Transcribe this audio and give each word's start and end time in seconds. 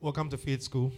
Welcome 0.00 0.30
to 0.30 0.36
Faith 0.36 0.62
School. 0.62 0.92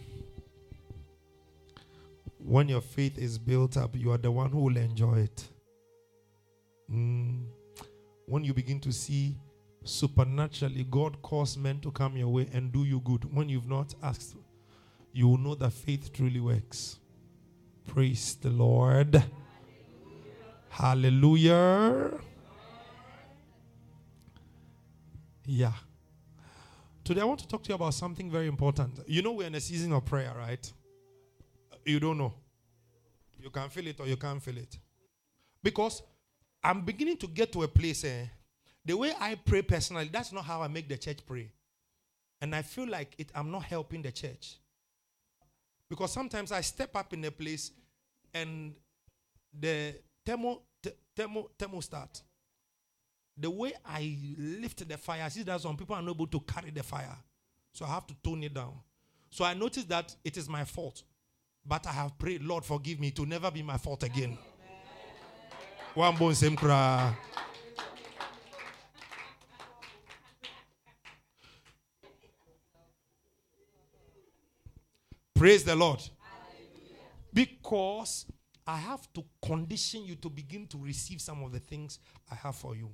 When 2.37 2.69
your 2.69 2.81
faith 2.81 3.17
is 3.17 3.39
built 3.39 3.75
up, 3.75 3.95
you 3.95 4.11
are 4.11 4.17
the 4.19 4.29
one 4.29 4.51
who 4.51 4.59
will 4.59 4.77
enjoy 4.77 5.21
it. 5.21 5.43
Mm. 6.93 7.45
When 8.27 8.43
you 8.43 8.53
begin 8.53 8.79
to 8.81 8.91
see 8.91 9.39
supernaturally 9.83 10.83
God 10.83 11.19
cause 11.23 11.57
men 11.57 11.79
to 11.79 11.89
come 11.89 12.15
your 12.15 12.27
way 12.27 12.47
and 12.53 12.71
do 12.71 12.83
you 12.83 12.99
good 12.99 13.25
when 13.33 13.49
you've 13.49 13.67
not 13.67 13.95
asked, 14.03 14.35
you 15.13 15.27
will 15.29 15.39
know 15.39 15.55
that 15.55 15.73
faith 15.73 16.13
truly 16.13 16.39
works. 16.39 16.99
Praise 17.87 18.35
the 18.35 18.51
Lord. 18.51 19.23
Hallelujah. 20.69 21.49
Hallelujah. 21.49 22.19
Yeah. 25.47 25.73
Today 27.11 27.23
I 27.23 27.25
want 27.25 27.41
to 27.41 27.47
talk 27.49 27.61
to 27.63 27.67
you 27.67 27.75
about 27.75 27.93
something 27.93 28.31
very 28.31 28.47
important. 28.47 29.01
You 29.05 29.21
know, 29.21 29.33
we're 29.33 29.47
in 29.47 29.55
a 29.55 29.59
season 29.59 29.91
of 29.91 30.05
prayer, 30.05 30.33
right? 30.33 30.71
You 31.85 31.99
don't 31.99 32.17
know. 32.17 32.33
You 33.37 33.49
can 33.49 33.67
feel 33.67 33.85
it 33.87 33.99
or 33.99 34.07
you 34.07 34.15
can't 34.15 34.41
feel 34.41 34.57
it. 34.57 34.77
Because 35.61 36.01
I'm 36.63 36.85
beginning 36.85 37.17
to 37.17 37.27
get 37.27 37.51
to 37.51 37.63
a 37.63 37.67
place, 37.67 38.05
eh, 38.05 38.27
the 38.85 38.95
way 38.95 39.11
I 39.19 39.35
pray 39.35 39.61
personally, 39.61 40.09
that's 40.09 40.31
not 40.31 40.45
how 40.45 40.61
I 40.61 40.69
make 40.69 40.87
the 40.87 40.97
church 40.97 41.17
pray. 41.25 41.51
And 42.39 42.55
I 42.55 42.61
feel 42.61 42.87
like 42.87 43.13
it, 43.17 43.29
I'm 43.35 43.51
not 43.51 43.63
helping 43.63 44.01
the 44.01 44.13
church. 44.13 44.55
Because 45.89 46.13
sometimes 46.13 46.53
I 46.53 46.61
step 46.61 46.95
up 46.95 47.11
in 47.11 47.25
a 47.25 47.31
place 47.31 47.71
and 48.33 48.73
the 49.59 49.95
thermo, 50.25 50.61
thermo, 51.13 51.49
thermostat, 51.59 52.21
the 53.41 53.49
way 53.49 53.73
I 53.85 54.17
lift 54.37 54.87
the 54.87 54.97
fire, 54.97 55.23
I 55.23 55.29
see 55.29 55.43
that 55.43 55.61
some 55.61 55.75
people 55.75 55.95
are 55.95 56.01
not 56.01 56.11
able 56.11 56.27
to 56.27 56.39
carry 56.41 56.69
the 56.71 56.83
fire. 56.83 57.17
So 57.73 57.85
I 57.85 57.89
have 57.89 58.05
to 58.07 58.15
tone 58.23 58.43
it 58.43 58.53
down. 58.53 58.73
So 59.29 59.45
I 59.45 59.53
noticed 59.53 59.89
that 59.89 60.15
it 60.23 60.37
is 60.37 60.47
my 60.47 60.63
fault. 60.63 61.03
But 61.65 61.87
I 61.87 61.91
have 61.91 62.17
prayed, 62.17 62.43
Lord, 62.43 62.65
forgive 62.65 62.99
me 62.99 63.11
to 63.11 63.25
never 63.25 63.49
be 63.51 63.61
my 63.63 63.77
fault 63.77 64.03
again. 64.03 64.37
One 65.93 66.15
bone 66.15 66.35
same 66.35 66.55
cry. 66.55 67.13
Praise 75.35 75.63
the 75.63 75.75
Lord. 75.75 75.99
Because 77.33 78.25
I 78.67 78.77
have 78.77 79.11
to 79.13 79.23
condition 79.43 80.05
you 80.05 80.15
to 80.15 80.29
begin 80.29 80.67
to 80.67 80.77
receive 80.77 81.19
some 81.19 81.41
of 81.43 81.51
the 81.51 81.59
things 81.59 81.99
I 82.31 82.35
have 82.35 82.55
for 82.55 82.75
you. 82.75 82.91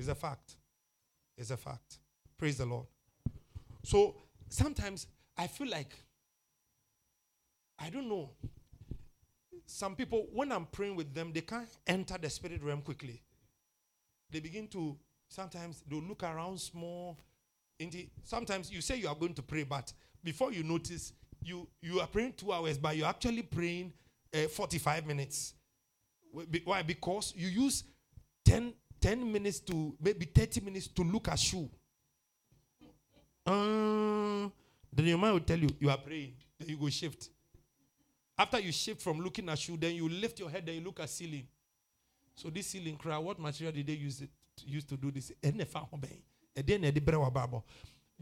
It's 0.00 0.08
a 0.08 0.14
fact. 0.14 0.56
It's 1.36 1.50
a 1.50 1.58
fact. 1.58 1.98
Praise 2.38 2.56
the 2.56 2.64
Lord. 2.64 2.86
So 3.84 4.14
sometimes 4.48 5.06
I 5.36 5.46
feel 5.46 5.68
like, 5.68 5.94
I 7.78 7.90
don't 7.90 8.08
know. 8.08 8.30
Some 9.66 9.94
people, 9.94 10.26
when 10.32 10.52
I'm 10.52 10.64
praying 10.64 10.96
with 10.96 11.12
them, 11.12 11.32
they 11.34 11.42
can't 11.42 11.68
enter 11.86 12.16
the 12.16 12.30
spirit 12.30 12.62
realm 12.62 12.80
quickly. 12.80 13.20
They 14.30 14.40
begin 14.40 14.68
to, 14.68 14.96
sometimes 15.28 15.82
they'll 15.86 16.00
look 16.00 16.22
around 16.22 16.58
small. 16.58 17.18
Indeed, 17.78 18.10
Sometimes 18.24 18.72
you 18.72 18.80
say 18.80 18.96
you 18.96 19.08
are 19.08 19.14
going 19.14 19.34
to 19.34 19.42
pray, 19.42 19.64
but 19.64 19.92
before 20.24 20.50
you 20.50 20.62
notice, 20.62 21.12
you, 21.42 21.68
you 21.82 22.00
are 22.00 22.06
praying 22.06 22.32
two 22.38 22.54
hours, 22.54 22.78
but 22.78 22.96
you're 22.96 23.06
actually 23.06 23.42
praying 23.42 23.92
uh, 24.34 24.48
45 24.48 25.06
minutes. 25.06 25.52
Why? 26.64 26.80
Because 26.80 27.34
you 27.36 27.48
use 27.48 27.84
10 28.46 28.72
10 29.00 29.32
minutes 29.32 29.60
to 29.60 29.94
maybe 30.00 30.26
30 30.26 30.60
minutes 30.60 30.88
to 30.88 31.02
look 31.02 31.28
at 31.28 31.38
shoe. 31.38 31.68
Uh, 33.46 34.48
then 34.92 35.06
your 35.06 35.18
mind 35.18 35.34
will 35.34 35.40
tell 35.40 35.58
you, 35.58 35.70
you 35.78 35.88
are 35.88 35.96
praying. 35.96 36.34
Then 36.58 36.68
you 36.68 36.76
go 36.76 36.88
shift. 36.88 37.30
After 38.36 38.60
you 38.60 38.72
shift 38.72 39.02
from 39.02 39.20
looking 39.20 39.48
at 39.48 39.58
shoe, 39.58 39.76
then 39.76 39.94
you 39.94 40.08
lift 40.08 40.38
your 40.38 40.50
head, 40.50 40.64
then 40.66 40.76
you 40.76 40.80
look 40.82 41.00
at 41.00 41.10
ceiling. 41.10 41.46
So 42.34 42.48
this 42.50 42.68
ceiling 42.68 42.96
crowd, 42.96 43.24
what 43.24 43.38
material 43.38 43.74
did 43.74 43.86
they 43.86 43.94
use 43.94 44.20
it 44.20 44.30
to, 44.56 44.66
use 44.66 44.84
to 44.84 44.96
do 44.96 45.10
this? 45.10 45.32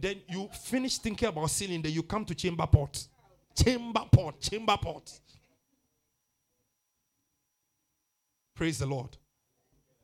Then 0.01 0.21
you 0.29 0.49
finish 0.53 0.99
thinking 0.99 1.29
about 1.29 1.51
ceiling, 1.51 1.83
then 1.83 1.93
you 1.93 2.03
come 2.03 2.25
to 2.25 2.35
chamber 2.35 2.67
pot. 2.67 3.07
Chamber 3.57 4.05
pot, 4.11 4.41
chamber 4.41 4.77
pot. 4.77 5.21
Praise 8.55 8.79
the 8.79 8.87
Lord. 8.87 9.17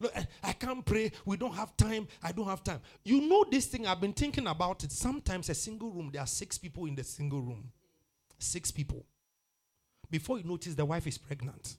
Look, 0.01 0.13
I 0.43 0.53
can't 0.53 0.85
pray. 0.85 1.13
We 1.25 1.37
don't 1.37 1.55
have 1.55 1.77
time. 1.77 2.09
I 2.23 2.33
don't 2.33 2.47
have 2.47 2.65
time. 2.65 2.81
You 3.05 3.21
know 3.23 3.45
this 3.49 3.67
thing. 3.67 3.87
I've 3.87 4.01
been 4.01 4.13
thinking 4.13 4.47
about 4.47 4.83
it. 4.85 4.93
Sometimes 4.93 5.49
a 5.49 5.55
single 5.55 5.91
room, 5.91 6.11
there 6.13 6.23
are 6.23 6.27
six 6.27 6.59
people 6.59 6.87
in 6.87 6.95
the 6.95 7.05
single 7.05 7.41
room. 7.41 7.71
Six 8.39 8.71
people. 8.71 9.05
Before 10.11 10.39
you 10.39 10.45
notice, 10.45 10.75
the 10.75 10.85
wife 10.85 11.07
is 11.07 11.17
pregnant. 11.17 11.77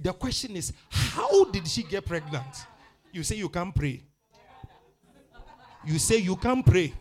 The 0.00 0.12
question 0.12 0.56
is, 0.56 0.72
how 0.90 1.44
did 1.44 1.66
she 1.66 1.82
get 1.82 2.04
pregnant? 2.04 2.66
You 3.12 3.22
say 3.22 3.36
you 3.36 3.48
can't 3.48 3.74
pray. 3.74 4.02
You 5.84 5.98
say 5.98 6.18
you 6.18 6.36
can't 6.36 6.66
pray. 6.66 6.92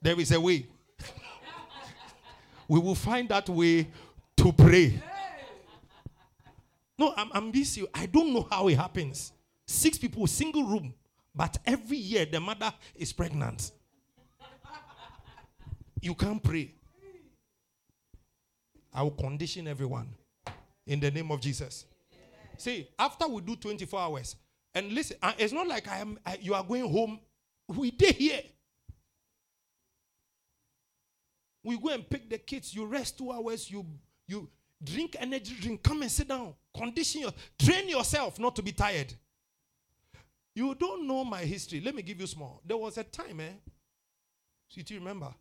There 0.00 0.18
is 0.20 0.30
a 0.32 0.40
way. 0.40 0.66
we 2.68 2.78
will 2.78 2.94
find 2.94 3.28
that 3.30 3.48
way 3.48 3.88
to 4.36 4.52
pray. 4.52 5.00
No, 7.02 7.12
I'm, 7.16 7.30
I'm. 7.34 7.52
I 7.94 8.06
don't 8.06 8.32
know 8.32 8.46
how 8.48 8.68
it 8.68 8.76
happens. 8.76 9.32
Six 9.66 9.98
people, 9.98 10.24
single 10.28 10.62
room, 10.62 10.94
but 11.34 11.58
every 11.66 11.96
year 11.96 12.24
the 12.24 12.38
mother 12.38 12.72
is 12.94 13.12
pregnant. 13.12 13.72
You 16.00 16.14
can't 16.14 16.40
pray. 16.40 16.72
I 18.94 19.02
will 19.02 19.10
condition 19.10 19.66
everyone 19.66 20.10
in 20.86 21.00
the 21.00 21.10
name 21.10 21.32
of 21.32 21.40
Jesus. 21.40 21.86
See, 22.56 22.86
after 22.96 23.26
we 23.26 23.40
do 23.40 23.56
24 23.56 23.98
hours, 23.98 24.36
and 24.72 24.92
listen, 24.92 25.16
it's 25.38 25.52
not 25.52 25.66
like 25.66 25.88
I 25.88 25.98
am. 25.98 26.20
I, 26.24 26.38
you 26.40 26.54
are 26.54 26.62
going 26.62 26.88
home. 26.88 27.18
We 27.66 27.90
did 27.90 28.14
here. 28.14 28.42
We 31.64 31.76
go 31.78 31.88
and 31.88 32.08
pick 32.08 32.30
the 32.30 32.38
kids. 32.38 32.72
You 32.72 32.86
rest 32.86 33.18
two 33.18 33.32
hours. 33.32 33.68
You 33.68 33.84
you 34.28 34.48
Drink 34.82 35.16
energy 35.18 35.54
drink. 35.60 35.82
Come 35.82 36.02
and 36.02 36.10
sit 36.10 36.28
down. 36.28 36.54
Condition 36.76 37.22
your 37.22 37.32
train 37.58 37.88
yourself 37.88 38.38
not 38.38 38.56
to 38.56 38.62
be 38.62 38.72
tired. 38.72 39.12
You 40.54 40.74
don't 40.74 41.06
know 41.06 41.24
my 41.24 41.40
history. 41.40 41.80
Let 41.80 41.94
me 41.94 42.02
give 42.02 42.20
you 42.20 42.26
small. 42.26 42.60
There 42.64 42.76
was 42.76 42.98
a 42.98 43.04
time, 43.04 43.40
eh? 43.40 43.52
So 44.68 44.80
you 44.86 44.98
remember? 44.98 45.34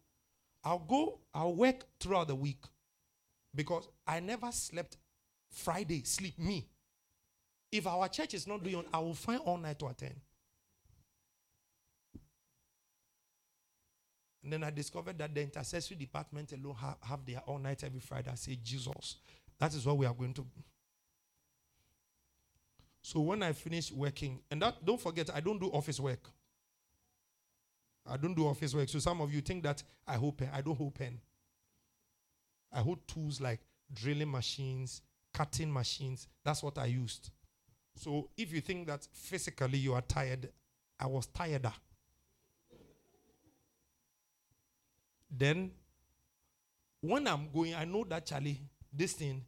I'll 0.63 0.79
go, 0.79 1.19
I'll 1.33 1.55
work 1.55 1.85
throughout 1.99 2.27
the 2.27 2.35
week 2.35 2.63
because 3.55 3.87
I 4.05 4.19
never 4.19 4.51
slept 4.51 4.97
Friday, 5.49 6.03
sleep 6.03 6.37
me. 6.37 6.67
If 7.71 7.87
our 7.87 8.07
church 8.07 8.33
is 8.33 8.47
not 8.47 8.63
doing, 8.63 8.83
I 8.93 8.99
will 8.99 9.13
find 9.13 9.41
all 9.41 9.57
night 9.57 9.79
to 9.79 9.87
attend. 9.87 10.15
And 14.43 14.51
then 14.51 14.63
I 14.63 14.71
discovered 14.71 15.17
that 15.19 15.33
the 15.33 15.41
intercessory 15.41 15.97
department 15.97 16.51
alone 16.51 16.75
have, 16.75 16.97
have 17.01 17.25
their 17.25 17.39
all 17.45 17.59
night 17.59 17.83
every 17.83 17.99
Friday. 17.99 18.29
I 18.31 18.35
say, 18.35 18.57
Jesus, 18.61 19.17
that 19.59 19.73
is 19.73 19.85
what 19.85 19.97
we 19.97 20.05
are 20.05 20.13
going 20.13 20.33
to. 20.33 20.45
So 23.01 23.19
when 23.19 23.41
I 23.41 23.53
finish 23.53 23.91
working, 23.91 24.39
and 24.51 24.61
that 24.61 24.85
don't 24.85 24.99
forget, 24.99 25.29
I 25.33 25.39
don't 25.39 25.59
do 25.59 25.67
office 25.67 25.99
work. 25.99 26.29
I 28.07 28.17
don't 28.17 28.35
do 28.35 28.47
office 28.47 28.73
work. 28.73 28.89
So 28.89 28.99
some 28.99 29.21
of 29.21 29.33
you 29.33 29.41
think 29.41 29.63
that 29.63 29.83
I 30.07 30.15
hold 30.15 30.37
pen. 30.37 30.49
I 30.53 30.61
don't 30.61 30.77
hold 30.77 30.95
pen. 30.95 31.19
I 32.71 32.79
hold 32.79 33.07
tools 33.07 33.41
like 33.41 33.59
drilling 33.93 34.31
machines, 34.31 35.01
cutting 35.33 35.71
machines. 35.71 36.27
That's 36.43 36.63
what 36.63 36.77
I 36.77 36.85
used. 36.85 37.29
So 37.95 38.29
if 38.37 38.53
you 38.53 38.61
think 38.61 38.87
that 38.87 39.07
physically 39.13 39.77
you 39.77 39.93
are 39.93 40.01
tired, 40.01 40.49
I 40.99 41.07
was 41.07 41.27
tireder. 41.27 41.73
Then, 45.29 45.71
when 47.01 47.27
I'm 47.27 47.49
going, 47.51 47.73
I 47.73 47.85
know 47.85 48.03
that 48.09 48.25
Charlie, 48.25 48.61
this 48.91 49.13
thing, 49.13 49.43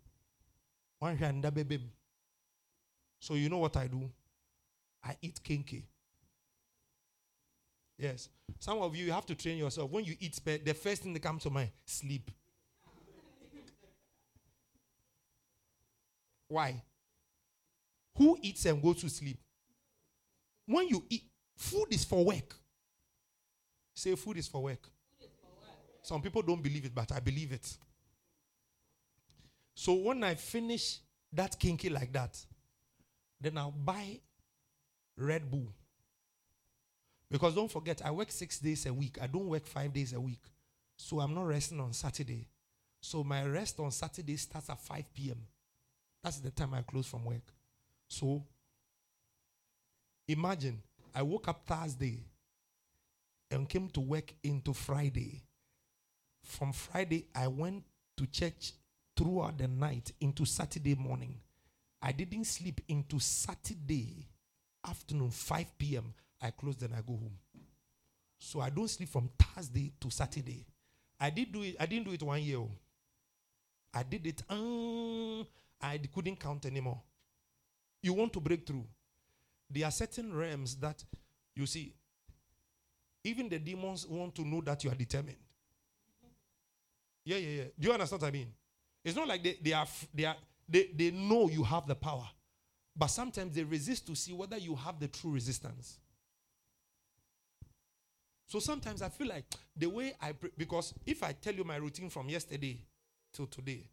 one 1.00 1.18
hand 1.18 1.42
baby. 1.54 1.82
So 3.24 3.36
you 3.36 3.48
know 3.48 3.60
what 3.60 3.78
I 3.78 3.88
do? 3.88 4.12
I 5.02 5.16
eat 5.22 5.40
kenkey. 5.42 5.84
Yes. 7.98 8.28
Some 8.60 8.80
of 8.80 8.98
you, 8.98 9.06
you 9.06 9.14
have 9.14 9.26
to 9.28 9.34
train 9.34 9.58
yourself. 9.58 9.90
When 9.92 10.04
you 10.04 10.18
eat, 10.20 10.42
the 10.44 10.74
first 10.74 11.04
thing 11.04 11.14
that 11.14 11.22
comes 11.22 11.44
to 11.44 11.50
mind, 11.50 11.70
sleep. 11.86 12.30
Why? 16.50 16.84
Who 18.18 18.38
eats 18.42 18.66
and 18.66 18.84
goes 18.84 19.00
to 19.00 19.10
sleep? 19.10 19.38
When 20.66 20.90
you 20.90 21.06
eat, 21.10 21.24
food 21.56 21.88
is 21.92 22.04
for 22.04 22.26
work. 22.26 22.54
Say 23.96 24.16
food 24.16 24.36
is 24.36 24.50
for 24.50 24.64
work. 24.64 24.86
Some 26.02 26.22
people 26.22 26.42
don't 26.42 26.62
believe 26.62 26.84
it, 26.84 26.94
but 26.94 27.10
I 27.14 27.22
believe 27.22 27.54
it. 27.54 27.78
So 29.76 29.94
when 29.94 30.26
I 30.26 30.36
finish 30.36 31.00
that 31.32 31.58
kenkey 31.58 31.90
like 31.90 32.12
that, 32.12 32.38
then 33.44 33.58
I'll 33.58 33.72
buy 33.72 34.20
Red 35.18 35.52
Bull. 35.52 35.68
Because 37.30 37.56
don't 37.56 37.72
forget, 37.72 38.02
I 38.06 38.12
work 38.12 38.32
six 38.32 38.60
days 38.60 38.86
a 38.86 38.94
week. 38.94 39.18
I 39.22 39.28
don't 39.28 39.48
work 39.48 39.66
five 39.66 39.92
days 39.92 40.14
a 40.14 40.22
week. 40.22 40.44
So 40.96 41.20
I'm 41.20 41.34
not 41.34 41.48
resting 41.48 41.80
on 41.80 41.94
Saturday. 41.94 42.48
So 43.02 43.24
my 43.24 43.44
rest 43.44 43.80
on 43.80 43.92
Saturday 43.92 44.38
starts 44.38 44.70
at 44.70 44.80
5 44.80 45.14
p.m. 45.14 45.40
That's 46.24 46.40
the 46.40 46.52
time 46.52 46.74
I 46.74 46.82
close 46.84 47.08
from 47.08 47.26
work. 47.26 47.52
So 48.08 48.46
imagine 50.28 50.82
I 51.14 51.22
woke 51.24 51.48
up 51.50 51.64
Thursday 51.66 52.24
and 53.52 53.68
came 53.68 53.90
to 53.90 54.00
work 54.00 54.34
into 54.44 54.74
Friday. 54.74 55.42
From 56.44 56.72
Friday, 56.72 57.28
I 57.36 57.48
went 57.48 57.84
to 58.18 58.26
church 58.28 58.74
throughout 59.16 59.58
the 59.58 59.68
night 59.68 60.12
into 60.22 60.46
Saturday 60.46 60.96
morning. 60.96 61.40
I 62.06 62.12
didn't 62.12 62.44
sleep 62.44 62.82
into 62.90 63.18
Saturday 63.18 64.28
afternoon, 64.86 65.32
5 65.32 65.78
p.m. 65.78 66.14
I 66.42 66.52
close, 66.52 66.76
then 66.76 66.90
I 66.92 67.00
go 67.00 67.14
home. 67.14 67.38
So 68.38 68.60
I 68.60 68.70
don't 68.70 68.90
sleep 68.90 69.08
from 69.08 69.30
Thursday 69.40 69.94
to 70.02 70.10
Saturday. 70.10 70.66
I 71.18 71.30
did 71.30 71.54
do 71.54 71.62
it. 71.64 71.78
I 71.80 71.86
didn't 71.86 72.06
do 72.06 72.12
it 72.12 72.22
one 72.22 72.42
year. 72.42 72.58
Oh. 72.58 72.70
I 73.94 74.04
did 74.04 74.28
it. 74.28 74.44
Um, 74.50 75.48
I 75.82 75.98
couldn't 76.14 76.38
count 76.38 76.66
anymore. 76.66 77.02
You 78.02 78.12
want 78.14 78.34
to 78.34 78.42
break 78.42 78.68
through. 78.68 78.86
There 79.70 79.86
are 79.86 79.92
certain 79.92 80.36
realms 80.36 80.76
that 80.76 81.02
you 81.56 81.66
see. 81.66 81.94
Even 83.24 83.48
the 83.48 83.60
demons 83.60 84.06
want 84.08 84.36
to 84.36 84.42
know 84.42 84.60
that 84.62 84.84
you 84.84 84.92
are 84.92 84.96
determined. 84.96 85.38
Yeah, 87.24 87.38
yeah, 87.38 87.50
yeah. 87.50 87.64
Do 87.80 87.88
you 87.88 87.94
understand 87.94 88.22
what 88.22 88.28
I 88.28 88.32
mean? 88.32 88.48
It's 89.06 89.16
not 89.16 89.28
like 89.28 89.42
they, 89.42 89.58
they 89.62 89.72
are 89.72 89.88
they 90.14 90.26
are 90.26 90.36
they, 90.68 90.90
they 90.96 91.12
know 91.12 91.50
you 91.50 91.64
have 91.64 91.88
the 91.88 91.96
power. 91.96 92.28
But 92.96 93.08
sometimes 93.08 93.56
they 93.56 93.64
resist 93.64 94.06
to 94.08 94.16
see 94.16 94.34
whether 94.34 94.58
you 94.58 94.76
have 94.76 95.00
the 95.00 95.08
true 95.08 95.32
resistance. 95.32 95.98
So 98.46 98.60
sometimes 98.60 99.02
I 99.02 99.10
feel 99.10 99.28
like 99.28 99.46
the 99.76 99.88
way 99.88 100.14
I 100.22 100.34
pray, 100.34 100.52
because 100.58 100.94
if 101.06 101.24
I 101.24 101.32
tell 101.32 101.54
you 101.54 101.64
my 101.64 101.78
routine 101.78 102.10
from 102.10 102.30
yesterday 102.30 102.78
till 103.34 103.48
today, 103.48 103.90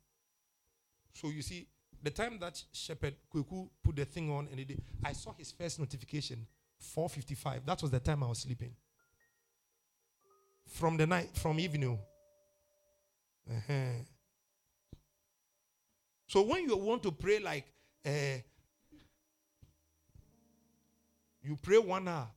so 1.14 1.28
you 1.28 1.42
see, 1.42 1.66
the 2.02 2.10
time 2.10 2.38
that 2.40 2.62
Shepherd 2.72 3.14
Kweku 3.32 3.68
put 3.82 3.96
the 3.96 4.04
thing 4.04 4.30
on 4.30 4.48
and 4.50 4.66
did, 4.66 4.82
I 5.04 5.12
saw 5.12 5.32
his 5.36 5.50
first 5.52 5.78
notification, 5.78 6.46
4:55. 6.94 7.64
That 7.66 7.82
was 7.82 7.90
the 7.90 8.00
time 8.00 8.22
I 8.22 8.26
was 8.26 8.40
sleeping. 8.40 8.74
From 10.68 10.96
the 10.96 11.06
night, 11.06 11.30
from 11.34 11.58
evening. 11.58 11.98
Uh-huh. 13.50 13.72
So 16.30 16.42
when 16.42 16.68
you 16.68 16.76
want 16.76 17.02
to 17.02 17.10
pray 17.10 17.40
like 17.40 17.64
uh, 18.06 18.38
you 21.42 21.58
pray 21.60 21.78
one 21.78 22.06
hour, 22.06 22.28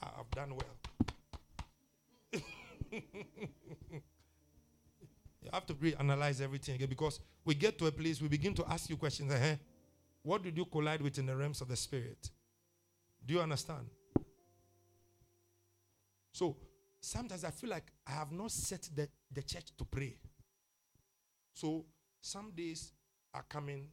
I've 0.00 0.30
done 0.30 0.54
well. 0.54 0.76
you 2.92 3.02
have 5.52 5.66
to 5.66 5.74
reanalyze 5.74 6.40
everything 6.40 6.76
again 6.76 6.88
because 6.88 7.18
we 7.44 7.56
get 7.56 7.80
to 7.80 7.88
a 7.88 7.90
place 7.90 8.22
we 8.22 8.28
begin 8.28 8.54
to 8.54 8.64
ask 8.70 8.88
you 8.88 8.96
questions. 8.96 9.32
Uh-huh. 9.32 9.56
What 10.22 10.44
did 10.44 10.56
you 10.56 10.64
collide 10.66 11.02
with 11.02 11.18
in 11.18 11.26
the 11.26 11.34
realms 11.34 11.60
of 11.60 11.66
the 11.66 11.74
spirit? 11.74 12.30
Do 13.26 13.34
you 13.34 13.40
understand? 13.40 13.86
So 16.30 16.56
sometimes 17.00 17.42
I 17.42 17.50
feel 17.50 17.70
like 17.70 17.90
I 18.06 18.12
have 18.12 18.30
not 18.30 18.52
set 18.52 18.88
the, 18.94 19.08
the 19.32 19.42
church 19.42 19.76
to 19.76 19.84
pray. 19.84 20.16
So 21.52 21.86
some 22.20 22.52
days 22.54 22.92
are 23.34 23.44
coming, 23.48 23.88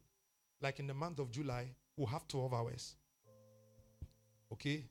like 0.62 0.80
in 0.80 0.88
the 0.88 0.94
month 0.94 1.20
of 1.20 1.32
July, 1.32 1.74
we'll 1.96 2.08
have 2.08 2.28
12 2.28 2.54
hours. 2.54 2.96
Okay? 4.52 4.86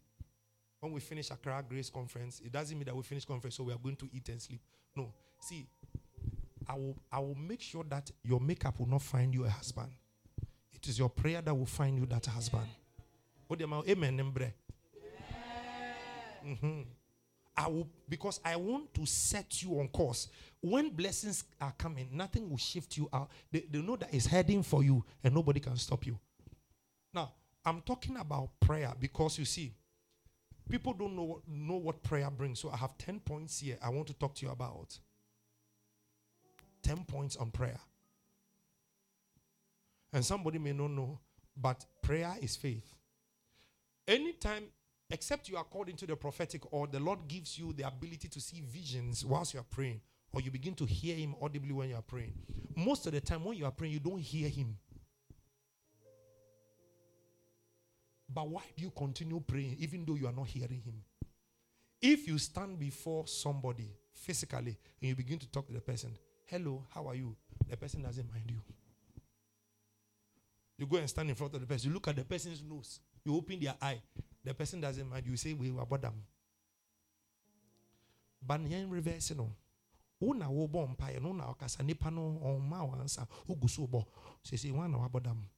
When 0.81 0.93
we 0.93 1.01
finish 1.01 1.31
Accra 1.31 1.65
Grace 1.69 1.91
Conference, 1.91 2.41
it 2.45 2.53
doesn't 2.53 2.77
mean 2.77 2.87
that 2.87 2.95
we 2.97 3.03
finish 3.03 3.25
conference, 3.25 3.57
so 3.57 3.65
we 3.65 3.73
are 3.73 3.79
going 3.79 3.97
to 3.97 4.09
eat 4.13 4.29
and 4.29 4.41
sleep. 4.41 4.61
No. 4.95 5.13
See, 5.41 5.67
I 6.69 6.75
will 6.75 6.97
I 7.11 7.19
will 7.21 7.35
make 7.35 7.61
sure 7.61 7.85
that 7.85 8.11
your 8.23 8.41
makeup 8.41 8.79
will 8.79 8.89
not 8.89 9.03
find 9.03 9.33
you 9.35 9.45
a 9.45 9.49
husband. 9.49 9.91
It 10.73 10.87
is 10.89 10.99
your 10.99 11.09
prayer 11.09 11.41
that 11.41 11.55
will 11.55 11.67
find 11.67 11.99
you 11.99 12.07
that 12.07 12.27
husband. 12.27 12.67
Amen. 16.45 16.63
Mm-hmm. 16.63 16.83
I 17.57 17.69
will 17.69 17.89
because 18.09 18.39
I 18.45 18.57
want 18.57 18.93
to 18.95 19.07
set 19.07 19.63
you 19.63 19.81
on 19.81 19.89
course. 19.89 20.29
When 20.61 20.91
blessings 20.91 21.45
are 21.61 21.73
coming, 21.79 22.09
nothing 22.13 22.51
will 22.51 22.59
shift 22.59 22.97
you 22.97 23.09
out. 23.13 23.31
They, 23.51 23.65
they 23.71 23.81
know 23.81 23.97
that 23.97 24.13
it's 24.13 24.27
heading 24.27 24.63
for 24.63 24.83
you 24.83 25.05
and 25.25 25.35
nobody 25.35 25.61
can 25.61 25.77
stop 25.77 26.07
you. 26.07 26.19
Now, 27.15 27.33
I'm 27.65 27.81
talking 27.81 28.17
about 28.17 28.51
prayer 28.61 28.93
because 28.99 29.39
you 29.39 29.45
see, 29.45 29.73
people 30.69 30.93
don't 30.93 31.17
know 31.17 31.41
know 31.47 31.77
what 31.77 32.03
prayer 32.03 32.31
brings. 32.31 32.61
So 32.61 32.71
I 32.71 32.77
have 32.77 32.99
10 32.99 33.21
points 33.21 33.61
here 33.61 33.79
I 33.83 33.89
want 33.89 34.07
to 34.09 34.15
talk 34.15 34.35
to 34.37 34.47
you 34.47 34.53
about. 34.53 34.99
10 36.83 37.05
points 37.05 37.37
on 37.37 37.51
prayer. 37.51 37.81
And 40.13 40.25
somebody 40.25 40.59
may 40.59 40.73
not 40.73 40.91
know, 40.91 41.19
but 41.57 41.85
prayer 42.03 42.35
is 42.41 42.55
faith. 42.55 42.95
Anytime 44.07 44.65
except 45.11 45.49
you 45.49 45.57
are 45.57 45.65
called 45.65 45.89
into 45.89 46.07
the 46.07 46.17
prophetic 46.17 46.73
or 46.73 46.87
the 46.87 47.01
Lord 47.01 47.21
gives 47.29 47.59
you 47.59 47.73
the 47.73 47.87
ability 47.87 48.29
to 48.29 48.41
see 48.41 48.63
visions 48.67 49.25
whilst 49.25 49.55
you 49.55 49.61
are 49.61 49.67
praying, 49.71 50.01
or 50.33 50.41
you 50.41 50.51
begin 50.51 50.75
to 50.75 50.85
hear 50.85 51.17
Him 51.17 51.35
audibly 51.41 51.73
when 51.73 51.89
you 51.91 51.97
are 51.97 52.03
praying. 52.03 52.35
Most 52.75 53.07
of 53.07 53.13
the 53.13 53.21
time, 53.21 53.45
when 53.45 53.57
you 53.57 53.65
are 53.65 53.71
praying, 53.71 53.95
you 53.95 54.01
don't 54.01 54.21
hear 54.21 54.49
Him. 54.49 54.77
But 58.29 58.49
why 58.49 58.63
do 58.77 58.83
you 58.83 58.91
continue 58.91 59.41
praying 59.41 59.77
even 59.79 60.05
though 60.05 60.17
you 60.17 60.27
are 60.27 60.33
not 60.33 60.49
hearing 60.49 60.83
Him? 60.85 61.03
If 62.03 62.29
you 62.29 62.39
stand 62.39 62.79
before 62.79 63.27
somebody 63.27 63.91
physically 64.13 64.77
and 65.01 65.09
you 65.09 65.15
begin 65.15 65.39
to 65.39 65.49
talk 65.49 65.67
to 65.69 65.73
the 65.73 65.81
person, 65.81 66.11
hello, 66.45 66.85
how 66.95 67.07
are 67.09 67.15
you? 67.15 67.35
The 67.71 67.77
person 67.77 68.03
doesn't 68.03 68.31
mind 68.31 68.51
you. 68.51 68.61
You 70.79 70.87
go 70.87 70.99
and 70.99 71.09
stand 71.09 71.31
in 71.31 71.35
front 71.35 71.55
of 71.55 71.61
the 71.61 71.67
person, 71.67 71.89
you 71.89 71.95
look 71.95 72.09
at 72.09 72.17
the 72.17 72.25
person's 72.25 72.63
nose, 72.63 73.01
you 73.25 73.35
open 73.35 73.59
their 73.59 73.75
eye, 73.81 74.03
the 74.47 74.55
person 74.55 74.81
doesn't 74.81 75.11
mind. 75.11 75.27
You 75.27 75.37
say, 75.37 75.53
we 75.53 75.71
were 75.71 75.83
about 75.83 76.03
them. 76.03 76.15
But 78.47 78.61
yen 78.63 78.89
reverse 78.89 79.35
no. 79.37 79.51
Una 80.23 80.49
wo 80.49 80.67
bo 80.67 80.87
mpaye 80.87 81.21
no 81.21 81.33
na 81.33 81.45
okasa 81.53 81.83
nipa 81.85 82.11
no 82.11 82.41
onma 82.43 82.85
wansa 82.85 83.27
ogu 83.49 83.69
so 83.69 83.87
bo. 83.87 84.07
Say 84.43 84.71
one 84.71 84.93
na 84.93 85.05
about 85.05 85.25
them. 85.25 85.49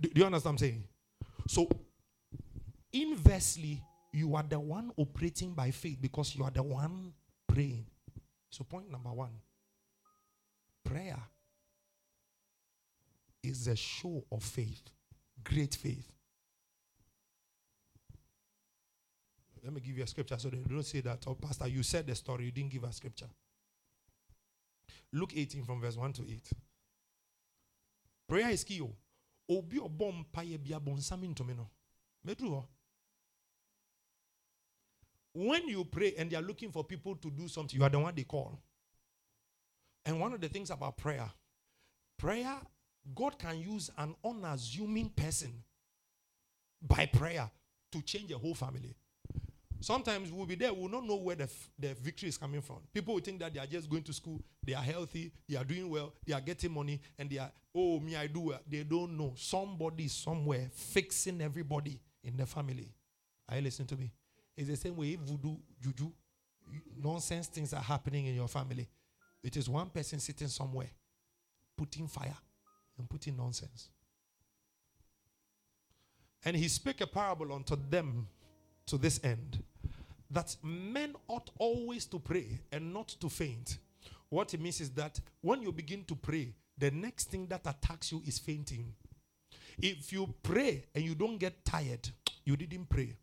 Do, 0.00 0.10
you 0.14 0.24
understand 0.26 0.44
what 0.44 0.50
I'm 0.50 0.58
saying? 0.58 0.84
So 1.48 1.68
inversely, 2.92 3.80
you 4.12 4.34
are 4.34 4.42
the 4.42 4.58
one 4.58 4.90
operating 4.96 5.54
by 5.54 5.70
faith 5.70 5.98
because 6.02 6.34
you 6.34 6.44
are 6.44 6.50
the 6.50 6.62
one 6.62 7.12
praying. 7.46 7.86
So 8.50 8.64
point 8.64 8.90
number 8.90 9.12
one. 9.12 9.30
Prayer 10.84 11.18
is 13.42 13.68
a 13.68 13.76
show 13.76 14.24
of 14.30 14.42
faith. 14.42 14.82
Great 15.42 15.74
faith. 15.74 16.15
Let 19.66 19.74
me 19.74 19.80
give 19.80 19.98
you 19.98 20.04
a 20.04 20.06
scripture 20.06 20.38
so 20.38 20.48
they 20.48 20.58
don't 20.58 20.86
say 20.86 21.00
that, 21.00 21.24
oh, 21.26 21.34
Pastor, 21.34 21.66
you 21.66 21.82
said 21.82 22.06
the 22.06 22.14
story, 22.14 22.44
you 22.44 22.52
didn't 22.52 22.70
give 22.70 22.84
a 22.84 22.92
scripture. 22.92 23.26
Luke 25.12 25.32
18 25.34 25.64
from 25.64 25.80
verse 25.80 25.96
1 25.96 26.12
to 26.12 26.22
8. 26.22 26.50
Prayer 28.28 28.50
is 28.50 28.62
key. 28.62 28.80
Oh. 28.80 28.94
Obi 29.48 29.78
obom 29.78 30.24
paye 30.32 30.56
bia 30.56 30.78
bonsami 30.78 31.34
ntomi 31.34 31.56
no. 31.56 31.68
Medru 32.24 32.52
oh. 32.52 32.64
When 35.34 35.66
you 35.66 35.84
pray 35.84 36.14
and 36.16 36.30
they 36.30 36.36
are 36.36 36.42
looking 36.42 36.70
for 36.70 36.84
people 36.84 37.16
to 37.16 37.28
do 37.28 37.48
something, 37.48 37.76
you 37.76 37.84
are 37.84 37.90
the 37.90 37.98
one 37.98 38.14
they 38.14 38.22
call. 38.22 38.56
And 40.04 40.20
one 40.20 40.32
of 40.32 40.40
the 40.40 40.48
things 40.48 40.70
about 40.70 40.96
prayer, 40.96 41.28
prayer, 42.16 42.56
God 43.16 43.36
can 43.36 43.58
use 43.58 43.90
an 43.98 44.14
unassuming 44.24 45.08
person 45.08 45.64
by 46.80 47.06
prayer 47.06 47.50
to 47.90 48.02
change 48.02 48.30
a 48.30 48.38
whole 48.38 48.54
family. 48.54 48.94
Sometimes 49.80 50.32
we'll 50.32 50.46
be 50.46 50.54
there, 50.54 50.72
we'll 50.72 50.88
not 50.88 51.04
know 51.04 51.16
where 51.16 51.36
the, 51.36 51.44
f- 51.44 51.70
the 51.78 51.94
victory 51.94 52.28
is 52.28 52.38
coming 52.38 52.60
from. 52.60 52.78
People 52.92 53.14
will 53.14 53.20
think 53.20 53.40
that 53.40 53.52
they 53.52 53.60
are 53.60 53.66
just 53.66 53.88
going 53.88 54.02
to 54.02 54.12
school, 54.12 54.42
they 54.64 54.74
are 54.74 54.82
healthy, 54.82 55.32
they 55.48 55.56
are 55.56 55.64
doing 55.64 55.88
well, 55.90 56.12
they 56.26 56.32
are 56.32 56.40
getting 56.40 56.72
money, 56.72 57.00
and 57.18 57.28
they 57.30 57.38
are, 57.38 57.50
oh, 57.74 58.00
me, 58.00 58.16
I 58.16 58.26
do 58.26 58.40
well. 58.40 58.60
They 58.68 58.82
don't 58.82 59.16
know. 59.16 59.34
Somebody 59.36 60.08
somewhere 60.08 60.68
fixing 60.72 61.40
everybody 61.40 62.00
in 62.24 62.36
the 62.36 62.46
family. 62.46 62.88
Are 63.48 63.56
you 63.56 63.62
listening 63.62 63.88
to 63.88 63.96
me? 63.96 64.10
It's 64.56 64.68
the 64.68 64.76
same 64.76 64.96
way 64.96 65.16
voodoo, 65.16 65.56
juju, 65.80 66.10
nonsense 67.02 67.46
things 67.48 67.72
are 67.72 67.82
happening 67.82 68.26
in 68.26 68.34
your 68.34 68.48
family. 68.48 68.88
It 69.42 69.56
is 69.56 69.68
one 69.68 69.90
person 69.90 70.18
sitting 70.18 70.48
somewhere, 70.48 70.90
putting 71.76 72.08
fire 72.08 72.36
and 72.98 73.08
putting 73.08 73.36
nonsense. 73.36 73.90
And 76.44 76.56
he 76.56 76.68
spake 76.68 77.00
a 77.00 77.06
parable 77.06 77.52
unto 77.52 77.76
them 77.76 78.26
to 78.86 78.98
this 78.98 79.20
end 79.24 79.62
that 80.30 80.56
men 80.62 81.14
ought 81.28 81.50
always 81.58 82.06
to 82.06 82.18
pray 82.18 82.60
and 82.72 82.92
not 82.92 83.08
to 83.08 83.28
faint. 83.28 83.78
What 84.28 84.52
it 84.54 84.60
means 84.60 84.80
is 84.80 84.90
that 84.90 85.20
when 85.40 85.62
you 85.62 85.72
begin 85.72 86.04
to 86.04 86.14
pray, 86.16 86.52
the 86.76 86.90
next 86.90 87.30
thing 87.30 87.46
that 87.46 87.66
attacks 87.66 88.12
you 88.12 88.22
is 88.26 88.38
fainting. 88.38 88.92
If 89.78 90.12
you 90.12 90.34
pray 90.42 90.84
and 90.94 91.04
you 91.04 91.14
don't 91.14 91.38
get 91.38 91.64
tired, 91.64 92.08
you 92.44 92.56
didn't 92.56 92.88
pray. 92.88 93.16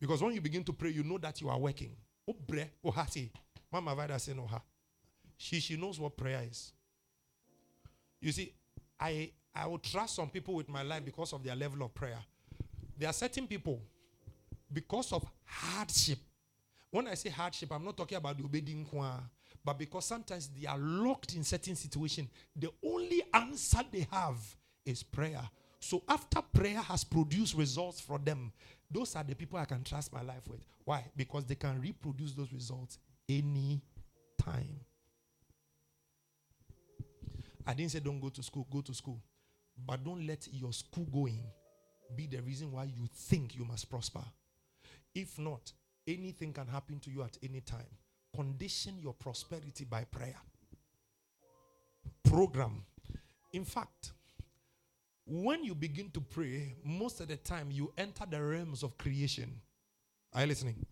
Because 0.00 0.22
when 0.22 0.34
you 0.34 0.40
begin 0.40 0.64
to 0.64 0.72
pray, 0.72 0.90
you 0.90 1.02
know 1.02 1.18
that 1.18 1.40
you 1.40 1.48
are 1.48 1.58
working. 1.58 1.90
Oh, 2.28 2.34
Obre, 2.34 2.68
ohati. 2.84 3.30
Mama 3.72 3.94
Vida 3.94 4.18
say 4.18 4.34
no 4.34 4.42
oh, 4.44 4.46
her. 4.46 4.62
She 5.36 5.60
she 5.60 5.76
knows 5.76 5.98
what 5.98 6.16
prayer 6.16 6.42
is. 6.48 6.72
You 8.20 8.32
see, 8.32 8.52
I 8.98 9.32
I 9.54 9.66
will 9.66 9.78
trust 9.78 10.16
some 10.16 10.30
people 10.30 10.54
with 10.54 10.68
my 10.68 10.82
life 10.82 11.04
because 11.04 11.32
of 11.32 11.42
their 11.42 11.56
level 11.56 11.82
of 11.82 11.94
prayer. 11.94 12.18
There 12.96 13.08
are 13.08 13.12
certain 13.12 13.46
people 13.46 13.80
because 14.72 15.12
of 15.12 15.24
hardship. 15.44 16.18
When 16.90 17.08
I 17.08 17.14
say 17.14 17.30
hardship, 17.30 17.72
I'm 17.72 17.84
not 17.84 17.96
talking 17.96 18.16
about 18.16 18.38
the 18.38 18.44
obedient 18.44 18.86
but 19.64 19.78
because 19.78 20.04
sometimes 20.04 20.48
they 20.48 20.66
are 20.66 20.78
locked 20.78 21.34
in 21.34 21.42
certain 21.42 21.74
situation, 21.74 22.28
the 22.54 22.70
only 22.84 23.22
answer 23.32 23.80
they 23.90 24.06
have 24.10 24.36
is 24.84 25.02
prayer. 25.02 25.40
So 25.80 26.02
after 26.08 26.42
prayer 26.42 26.80
has 26.80 27.02
produced 27.02 27.56
results 27.56 28.00
for 28.00 28.18
them, 28.18 28.52
those 28.90 29.16
are 29.16 29.24
the 29.24 29.34
people 29.34 29.58
I 29.58 29.64
can 29.64 29.82
trust 29.82 30.12
my 30.12 30.22
life 30.22 30.46
with. 30.48 30.64
Why? 30.84 31.04
Because 31.16 31.46
they 31.46 31.54
can 31.54 31.80
reproduce 31.80 32.32
those 32.32 32.52
results 32.52 32.98
any 33.28 33.82
time. 34.38 34.80
I 37.66 37.72
didn't 37.72 37.92
say 37.92 38.00
don't 38.00 38.20
go 38.20 38.28
to 38.28 38.42
school, 38.42 38.66
go 38.70 38.82
to 38.82 38.92
school. 38.92 39.20
But 39.86 40.04
don't 40.04 40.26
let 40.26 40.46
your 40.52 40.72
school 40.72 41.06
going 41.06 41.42
be 42.14 42.26
the 42.26 42.40
reason 42.42 42.72
why 42.72 42.84
you 42.84 43.08
think 43.12 43.56
you 43.56 43.64
must 43.64 43.88
prosper. 43.88 44.22
If 45.14 45.38
not, 45.38 45.72
anything 46.06 46.52
can 46.52 46.66
happen 46.66 46.98
to 47.00 47.10
you 47.10 47.22
at 47.22 47.36
any 47.42 47.60
time. 47.60 47.86
Condition 48.34 48.98
your 49.00 49.14
prosperity 49.14 49.84
by 49.84 50.04
prayer. 50.04 50.36
Program. 52.24 52.84
In 53.52 53.64
fact, 53.64 54.12
when 55.26 55.64
you 55.64 55.74
begin 55.74 56.10
to 56.10 56.20
pray, 56.20 56.74
most 56.84 57.20
of 57.20 57.28
the 57.28 57.36
time 57.36 57.70
you 57.70 57.92
enter 57.96 58.24
the 58.28 58.42
realms 58.42 58.82
of 58.82 58.98
creation. 58.98 59.60
Are 60.32 60.42
you 60.42 60.48
listening? 60.48 60.84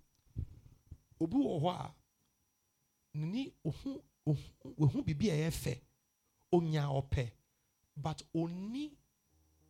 But 7.96 8.22
oni 8.34 8.92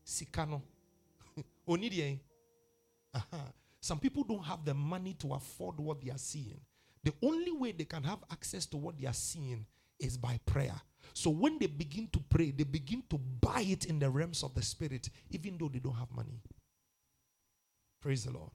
sikano 0.05 0.63
deɛ 1.67 2.19
some 3.81 3.99
people 3.99 4.23
don't 4.23 4.45
have 4.45 4.65
the 4.65 4.75
money 4.75 5.15
to 5.15 5.35
afford 5.35 5.79
what 5.79 6.01
they 6.01 6.11
are 6.11 6.19
seeing. 6.19 6.61
The 7.03 7.13
only 7.21 7.51
way 7.51 7.73
they 7.73 7.85
can 7.85 8.05
have 8.05 8.21
access 8.31 8.65
to 8.67 8.77
what 8.77 8.97
they 8.97 9.09
are 9.09 9.13
seeing 9.13 9.67
is 9.99 10.17
by 10.17 10.39
prayer. 10.47 10.81
So 11.15 11.31
when 11.31 11.59
they 11.59 11.67
begin 11.67 12.09
to 12.13 12.21
pray 12.21 12.53
they 12.53 12.65
begin 12.65 13.03
to 13.11 13.19
buy 13.19 13.63
it 13.63 13.87
in 13.87 13.99
the 13.99 14.09
realms 14.09 14.43
of 14.43 14.55
the 14.55 14.63
spirit 14.63 15.11
even 15.31 15.59
though 15.59 15.69
they 15.69 15.81
don't 15.81 15.97
have 15.97 16.11
money. 16.13 16.41
Praise 18.01 18.25
the 18.25 18.33
lord. 18.33 18.51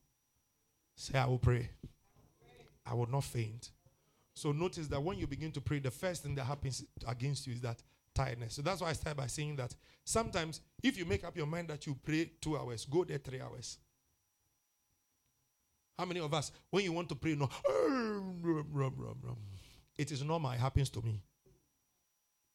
Say 0.96 1.18
i 1.20 1.26
will 1.26 1.40
pray. 1.40 1.70
I 2.86 2.94
will 2.94 3.06
not 3.06 3.26
faint. 3.26 3.72
So 4.34 4.52
notice 4.52 4.88
that 4.88 5.02
when 5.02 5.18
you 5.18 5.28
begin 5.28 5.52
to 5.52 5.62
pray 5.62 5.80
the 5.80 5.92
first 5.92 6.24
thing 6.24 6.36
that 6.36 6.46
happens 6.46 6.84
against 7.06 7.48
you 7.48 7.54
is 7.54 7.62
that 7.62 7.84
tiredness. 8.18 8.56
So 8.56 8.62
that's 8.62 8.82
why 8.82 8.90
I 8.90 8.94
start 8.94 9.16
by 9.16 9.28
saying 9.28 9.56
that 9.58 9.76
sometimes 10.04 10.62
if 10.82 10.98
you 10.98 11.06
make 11.06 11.24
up 11.24 11.38
your 11.38 11.46
mind 11.46 11.68
that 11.70 11.86
you 11.86 11.96
pray 12.04 12.32
two 12.42 12.58
hours, 12.58 12.86
go 12.86 13.04
there 13.04 13.20
three 13.20 13.40
hours. 13.40 13.78
How 15.98 16.06
many 16.06 16.20
of 16.20 16.34
us, 16.34 16.52
when 16.70 16.84
you 16.84 16.92
want 16.92 17.10
to 17.10 17.16
pray, 17.16 17.36
no, 17.36 17.50
it 19.98 20.12
is 20.12 20.24
normal. 20.24 20.52
It 20.52 20.60
happens 20.60 20.90
to 20.92 21.02
me. 21.02 21.22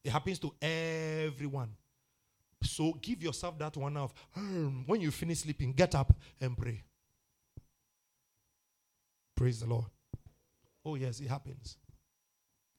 It 0.05 0.11
happens 0.11 0.39
to 0.41 0.53
everyone. 0.61 1.71
So 2.63 2.93
give 3.01 3.23
yourself 3.23 3.59
that 3.59 3.77
one 3.77 3.97
of 3.97 4.13
when 4.87 5.01
you 5.01 5.11
finish 5.11 5.41
sleeping, 5.41 5.73
get 5.73 5.95
up 5.95 6.13
and 6.41 6.57
pray. 6.57 6.83
Praise 9.37 9.61
the 9.61 9.67
Lord. 9.67 9.87
Oh, 10.85 10.95
yes, 10.97 11.21
it 11.21 11.29
happens. 11.29 11.77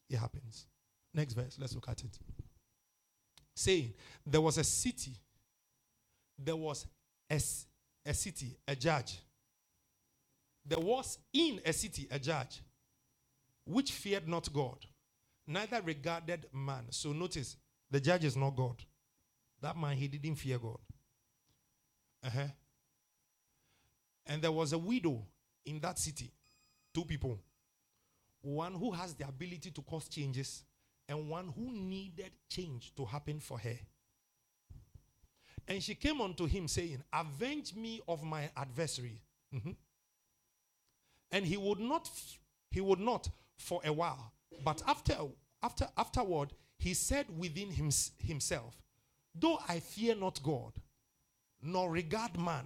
It 0.10 0.18
happens. 0.18 0.68
Next 1.14 1.34
verse, 1.34 1.58
let's 1.60 1.76
look 1.76 1.90
at 1.90 2.02
it 2.04 2.18
saying 3.56 3.94
there 4.26 4.42
was 4.42 4.58
a 4.58 4.64
city, 4.64 5.16
there 6.38 6.56
was 6.56 6.86
a, 7.30 7.36
a 8.06 8.14
city, 8.14 8.58
a 8.68 8.76
judge. 8.76 9.20
There 10.66 10.80
was 10.80 11.18
in 11.34 11.60
a 11.66 11.74
city 11.74 12.08
a 12.10 12.20
judge 12.20 12.62
which 13.66 13.92
feared 13.92 14.28
not 14.28 14.52
God, 14.52 14.86
neither 15.48 15.82
regarded 15.82 16.48
man. 16.54 16.86
So 16.90 17.12
notice, 17.12 17.58
the 17.92 18.00
judge 18.00 18.26
is 18.26 18.36
not 18.36 18.56
God. 18.56 18.82
That 19.62 19.78
man, 19.78 19.96
he 19.96 20.08
didn't 20.08 20.36
fear 20.36 20.58
God. 20.58 20.80
Uh-huh. 22.26 22.48
And 24.26 24.42
there 24.42 24.52
was 24.52 24.74
a 24.74 24.78
widow 24.78 25.26
in 25.66 25.80
that 25.82 26.00
city, 26.00 26.32
two 26.94 27.04
people. 27.04 27.40
One 28.42 28.74
who 28.74 28.92
has 28.92 29.14
the 29.14 29.28
ability 29.28 29.72
to 29.72 29.82
cause 29.82 30.08
changes, 30.10 30.64
and 31.08 31.30
one 31.30 31.54
who 31.56 31.72
needed 31.72 32.32
change 32.50 32.94
to 32.96 33.06
happen 33.06 33.40
for 33.40 33.60
her. 33.60 33.78
And 35.68 35.82
she 35.82 35.96
came 35.96 36.22
unto 36.22 36.46
him 36.46 36.68
saying, 36.68 37.04
Avenge 37.14 37.76
me 37.76 38.02
of 38.08 38.24
my 38.24 38.50
adversary. 38.56 39.22
Mm-hmm. 39.54 39.72
And 41.32 41.46
he 41.46 41.58
would 41.58 41.80
not, 41.80 42.10
he 42.70 42.82
would 42.82 43.00
not 43.00 43.30
for 43.58 43.82
a 43.86 43.92
while. 43.94 44.34
But 44.64 44.82
after, 44.88 45.16
after, 45.62 45.88
afterward, 45.98 46.54
he 46.78 46.94
said 46.94 47.26
within 47.38 47.72
him, 47.72 47.90
himself, 48.20 48.76
Though 49.34 49.60
I 49.68 49.80
fear 49.80 50.16
not 50.16 50.44
God, 50.44 50.74
nor 51.62 51.90
regard 51.90 52.38
man, 52.38 52.66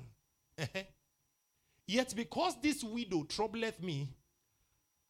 yet 1.88 2.14
because 2.16 2.60
this 2.62 2.84
widow 2.84 3.24
troubleth 3.24 3.82
me, 3.82 4.10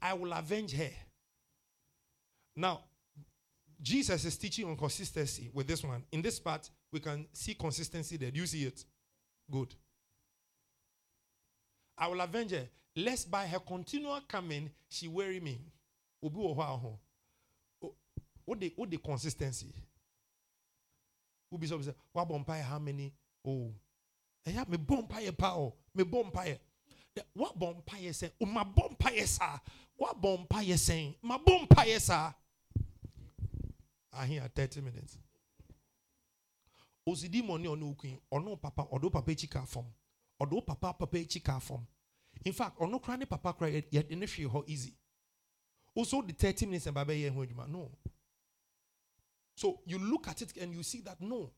I 0.01 0.13
will 0.13 0.33
avenge 0.33 0.73
her. 0.73 0.91
Now, 2.55 2.81
Jesus 3.81 4.25
is 4.25 4.37
teaching 4.37 4.67
on 4.67 4.75
consistency 4.75 5.49
with 5.53 5.67
this 5.67 5.83
one. 5.83 6.03
In 6.11 6.21
this 6.21 6.39
part, 6.39 6.69
we 6.91 6.99
can 6.99 7.27
see 7.33 7.53
consistency 7.53 8.17
there. 8.17 8.31
Do 8.31 8.39
you 8.39 8.47
see 8.47 8.63
it? 8.63 8.83
Good. 9.51 9.75
I 11.97 12.07
will 12.07 12.21
avenge 12.21 12.51
her, 12.51 12.67
lest 12.95 13.29
by 13.29 13.47
her 13.47 13.59
continual 13.59 14.21
coming 14.27 14.71
she 14.89 15.07
weary 15.07 15.39
me. 15.39 15.59
Obi 16.23 16.35
wo 16.37 16.99
What 18.45 18.59
the 18.59 18.73
what 18.75 18.89
the 18.89 18.97
consistency? 18.97 19.73
Ubi 21.51 21.67
so 21.67 21.81
say, 21.81 21.93
what 22.11 22.27
bompire 22.27 22.61
how 22.61 22.79
many? 22.79 23.13
Oh. 23.45 23.71
Eh 24.45 24.63
me 24.67 24.77
bompire 24.77 25.37
pa 25.37 25.53
oh. 25.55 25.75
Me 25.93 26.03
bompire. 26.03 26.57
What 27.33 27.57
bompire 27.57 28.13
say? 28.13 28.31
Oh 28.41 28.45
my 28.45 28.63
bompire 28.63 29.25
sa. 29.25 29.59
What 29.95 30.21
bompire 30.21 30.77
saying? 30.77 31.15
My 31.21 31.37
bompire 31.37 31.99
sa. 31.99 32.33
Hear 34.25 34.49
30 34.53 34.81
minutes. 34.81 35.17
Osidi 37.07 37.45
money 37.45 37.67
on 37.67 37.81
ukun, 37.81 38.19
ono 38.31 38.55
papa, 38.57 38.87
odo 38.91 39.09
papa 39.09 39.31
chika 39.31 39.65
form. 39.65 39.85
Odo 40.39 40.61
papa 40.61 40.93
papa 40.93 41.17
chika 41.17 41.61
form. 41.61 41.85
In 42.43 42.53
fact, 42.53 42.81
ono 42.81 42.99
krani 42.99 43.27
papa 43.27 43.53
cry 43.53 43.83
yet 43.91 44.09
in 44.09 44.25
ho 44.49 44.63
easy. 44.67 44.93
Also 45.95 46.21
the 46.21 46.33
30 46.33 46.65
minutes 46.65 46.85
and 46.85 46.95
baby 46.95 47.19
ye 47.19 47.29
no. 47.69 47.89
So 49.55 49.79
you 49.85 49.97
look 49.97 50.27
at 50.27 50.41
it 50.41 50.55
and 50.57 50.73
you 50.73 50.83
see 50.83 51.01
that 51.01 51.19
no. 51.19 51.51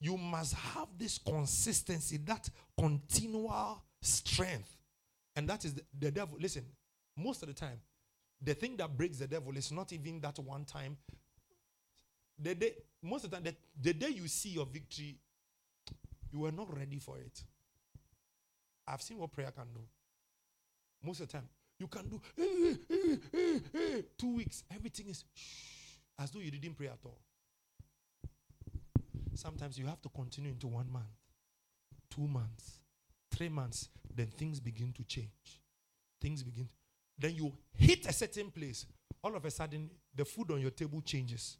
You 0.00 0.16
must 0.16 0.54
have 0.54 0.88
this 0.98 1.18
consistency, 1.18 2.16
that 2.24 2.48
continual 2.78 3.82
strength. 4.02 4.76
And 5.36 5.48
that 5.48 5.64
is 5.64 5.74
the, 5.74 5.82
the 5.98 6.10
devil. 6.10 6.36
Listen, 6.40 6.64
most 7.16 7.42
of 7.42 7.48
the 7.48 7.54
time, 7.54 7.80
the 8.42 8.54
thing 8.54 8.76
that 8.78 8.96
breaks 8.96 9.18
the 9.18 9.28
devil 9.28 9.56
is 9.56 9.70
not 9.70 9.92
even 9.92 10.20
that 10.20 10.38
one 10.40 10.64
time 10.64 10.96
the 12.38 12.54
day, 12.54 12.74
most 13.02 13.24
of 13.24 13.30
the 13.30 13.36
time, 13.36 13.44
the, 13.44 13.54
the 13.80 13.92
day 13.92 14.08
you 14.08 14.28
see 14.28 14.50
your 14.50 14.66
victory, 14.66 15.16
you 16.32 16.40
were 16.40 16.52
not 16.52 16.76
ready 16.76 16.98
for 16.98 17.18
it. 17.18 17.42
I've 18.86 19.02
seen 19.02 19.18
what 19.18 19.32
prayer 19.32 19.50
can 19.50 19.66
do. 19.72 19.80
Most 21.02 21.20
of 21.20 21.28
the 21.28 21.32
time, 21.32 21.48
you 21.78 21.86
can 21.86 22.08
do 22.08 22.20
eh, 22.38 22.74
eh, 22.90 23.58
eh, 23.74 24.02
two 24.16 24.36
weeks, 24.36 24.64
everything 24.74 25.08
is 25.08 25.24
as 26.18 26.30
though 26.30 26.40
you 26.40 26.50
didn't 26.50 26.76
pray 26.76 26.86
at 26.86 26.98
all. 27.04 27.18
Sometimes 29.34 29.78
you 29.78 29.86
have 29.86 30.00
to 30.02 30.08
continue 30.08 30.50
into 30.50 30.68
one 30.68 30.90
month, 30.90 31.04
two 32.08 32.28
months, 32.28 32.78
three 33.32 33.48
months, 33.48 33.88
then 34.14 34.28
things 34.28 34.60
begin 34.60 34.92
to 34.92 35.02
change. 35.04 35.60
Things 36.20 36.42
begin. 36.42 36.68
Then 37.18 37.34
you 37.34 37.52
hit 37.72 38.06
a 38.06 38.12
certain 38.12 38.50
place. 38.50 38.86
All 39.22 39.34
of 39.34 39.44
a 39.44 39.50
sudden, 39.50 39.90
the 40.14 40.24
food 40.24 40.52
on 40.52 40.60
your 40.60 40.70
table 40.70 41.00
changes. 41.00 41.56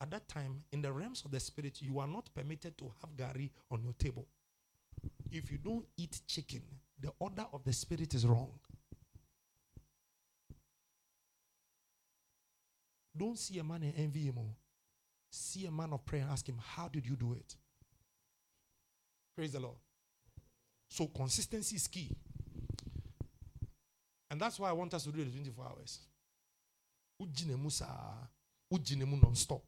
At 0.00 0.10
that 0.10 0.28
time, 0.28 0.62
in 0.72 0.82
the 0.82 0.92
realms 0.92 1.22
of 1.24 1.30
the 1.30 1.40
spirit, 1.40 1.80
you 1.80 1.98
are 1.98 2.06
not 2.06 2.28
permitted 2.34 2.76
to 2.78 2.92
have 3.00 3.16
gari 3.16 3.50
on 3.70 3.82
your 3.82 3.94
table. 3.94 4.26
If 5.30 5.50
you 5.50 5.58
don't 5.58 5.86
eat 5.96 6.20
chicken, 6.26 6.62
the 7.00 7.12
order 7.18 7.46
of 7.52 7.64
the 7.64 7.72
spirit 7.72 8.14
is 8.14 8.26
wrong. 8.26 8.52
Don't 13.16 13.38
see 13.38 13.58
a 13.58 13.64
man 13.64 13.82
and 13.82 13.94
envy 13.96 14.24
him. 14.26 14.34
See 15.30 15.66
a 15.66 15.70
man 15.70 15.92
of 15.92 16.04
prayer 16.04 16.22
and 16.22 16.30
ask 16.30 16.46
him, 16.46 16.58
How 16.60 16.88
did 16.88 17.06
you 17.06 17.16
do 17.16 17.32
it? 17.32 17.56
Praise 19.34 19.52
the 19.52 19.60
Lord. 19.60 19.76
So, 20.88 21.06
consistency 21.06 21.76
is 21.76 21.86
key. 21.88 22.10
And 24.30 24.40
that's 24.40 24.58
why 24.58 24.68
I 24.68 24.72
want 24.72 24.92
us 24.94 25.04
to 25.04 25.10
do 25.10 25.24
the 25.24 25.30
24 25.30 25.64
hours. 25.64 26.00
Non-stop. 28.70 29.62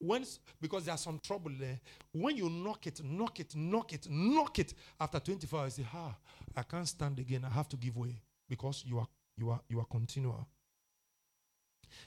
Once, 0.00 0.38
because 0.60 0.84
there's 0.84 1.00
some 1.00 1.18
trouble 1.18 1.50
there. 1.58 1.80
When 2.12 2.36
you 2.36 2.48
knock 2.48 2.86
it, 2.86 3.02
knock 3.02 3.40
it, 3.40 3.56
knock 3.56 3.92
it, 3.92 4.06
knock 4.08 4.58
it, 4.60 4.74
after 5.00 5.18
24 5.18 5.60
hours, 5.60 5.78
you 5.78 5.84
say, 5.84 5.90
ah, 5.94 6.14
I 6.56 6.62
can't 6.62 6.86
stand 6.86 7.18
again. 7.18 7.44
I 7.44 7.50
have 7.50 7.68
to 7.70 7.76
give 7.76 7.96
way 7.96 8.20
because 8.48 8.84
you 8.86 8.98
are 8.98 9.08
you 9.36 9.50
are 9.50 9.60
you 9.68 9.80
are 9.80 9.84
continual. 9.84 10.46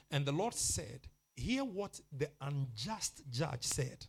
And 0.09 0.25
the 0.25 0.31
Lord 0.31 0.53
said, 0.53 1.01
Hear 1.35 1.63
what 1.63 1.99
the 2.15 2.29
unjust 2.41 3.23
judge 3.29 3.63
said. 3.63 4.05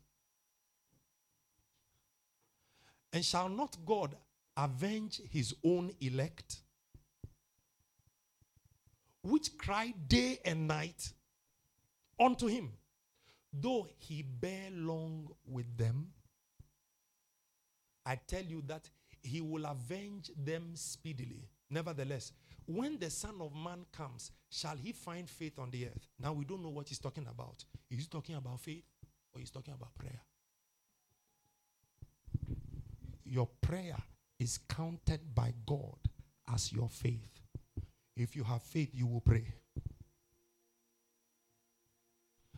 And 3.12 3.24
shall 3.24 3.48
not 3.48 3.76
God 3.84 4.16
avenge 4.56 5.20
his 5.30 5.54
own 5.64 5.92
elect, 6.00 6.60
which 9.22 9.56
cry 9.56 9.94
day 10.08 10.38
and 10.44 10.66
night 10.66 11.12
unto 12.24 12.46
him, 12.46 12.70
though 13.52 13.86
he 13.98 14.22
bear 14.22 14.70
long 14.72 15.28
with 15.46 15.76
them? 15.76 16.08
I 18.04 18.18
tell 18.26 18.42
you 18.42 18.62
that 18.66 18.88
he 19.22 19.40
will 19.40 19.64
avenge 19.66 20.30
them 20.36 20.72
speedily. 20.74 21.48
Nevertheless, 21.70 22.32
when 22.66 22.98
the 22.98 23.10
Son 23.10 23.34
of 23.40 23.54
Man 23.54 23.84
comes, 23.92 24.30
shall 24.50 24.76
he 24.76 24.92
find 24.92 25.28
faith 25.28 25.58
on 25.58 25.70
the 25.70 25.86
earth? 25.86 26.06
Now 26.20 26.32
we 26.32 26.44
don't 26.44 26.62
know 26.62 26.68
what 26.68 26.88
he's 26.88 26.98
talking 26.98 27.26
about. 27.30 27.64
Is 27.90 28.00
he 28.00 28.06
talking 28.06 28.34
about 28.36 28.60
faith 28.60 28.84
or 29.32 29.40
he's 29.40 29.50
talking 29.50 29.74
about 29.74 29.94
prayer? 29.94 30.20
Your 33.24 33.48
prayer 33.60 33.96
is 34.38 34.58
counted 34.68 35.34
by 35.34 35.54
God 35.66 35.96
as 36.52 36.72
your 36.72 36.88
faith. 36.88 37.40
If 38.16 38.36
you 38.36 38.44
have 38.44 38.62
faith, 38.62 38.90
you 38.92 39.06
will 39.06 39.20
pray. 39.20 39.46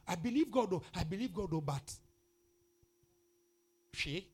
I 0.07 0.15
believe 0.17 0.51
God, 0.51 0.71
though. 0.71 0.83
I 0.95 1.05
believe 1.05 1.33
God, 1.33 1.51
though, 1.51 1.61
but 1.61 1.93
she, 3.93 4.29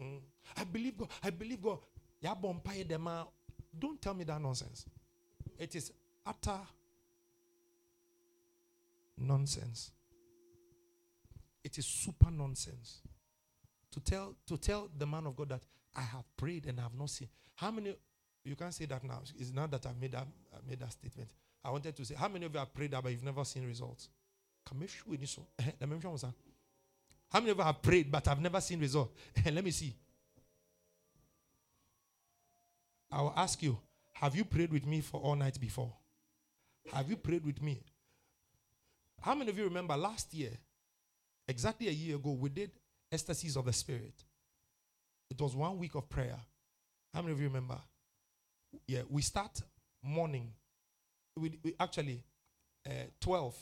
mm. 0.00 0.20
I 0.56 0.64
believe 0.64 0.96
God. 0.96 1.08
I 1.22 1.30
believe 1.30 1.62
God. 1.62 1.78
Don't 3.78 4.00
tell 4.00 4.14
me 4.14 4.24
that 4.24 4.40
nonsense. 4.40 4.86
It 5.58 5.74
is 5.74 5.92
utter 6.24 6.58
nonsense. 9.18 9.90
It 11.64 11.78
is 11.78 11.86
super 11.86 12.30
nonsense. 12.30 13.02
To 13.92 14.00
tell 14.00 14.34
to 14.46 14.56
tell 14.56 14.90
the 14.96 15.06
man 15.06 15.26
of 15.26 15.36
God 15.36 15.48
that 15.50 15.62
I 15.94 16.02
have 16.02 16.24
prayed 16.36 16.66
and 16.66 16.78
I 16.78 16.84
have 16.84 16.94
not 16.94 17.10
seen. 17.10 17.28
How 17.54 17.70
many 17.70 17.94
you 18.46 18.54
can't 18.54 18.72
say 18.72 18.84
that 18.86 19.02
now. 19.02 19.20
It's 19.38 19.52
not 19.52 19.70
that 19.72 19.84
I've 19.86 20.00
made 20.00 20.12
that 20.12 20.26
I 20.54 20.58
made 20.68 20.78
that 20.80 20.92
statement. 20.92 21.30
I 21.64 21.70
wanted 21.70 21.96
to 21.96 22.04
say, 22.04 22.14
how 22.14 22.28
many 22.28 22.46
of 22.46 22.52
you 22.52 22.58
have 22.60 22.72
prayed 22.72 22.92
that 22.92 23.02
but 23.02 23.10
you've 23.10 23.24
never 23.24 23.44
seen 23.44 23.66
results? 23.66 24.08
Come 24.66 24.84
How 27.30 27.40
many 27.40 27.50
of 27.50 27.58
you 27.58 27.64
have 27.64 27.82
prayed 27.82 28.10
but 28.10 28.26
I've 28.28 28.40
never 28.40 28.60
seen 28.60 28.80
results? 28.80 29.12
Let 29.44 29.64
me 29.64 29.70
see. 29.70 29.94
I 33.10 33.22
will 33.22 33.34
ask 33.36 33.62
you, 33.62 33.78
have 34.14 34.34
you 34.34 34.44
prayed 34.44 34.72
with 34.72 34.86
me 34.86 35.00
for 35.00 35.20
all 35.20 35.36
night 35.36 35.60
before? 35.60 35.92
Have 36.92 37.08
you 37.08 37.16
prayed 37.16 37.44
with 37.44 37.62
me? 37.62 37.80
How 39.20 39.34
many 39.34 39.50
of 39.50 39.58
you 39.58 39.64
remember 39.64 39.96
last 39.96 40.32
year, 40.34 40.50
exactly 41.48 41.88
a 41.88 41.92
year 41.92 42.16
ago, 42.16 42.32
we 42.32 42.48
did 42.48 42.70
ecstasies 43.10 43.56
of 43.56 43.64
the 43.64 43.72
Spirit? 43.72 44.24
It 45.30 45.40
was 45.40 45.54
one 45.54 45.78
week 45.78 45.94
of 45.94 46.08
prayer. 46.08 46.38
How 47.14 47.22
many 47.22 47.32
of 47.32 47.40
you 47.40 47.46
remember? 47.46 47.78
Yeah, 48.86 49.02
we 49.08 49.22
start 49.22 49.60
morning. 50.02 50.52
We, 51.36 51.58
we 51.62 51.74
actually 51.78 52.22
uh, 52.86 52.90
12 53.20 53.54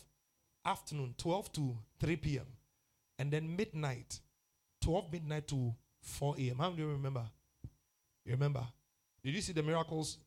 afternoon, 0.64 1.14
12 1.18 1.52
to 1.52 1.76
3 2.00 2.16
p.m. 2.16 2.46
And 3.18 3.30
then 3.30 3.54
midnight, 3.54 4.20
12 4.82 5.12
midnight 5.12 5.48
to 5.48 5.74
4 6.02 6.36
a.m. 6.38 6.58
How 6.58 6.70
of 6.70 6.78
you 6.78 6.88
remember? 6.88 7.24
You 8.24 8.32
remember? 8.32 8.66
Did 9.22 9.34
you 9.34 9.40
see 9.40 9.52
the 9.52 9.62
miracles 9.62 10.18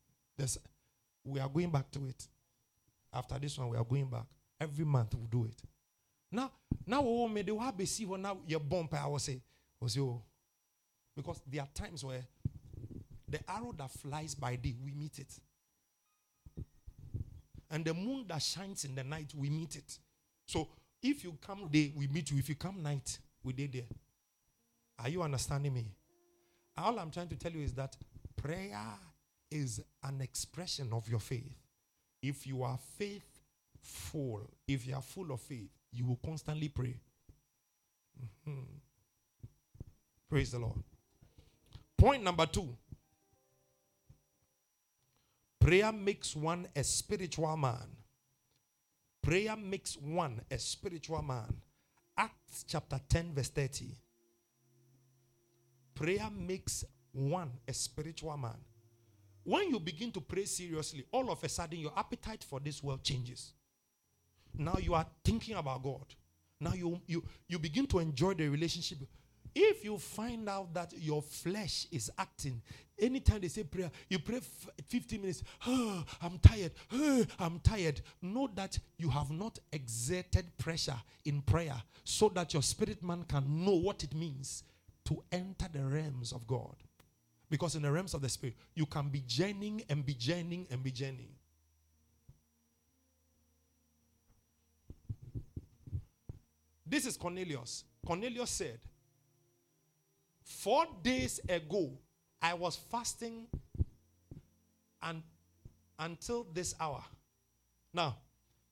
we 1.24 1.40
are 1.40 1.48
going 1.48 1.70
back 1.70 1.90
to 1.92 2.06
it. 2.06 2.26
After 3.12 3.38
this 3.38 3.58
one, 3.58 3.70
we 3.70 3.76
are 3.76 3.84
going 3.84 4.08
back. 4.08 4.26
Every 4.60 4.84
month 4.84 5.14
we'll 5.14 5.26
do 5.26 5.44
it. 5.48 5.60
Now, 6.30 6.50
now 6.86 7.02
oh 7.04 7.28
me 7.28 7.42
they 7.42 7.52
will 7.52 7.72
be 7.72 7.86
see 7.86 8.04
when 8.04 8.22
now 8.22 8.38
your 8.46 8.60
bump 8.60 8.94
I 8.94 9.06
will 9.06 9.18
say, 9.18 9.40
was 9.80 9.96
you 9.96 10.20
because 11.16 11.40
there 11.50 11.62
are 11.62 11.68
times 11.74 12.04
where 12.04 12.24
the 13.28 13.38
arrow 13.48 13.74
that 13.76 13.90
flies 13.90 14.34
by 14.34 14.56
day, 14.56 14.76
we 14.82 14.92
meet 14.92 15.18
it. 15.18 15.32
And 17.70 17.84
the 17.84 17.92
moon 17.92 18.24
that 18.28 18.42
shines 18.42 18.84
in 18.84 18.94
the 18.94 19.04
night, 19.04 19.32
we 19.36 19.50
meet 19.50 19.76
it. 19.76 19.98
So 20.48 20.66
if 21.02 21.22
you 21.22 21.36
come 21.46 21.68
day, 21.70 21.92
we 21.94 22.08
meet 22.08 22.30
you. 22.30 22.38
If 22.38 22.48
you 22.48 22.54
come 22.54 22.82
night, 22.82 23.18
we 23.44 23.52
did 23.52 23.72
there. 23.74 23.82
Are 24.98 25.08
you 25.08 25.22
understanding 25.22 25.74
me? 25.74 25.86
All 26.76 26.98
I'm 26.98 27.10
trying 27.10 27.28
to 27.28 27.36
tell 27.36 27.52
you 27.52 27.60
is 27.60 27.74
that 27.74 27.96
prayer 28.34 28.80
is 29.50 29.80
an 30.02 30.20
expression 30.22 30.88
of 30.92 31.08
your 31.08 31.20
faith. 31.20 31.54
If 32.22 32.46
you 32.46 32.62
are 32.62 32.78
faithful, 32.96 34.50
if 34.66 34.86
you 34.86 34.94
are 34.94 35.02
full 35.02 35.30
of 35.32 35.40
faith, 35.40 35.68
you 35.92 36.06
will 36.06 36.18
constantly 36.24 36.68
pray. 36.68 36.98
Mm-hmm. 38.48 38.60
Praise 40.30 40.50
the 40.52 40.58
Lord. 40.58 40.82
Point 41.96 42.22
number 42.22 42.46
two 42.46 42.68
prayer 45.60 45.92
makes 45.92 46.34
one 46.34 46.66
a 46.74 46.82
spiritual 46.82 47.56
man. 47.56 47.97
Prayer 49.22 49.56
makes 49.56 49.96
one 49.96 50.40
a 50.50 50.58
spiritual 50.58 51.22
man. 51.22 51.54
Acts 52.16 52.64
chapter 52.66 53.00
10, 53.08 53.34
verse 53.34 53.48
30. 53.48 53.86
Prayer 55.94 56.28
makes 56.36 56.84
one 57.12 57.50
a 57.66 57.72
spiritual 57.72 58.36
man. 58.36 58.56
When 59.44 59.70
you 59.70 59.80
begin 59.80 60.12
to 60.12 60.20
pray 60.20 60.44
seriously, 60.44 61.04
all 61.10 61.30
of 61.30 61.42
a 61.42 61.48
sudden 61.48 61.78
your 61.78 61.92
appetite 61.96 62.44
for 62.44 62.60
this 62.60 62.82
world 62.82 63.02
changes. 63.02 63.52
Now 64.56 64.76
you 64.80 64.94
are 64.94 65.06
thinking 65.24 65.56
about 65.56 65.82
God. 65.82 66.04
Now 66.60 66.74
you 66.74 67.00
you 67.06 67.24
you 67.46 67.58
begin 67.58 67.86
to 67.86 68.00
enjoy 68.00 68.34
the 68.34 68.48
relationship. 68.48 68.98
If 69.54 69.84
you 69.84 69.98
find 69.98 70.48
out 70.48 70.74
that 70.74 70.92
your 70.96 71.22
flesh 71.22 71.86
is 71.90 72.10
acting, 72.18 72.60
anytime 72.98 73.40
they 73.40 73.48
say 73.48 73.64
prayer, 73.64 73.90
you 74.08 74.18
pray 74.18 74.36
f- 74.36 74.68
15 74.88 75.20
minutes, 75.20 75.42
oh, 75.66 76.04
I'm 76.22 76.38
tired, 76.38 76.72
oh, 76.92 77.24
I'm 77.38 77.60
tired. 77.60 78.00
Know 78.22 78.48
that 78.54 78.78
you 78.96 79.10
have 79.10 79.30
not 79.30 79.58
exerted 79.72 80.46
pressure 80.58 81.00
in 81.24 81.42
prayer 81.42 81.80
so 82.04 82.28
that 82.30 82.52
your 82.52 82.62
spirit 82.62 83.02
man 83.02 83.24
can 83.24 83.64
know 83.64 83.74
what 83.74 84.04
it 84.04 84.14
means 84.14 84.64
to 85.06 85.22
enter 85.32 85.66
the 85.72 85.84
realms 85.84 86.32
of 86.32 86.46
God. 86.46 86.76
Because 87.50 87.74
in 87.76 87.82
the 87.82 87.90
realms 87.90 88.12
of 88.14 88.20
the 88.20 88.28
spirit, 88.28 88.56
you 88.74 88.84
can 88.86 89.08
be 89.08 89.22
journeying 89.26 89.82
and 89.88 90.04
be 90.04 90.14
journeying 90.14 90.66
and 90.70 90.82
be 90.82 90.90
journeying. 90.90 91.34
This 96.86 97.06
is 97.06 97.16
Cornelius. 97.16 97.84
Cornelius 98.06 98.50
said, 98.50 98.78
Four 100.48 100.86
days 101.02 101.40
ago, 101.48 101.92
I 102.40 102.54
was 102.54 102.76
fasting 102.76 103.46
and 105.02 105.22
until 105.98 106.46
this 106.52 106.74
hour. 106.80 107.04
Now, 107.92 108.16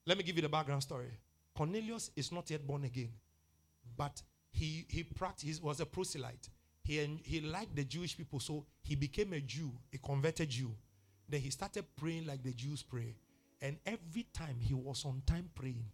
let 0.05 0.19
me 0.19 0.25
give 0.25 0.37
you 0.37 0.43
the 0.43 0.49
background 0.49 0.83
story. 0.83 1.11
Cornelius 1.57 2.11
is 2.17 2.33
not 2.33 2.51
yet 2.51 2.67
born 2.67 2.85
again, 2.85 3.11
but 3.97 4.23
he 4.53 4.87
he 4.89 5.03
practiced, 5.03 5.61
he 5.61 5.67
was 5.67 5.81
a 5.81 5.87
proselyte 5.87 6.49
he, 6.87 7.21
he 7.25 7.41
liked 7.41 7.75
the 7.75 7.83
Jewish 7.83 8.17
people, 8.17 8.39
so 8.39 8.65
he 8.85 8.95
became 8.95 9.33
a 9.33 9.41
Jew, 9.41 9.73
a 9.93 9.99
converted 9.99 10.49
Jew. 10.49 10.71
Then 11.29 11.41
he 11.41 11.51
started 11.51 11.85
praying 11.97 12.27
like 12.27 12.45
the 12.45 12.53
Jews 12.53 12.85
pray. 12.85 13.17
And 13.61 13.77
every 13.85 14.27
time 14.33 14.57
he 14.61 14.73
was 14.73 15.05
on 15.05 15.23
time 15.27 15.51
praying, 15.57 15.85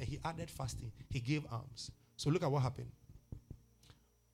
and 0.00 0.08
he 0.08 0.18
added 0.24 0.50
fasting, 0.50 0.90
he 1.08 1.20
gave 1.20 1.44
alms. 1.52 1.92
So 2.16 2.28
look 2.30 2.42
at 2.42 2.50
what 2.50 2.62
happened. 2.62 2.90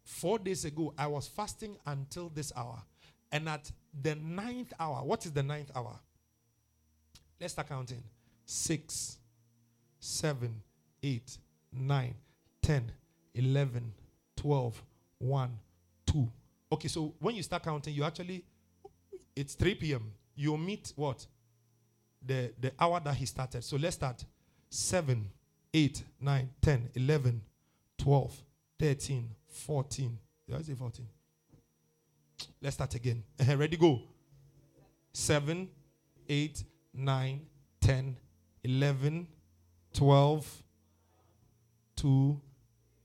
Four 0.08 0.38
days 0.38 0.64
ago, 0.64 0.94
I 0.96 1.06
was 1.06 1.28
fasting 1.28 1.76
until 1.84 2.30
this 2.30 2.50
hour. 2.56 2.82
And 3.30 3.46
at 3.46 3.70
the 4.02 4.14
ninth 4.14 4.72
hour, 4.80 5.04
what 5.04 5.26
is 5.26 5.32
the 5.32 5.42
ninth 5.42 5.70
hour? 5.76 5.94
Let's 7.38 7.52
start 7.52 7.68
counting. 7.68 8.02
Six, 8.46 9.18
seven, 10.00 10.62
eight, 11.02 11.36
nine, 11.70 12.14
ten, 12.62 12.90
eleven, 13.34 13.92
twelve, 14.34 14.82
one, 15.18 15.58
2. 16.06 16.26
Okay, 16.72 16.88
so 16.88 17.14
when 17.18 17.36
you 17.36 17.42
start 17.42 17.62
counting, 17.62 17.94
you 17.94 18.02
actually, 18.02 18.42
it's 19.36 19.54
3 19.54 19.74
p.m. 19.74 20.10
You 20.34 20.56
meet 20.56 20.94
what? 20.96 21.26
The, 22.26 22.54
the 22.58 22.72
hour 22.80 22.98
that 23.04 23.14
he 23.14 23.26
started. 23.26 23.62
So 23.62 23.76
let's 23.76 23.96
start 23.96 24.24
7, 24.70 25.30
8, 25.74 26.02
9, 26.18 26.48
10, 26.62 26.90
11, 26.94 27.42
12, 27.98 28.42
13, 28.78 29.28
14. 29.48 30.18
Did 30.46 30.56
I 30.56 30.62
say 30.62 30.74
14? 30.74 31.06
Let's 32.62 32.74
start 32.74 32.94
again. 32.94 33.22
Ready, 33.56 33.76
go. 33.76 34.02
7, 35.12 35.68
8, 36.28 36.64
9, 36.94 37.40
10, 37.80 38.16
11, 38.64 39.26
12, 39.94 40.62
2. 41.96 42.40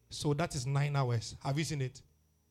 So 0.09 0.33
that 0.35 0.53
is 0.55 0.67
nine 0.67 0.95
hours. 0.95 1.35
Have 1.43 1.57
you 1.57 1.63
seen 1.63 1.81
it? 1.81 2.01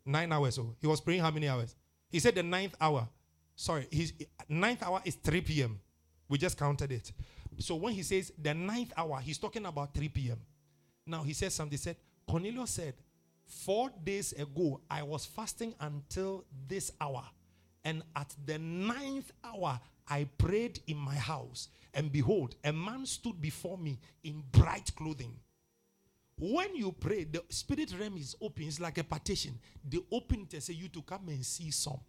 Nine 0.05 0.33
hours. 0.33 0.57
So 0.57 0.62
oh. 0.62 0.76
he 0.81 0.87
was 0.87 1.00
praying 1.00 1.20
how 1.20 1.31
many 1.31 1.48
hours? 1.48 1.76
He 2.11 2.18
said 2.18 2.35
the 2.35 2.42
ninth 2.42 2.74
hour. 2.81 3.09
Sorry, 3.55 3.87
his 3.90 4.12
ninth 4.48 4.83
hour 4.83 5.00
is 5.05 5.14
3 5.14 5.40
p.m. 5.42 5.78
We 6.28 6.38
just 6.38 6.59
counted 6.59 6.90
it. 6.90 7.12
So 7.59 7.76
when 7.76 7.92
he 7.92 8.02
says 8.02 8.33
the 8.37 8.55
ninth 8.55 8.92
hour, 8.96 9.20
he's 9.20 9.38
talking 9.38 9.64
about 9.64 9.94
3 9.94 10.09
p.m. 10.09 10.38
Now 11.07 11.22
he 11.22 11.33
says 11.33 11.55
something. 11.55 11.72
He 11.72 11.76
said, 11.76 11.96
Cornelius 12.28 12.70
said, 12.70 12.94
Four 13.46 13.90
days 14.02 14.33
ago, 14.33 14.81
I 14.90 15.02
was 15.02 15.26
fasting 15.26 15.74
until 15.81 16.44
this 16.68 16.90
hour. 17.00 17.24
And 17.85 18.02
at 18.16 18.35
the 18.44 18.59
ninth 18.59 19.33
hour, 19.44 19.81
I 20.09 20.24
prayed 20.38 20.81
in 20.87 20.96
my 20.96 21.14
house. 21.14 21.68
And 21.94 22.11
behold, 22.11 22.57
a 22.64 22.72
man 22.72 23.05
stood 23.07 23.40
before 23.40 23.76
me 23.76 23.98
in 24.24 24.42
bright 24.50 24.90
clothing. 24.96 25.35
When 26.38 26.74
you 26.74 26.92
pray, 26.92 27.24
the 27.24 27.42
spirit 27.50 27.94
realm 27.98 28.16
is 28.16 28.35
open. 28.40 28.64
It's 28.64 28.81
like 28.81 28.98
a 28.98 29.05
partition. 29.05 29.59
They 29.88 29.98
open 30.11 30.42
it 30.42 30.55
and 30.55 30.62
say, 30.62 30.72
You 30.72 30.88
to 30.88 31.02
come 31.02 31.28
and 31.28 31.44
see 31.44 31.70
some. 31.70 32.00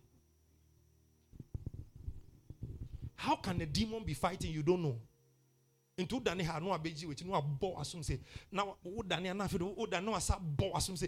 How 3.16 3.36
can 3.36 3.62
a 3.62 3.66
demon 3.66 4.04
be 4.04 4.14
fighting? 4.14 4.52
You 4.52 4.64
don't 4.64 4.82
know. 4.82 5.00
Into 5.98 6.20
Dani 6.20 6.44
ha 6.44 6.60
no 6.60 6.72
abeji 6.78 7.06
with 7.06 7.24
no 7.26 7.34
abo 7.34 7.80
asum 7.80 8.04
say. 8.04 8.20
Now 8.52 8.78
wo 8.84 9.04
Dani 9.04 9.36
na 9.36 9.48
fe 9.48 9.58
wo 9.58 9.86
Dani 9.86 10.06
no 10.06 10.14
asa 10.16 10.38
bo 10.42 10.72
asum 10.74 10.98
say. 10.98 11.08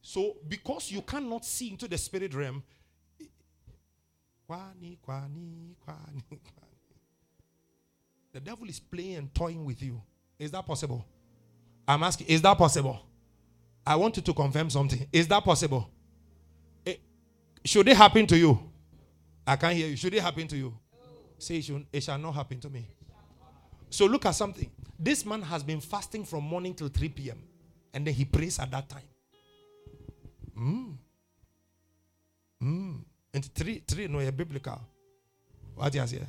So 0.00 0.36
because 0.48 0.90
you 0.90 1.02
cannot 1.02 1.44
see 1.44 1.70
into 1.70 1.86
the 1.86 1.98
spirit 1.98 2.34
realm, 2.34 2.62
kwani 4.48 4.98
kwani 5.06 5.74
kwani 5.86 6.22
kwani. 6.30 6.72
The 8.32 8.40
devil 8.40 8.68
is 8.68 8.80
playing 8.80 9.16
and 9.16 9.34
toying 9.34 9.64
with 9.64 9.82
you. 9.82 10.00
Is 10.38 10.50
that 10.52 10.66
possible? 10.66 11.04
I'm 11.86 12.02
asking, 12.02 12.28
is 12.28 12.40
that 12.42 12.56
possible? 12.56 13.04
I 13.86 13.96
want 13.96 14.16
you 14.16 14.22
to 14.22 14.32
confirm 14.32 14.70
something. 14.70 15.06
Is 15.12 15.28
that 15.28 15.44
possible? 15.44 15.90
It, 16.86 17.00
should 17.64 17.88
it 17.88 17.96
happen 17.96 18.26
to 18.28 18.36
you? 18.36 18.58
I 19.46 19.56
can't 19.56 19.76
hear 19.76 19.88
you. 19.88 19.96
Should 19.96 20.14
it 20.14 20.22
happen 20.22 20.48
to 20.48 20.56
you? 20.56 20.74
Say 21.38 21.56
it, 21.56 21.64
should, 21.64 21.86
it 21.92 22.02
shall 22.02 22.18
not 22.18 22.32
happen 22.32 22.60
to 22.60 22.70
me. 22.70 22.86
So 23.92 24.06
look 24.06 24.24
at 24.24 24.30
something. 24.30 24.70
This 24.98 25.26
man 25.26 25.42
has 25.42 25.62
been 25.62 25.78
fasting 25.80 26.24
from 26.24 26.44
morning 26.44 26.72
till 26.72 26.88
3 26.88 27.10
p.m. 27.10 27.38
And 27.92 28.06
then 28.06 28.14
he 28.14 28.24
prays 28.24 28.58
at 28.58 28.70
that 28.70 28.88
time. 28.88 29.02
Mm. 30.58 30.94
Mm. 32.62 33.04
And 33.34 33.44
three, 33.54 33.82
three, 33.86 34.08
no, 34.08 34.20
a 34.20 34.32
biblical. 34.32 34.80
What 35.74 35.94
is 35.94 36.10
here? 36.10 36.26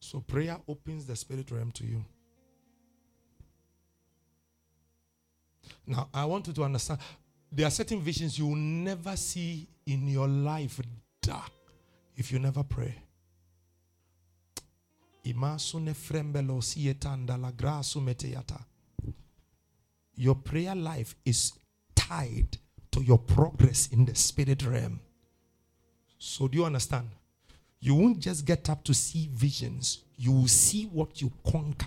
So 0.00 0.20
prayer 0.20 0.58
opens 0.68 1.06
the 1.06 1.16
spirit 1.16 1.50
realm 1.50 1.70
to 1.72 1.86
you. 1.86 2.04
Now, 5.86 6.10
I 6.12 6.26
want 6.26 6.46
you 6.46 6.52
to 6.52 6.64
understand 6.64 7.00
there 7.50 7.66
are 7.66 7.70
certain 7.70 8.02
visions 8.02 8.38
you 8.38 8.48
will 8.48 8.56
never 8.56 9.16
see 9.16 9.66
in 9.86 10.06
your 10.08 10.28
life 10.28 10.78
dark 11.22 11.52
if 12.16 12.30
you 12.30 12.38
never 12.38 12.62
pray. 12.62 13.05
Your 20.18 20.34
prayer 20.34 20.74
life 20.74 21.14
is 21.24 21.52
tied 21.94 22.58
to 22.92 23.02
your 23.02 23.18
progress 23.18 23.88
in 23.88 24.04
the 24.04 24.14
spirit 24.14 24.64
realm. 24.64 25.00
So, 26.18 26.48
do 26.48 26.58
you 26.58 26.64
understand? 26.64 27.08
You 27.80 27.94
won't 27.94 28.20
just 28.20 28.44
get 28.44 28.70
up 28.70 28.82
to 28.84 28.94
see 28.94 29.28
visions, 29.32 30.02
you 30.16 30.32
will 30.32 30.48
see 30.48 30.84
what 30.84 31.20
you 31.20 31.30
conquer. 31.48 31.86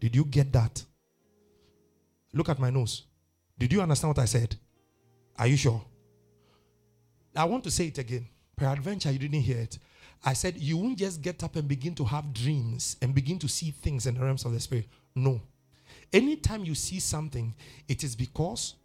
Did 0.00 0.16
you 0.16 0.24
get 0.24 0.52
that? 0.52 0.84
Look 2.32 2.48
at 2.48 2.58
my 2.58 2.70
nose. 2.70 3.04
Did 3.58 3.72
you 3.72 3.80
understand 3.80 4.10
what 4.10 4.22
I 4.22 4.26
said? 4.26 4.56
Are 5.38 5.46
you 5.46 5.56
sure? 5.56 5.82
I 7.36 7.44
want 7.44 7.64
to 7.64 7.70
say 7.70 7.86
it 7.86 7.98
again. 7.98 8.26
Peradventure, 8.56 9.10
you 9.10 9.18
didn't 9.18 9.40
hear 9.40 9.58
it. 9.58 9.78
I 10.24 10.32
said, 10.32 10.56
you 10.56 10.78
won't 10.78 10.98
just 10.98 11.20
get 11.20 11.42
up 11.44 11.56
and 11.56 11.68
begin 11.68 11.94
to 11.96 12.04
have 12.04 12.32
dreams 12.32 12.96
and 13.02 13.14
begin 13.14 13.38
to 13.40 13.48
see 13.48 13.70
things 13.70 14.06
in 14.06 14.14
the 14.14 14.24
realms 14.24 14.44
of 14.44 14.52
the 14.52 14.60
spirit. 14.60 14.86
No. 15.14 15.40
Anytime 16.12 16.64
you 16.64 16.74
see 16.74 16.98
something, 16.98 17.54
it 17.88 18.02
is 18.02 18.16
because 18.16 18.76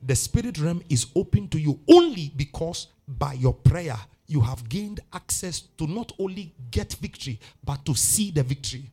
the 0.00 0.14
spirit 0.14 0.58
realm 0.58 0.82
is 0.88 1.06
open 1.16 1.48
to 1.48 1.58
you 1.58 1.80
only 1.88 2.32
because 2.36 2.88
by 3.08 3.32
your 3.32 3.54
prayer 3.54 3.96
you 4.26 4.40
have 4.40 4.68
gained 4.68 5.00
access 5.12 5.60
to 5.60 5.86
not 5.86 6.12
only 6.18 6.54
get 6.70 6.94
victory 6.94 7.40
but 7.64 7.84
to 7.84 7.94
see 7.94 8.30
the 8.30 8.42
victory. 8.42 8.90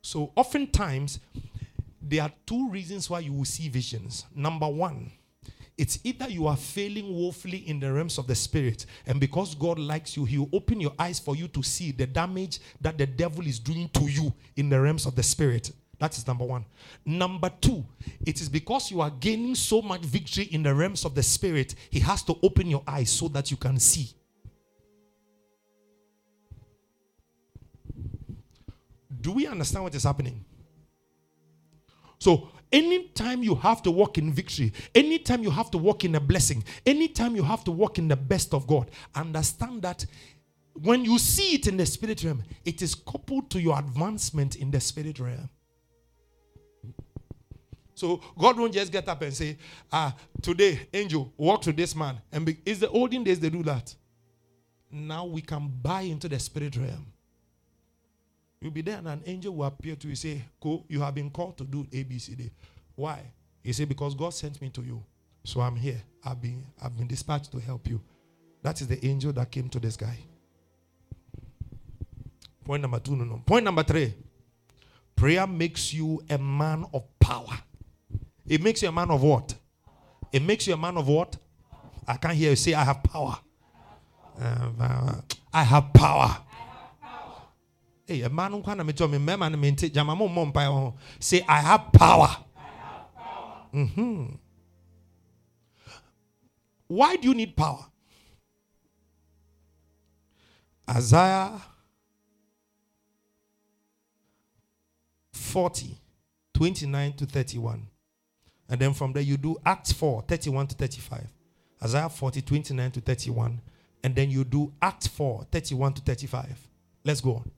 So, 0.00 0.32
oftentimes, 0.36 1.20
there 2.00 2.22
are 2.22 2.32
two 2.46 2.70
reasons 2.70 3.10
why 3.10 3.20
you 3.20 3.32
will 3.32 3.44
see 3.44 3.68
visions. 3.68 4.24
Number 4.34 4.68
one, 4.68 5.10
it's 5.78 6.00
either 6.02 6.28
you 6.28 6.48
are 6.48 6.56
failing 6.56 7.14
woefully 7.14 7.58
in 7.68 7.78
the 7.78 7.90
realms 7.90 8.18
of 8.18 8.26
the 8.26 8.34
spirit, 8.34 8.84
and 9.06 9.20
because 9.20 9.54
God 9.54 9.78
likes 9.78 10.16
you, 10.16 10.24
He 10.24 10.36
will 10.36 10.50
open 10.52 10.80
your 10.80 10.92
eyes 10.98 11.20
for 11.20 11.36
you 11.36 11.46
to 11.48 11.62
see 11.62 11.92
the 11.92 12.06
damage 12.06 12.58
that 12.80 12.98
the 12.98 13.06
devil 13.06 13.46
is 13.46 13.60
doing 13.60 13.88
to 13.90 14.02
you 14.02 14.34
in 14.56 14.68
the 14.68 14.80
realms 14.80 15.06
of 15.06 15.14
the 15.14 15.22
spirit. 15.22 15.70
That 16.00 16.16
is 16.18 16.26
number 16.26 16.44
one. 16.44 16.64
Number 17.06 17.50
two, 17.60 17.86
it 18.26 18.40
is 18.40 18.48
because 18.48 18.90
you 18.90 19.00
are 19.00 19.10
gaining 19.10 19.54
so 19.54 19.80
much 19.80 20.00
victory 20.02 20.44
in 20.44 20.64
the 20.64 20.74
realms 20.74 21.04
of 21.04 21.14
the 21.14 21.22
spirit, 21.22 21.76
He 21.90 22.00
has 22.00 22.24
to 22.24 22.36
open 22.42 22.68
your 22.68 22.82
eyes 22.86 23.10
so 23.10 23.28
that 23.28 23.52
you 23.52 23.56
can 23.56 23.78
see. 23.78 24.10
Do 29.20 29.32
we 29.32 29.46
understand 29.46 29.84
what 29.84 29.94
is 29.94 30.02
happening? 30.02 30.44
So, 32.18 32.48
anytime 32.72 33.42
you 33.42 33.54
have 33.54 33.82
to 33.82 33.90
walk 33.90 34.18
in 34.18 34.32
victory, 34.32 34.72
anytime 34.94 35.42
you 35.42 35.50
have 35.50 35.70
to 35.70 35.78
walk 35.78 36.04
in 36.04 36.14
a 36.14 36.20
blessing, 36.20 36.64
anytime 36.86 37.36
you 37.36 37.42
have 37.42 37.64
to 37.64 37.70
walk 37.70 37.98
in 37.98 38.08
the 38.08 38.16
best 38.16 38.54
of 38.54 38.66
God, 38.66 38.90
understand 39.14 39.82
that 39.82 40.04
when 40.74 41.04
you 41.04 41.18
see 41.18 41.54
it 41.54 41.66
in 41.66 41.76
the 41.76 41.86
spirit 41.86 42.22
realm, 42.22 42.42
it 42.64 42.82
is 42.82 42.94
coupled 42.94 43.50
to 43.50 43.60
your 43.60 43.78
advancement 43.78 44.56
in 44.56 44.70
the 44.70 44.80
spirit 44.80 45.18
realm. 45.18 45.48
So 47.94 48.20
God 48.38 48.56
won't 48.58 48.72
just 48.72 48.92
get 48.92 49.08
up 49.08 49.22
and 49.22 49.34
say, 49.34 49.58
ah, 49.90 50.14
today, 50.40 50.86
angel, 50.94 51.32
walk 51.36 51.62
to 51.62 51.72
this 51.72 51.96
man. 51.96 52.20
And 52.30 52.46
be, 52.46 52.58
it's 52.64 52.78
the 52.78 52.88
olden 52.90 53.24
days 53.24 53.40
they 53.40 53.50
do 53.50 53.64
that. 53.64 53.92
Now 54.90 55.24
we 55.24 55.42
can 55.42 55.68
buy 55.82 56.02
into 56.02 56.28
the 56.28 56.38
spirit 56.38 56.76
realm. 56.76 57.06
You'll 58.60 58.72
be 58.72 58.82
there 58.82 58.98
and 58.98 59.08
an 59.08 59.22
angel 59.26 59.54
will 59.54 59.66
appear 59.66 59.94
to 59.96 60.08
you 60.08 60.14
say, 60.14 60.44
Go, 60.60 60.84
you 60.88 61.00
have 61.00 61.14
been 61.14 61.30
called 61.30 61.56
to 61.58 61.64
do 61.64 61.84
ABCD. 61.84 62.50
Why? 62.96 63.20
He 63.62 63.72
said, 63.72 63.88
Because 63.88 64.14
God 64.14 64.34
sent 64.34 64.60
me 64.60 64.70
to 64.70 64.82
you. 64.82 65.02
So 65.44 65.60
I'm 65.60 65.76
here. 65.76 66.02
I've 66.24 66.42
been, 66.42 66.64
I've 66.82 66.96
been 66.96 67.06
dispatched 67.06 67.52
to 67.52 67.58
help 67.58 67.88
you. 67.88 68.00
That 68.62 68.80
is 68.80 68.88
the 68.88 69.04
angel 69.06 69.32
that 69.32 69.50
came 69.50 69.68
to 69.68 69.78
this 69.78 69.96
guy. 69.96 70.18
Point 72.64 72.82
number 72.82 72.98
two, 72.98 73.16
no, 73.16 73.24
no. 73.24 73.42
Point 73.46 73.64
number 73.64 73.82
three. 73.82 74.12
Prayer 75.16 75.46
makes 75.46 75.94
you 75.94 76.20
a 76.28 76.36
man 76.36 76.84
of 76.92 77.02
power. 77.18 77.58
It 78.46 78.62
makes 78.62 78.82
you 78.82 78.88
a 78.88 78.92
man 78.92 79.10
of 79.10 79.22
what? 79.22 79.54
It 80.32 80.42
makes 80.42 80.66
you 80.66 80.74
a 80.74 80.76
man 80.76 80.96
of 80.96 81.08
what? 81.08 81.36
I 82.06 82.16
can't 82.16 82.34
hear 82.34 82.50
you 82.50 82.56
say, 82.56 82.74
I 82.74 82.84
have 82.84 83.02
power. 83.02 83.38
Uh, 84.40 85.14
I 85.52 85.62
have 85.62 85.92
power. 85.92 86.36
Hey, 88.08 88.22
a 88.22 88.30
man 88.30 88.52
who 88.52 88.74
me 88.74 89.18
me, 89.18 89.36
man, 89.36 89.60
me 89.60 89.72
take 89.72 89.92
jamamo 89.92 90.32
mom 90.32 90.94
Say, 91.20 91.44
I 91.46 91.60
have 91.60 91.92
power. 91.92 92.38
Mm-hmm. 93.74 94.34
Why 96.86 97.16
do 97.16 97.28
you 97.28 97.34
need 97.34 97.54
power? 97.54 97.84
Isaiah 100.88 101.60
40, 105.34 105.98
29 106.54 107.12
to 107.12 107.26
31. 107.26 107.86
And 108.70 108.80
then 108.80 108.94
from 108.94 109.12
there 109.12 109.22
you 109.22 109.36
do 109.36 109.58
Acts 109.66 109.92
4, 109.92 110.22
31 110.22 110.68
to 110.68 110.74
35. 110.76 111.26
Isaiah 111.84 112.08
40, 112.08 112.40
29 112.40 112.90
to 112.92 113.00
31. 113.02 113.60
And 114.02 114.16
then 114.16 114.30
you 114.30 114.44
do 114.44 114.72
Acts 114.80 115.08
4, 115.08 115.46
31 115.52 115.92
to 115.92 116.00
35. 116.00 116.58
Let's 117.04 117.20
go 117.20 117.34
on. 117.34 117.50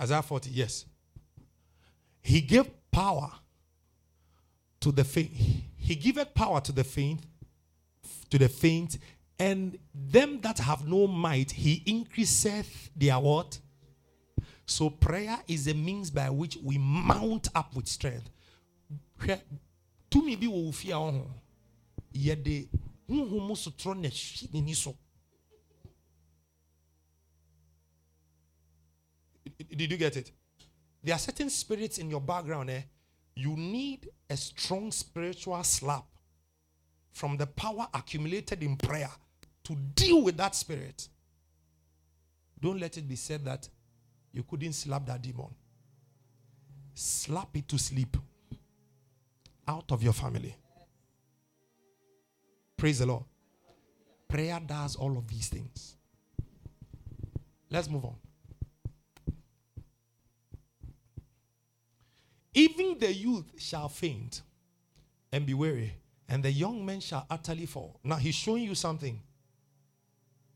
Isaiah 0.00 0.22
40, 0.22 0.50
yes. 0.50 0.84
He 2.20 2.40
gave 2.40 2.68
power 2.90 3.30
to 4.80 4.92
the 4.92 5.04
faint. 5.04 5.32
He 5.76 5.94
giveth 5.94 6.34
power 6.34 6.60
to 6.60 6.72
the 6.72 6.84
faint, 6.84 7.20
to 8.30 8.38
the 8.38 8.48
faint, 8.48 8.98
and 9.38 9.78
them 9.94 10.40
that 10.40 10.58
have 10.58 10.86
no 10.86 11.06
might, 11.06 11.52
he 11.52 11.82
increaseth 11.86 12.90
their 12.96 13.18
what? 13.18 13.58
So 14.66 14.90
prayer 14.90 15.38
is 15.46 15.68
a 15.68 15.74
means 15.74 16.10
by 16.10 16.30
which 16.30 16.58
we 16.62 16.78
mount 16.78 17.48
up 17.54 17.74
with 17.76 17.86
strength. 17.86 18.30
Did 29.58 29.90
you 29.90 29.96
get 29.96 30.16
it 30.16 30.30
there 31.02 31.14
are 31.14 31.18
certain 31.18 31.50
spirits 31.50 31.98
in 31.98 32.10
your 32.10 32.20
background 32.20 32.70
eh 32.70 32.82
you 33.34 33.56
need 33.56 34.08
a 34.30 34.36
strong 34.36 34.90
spiritual 34.90 35.62
slap 35.62 36.04
from 37.12 37.36
the 37.36 37.46
power 37.46 37.86
accumulated 37.94 38.62
in 38.62 38.76
prayer 38.76 39.10
to 39.62 39.74
deal 39.94 40.22
with 40.22 40.36
that 40.36 40.54
spirit 40.54 41.08
don't 42.60 42.80
let 42.80 42.96
it 42.96 43.08
be 43.08 43.16
said 43.16 43.44
that 43.44 43.68
you 44.32 44.42
couldn't 44.42 44.72
slap 44.72 45.06
that 45.06 45.20
demon 45.22 45.54
slap 46.94 47.54
it 47.56 47.68
to 47.68 47.78
sleep 47.78 48.16
out 49.68 49.90
of 49.90 50.02
your 50.02 50.12
family. 50.12 50.54
Praise 52.76 52.98
the 52.98 53.06
Lord. 53.06 53.24
Prayer 54.28 54.60
does 54.64 54.96
all 54.96 55.16
of 55.16 55.28
these 55.28 55.48
things. 55.48 55.96
Let's 57.70 57.88
move 57.88 58.04
on. 58.04 58.16
Even 62.56 62.98
the 62.98 63.12
youth 63.12 63.52
shall 63.56 63.88
faint 63.88 64.42
and 65.30 65.46
be 65.46 65.54
weary, 65.54 65.94
and 66.28 66.42
the 66.42 66.50
young 66.50 66.84
men 66.84 66.98
shall 66.98 67.24
utterly 67.30 67.66
fall. 67.66 68.00
Now 68.02 68.16
he's 68.16 68.34
showing 68.34 68.64
you 68.64 68.74
something. 68.74 69.20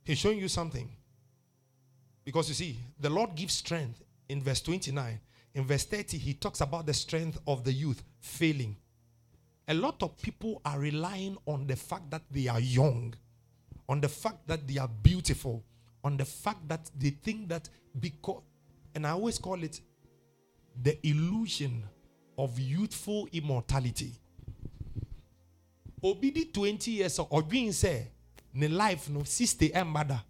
He's 0.02 0.18
showing 0.18 0.38
you 0.38 0.48
something. 0.48 0.90
Because 2.24 2.48
you 2.48 2.54
see, 2.54 2.76
the 2.98 3.10
Lord 3.10 3.36
gives 3.36 3.54
strength 3.54 4.02
in 4.28 4.42
verse 4.42 4.60
29. 4.62 5.20
In 5.54 5.64
verse 5.64 5.84
30, 5.84 6.18
he 6.18 6.34
talks 6.34 6.60
about 6.60 6.86
the 6.86 6.94
strength 6.94 7.38
of 7.46 7.62
the 7.62 7.72
youth 7.72 8.02
failing 8.18 8.76
a 9.70 9.74
lot 9.74 10.02
of 10.02 10.20
people 10.20 10.60
are 10.64 10.80
relying 10.80 11.36
on 11.46 11.64
the 11.68 11.76
fact 11.76 12.10
that 12.10 12.22
they 12.28 12.48
are 12.48 12.58
young, 12.58 13.14
on 13.88 14.00
the 14.00 14.08
fact 14.08 14.48
that 14.48 14.66
they 14.66 14.78
are 14.78 14.88
beautiful, 14.88 15.62
on 16.02 16.16
the 16.16 16.24
fact 16.24 16.66
that 16.68 16.90
they 16.98 17.10
think 17.10 17.48
that 17.48 17.68
because, 18.00 18.42
and 18.96 19.06
I 19.06 19.10
always 19.10 19.38
call 19.38 19.62
it 19.62 19.80
the 20.82 20.98
illusion 21.06 21.84
of 22.38 22.58
youthful 22.58 23.28
immortality. 23.32 24.12
Obidi 26.02 26.52
20 26.52 26.90
years 26.90 27.20
being 27.48 27.72
say, 27.72 28.08
ne 28.54 28.68
life 28.68 29.08
no 29.10 29.22
60 29.22 29.74
and 29.74 29.88
mother. 29.88 30.20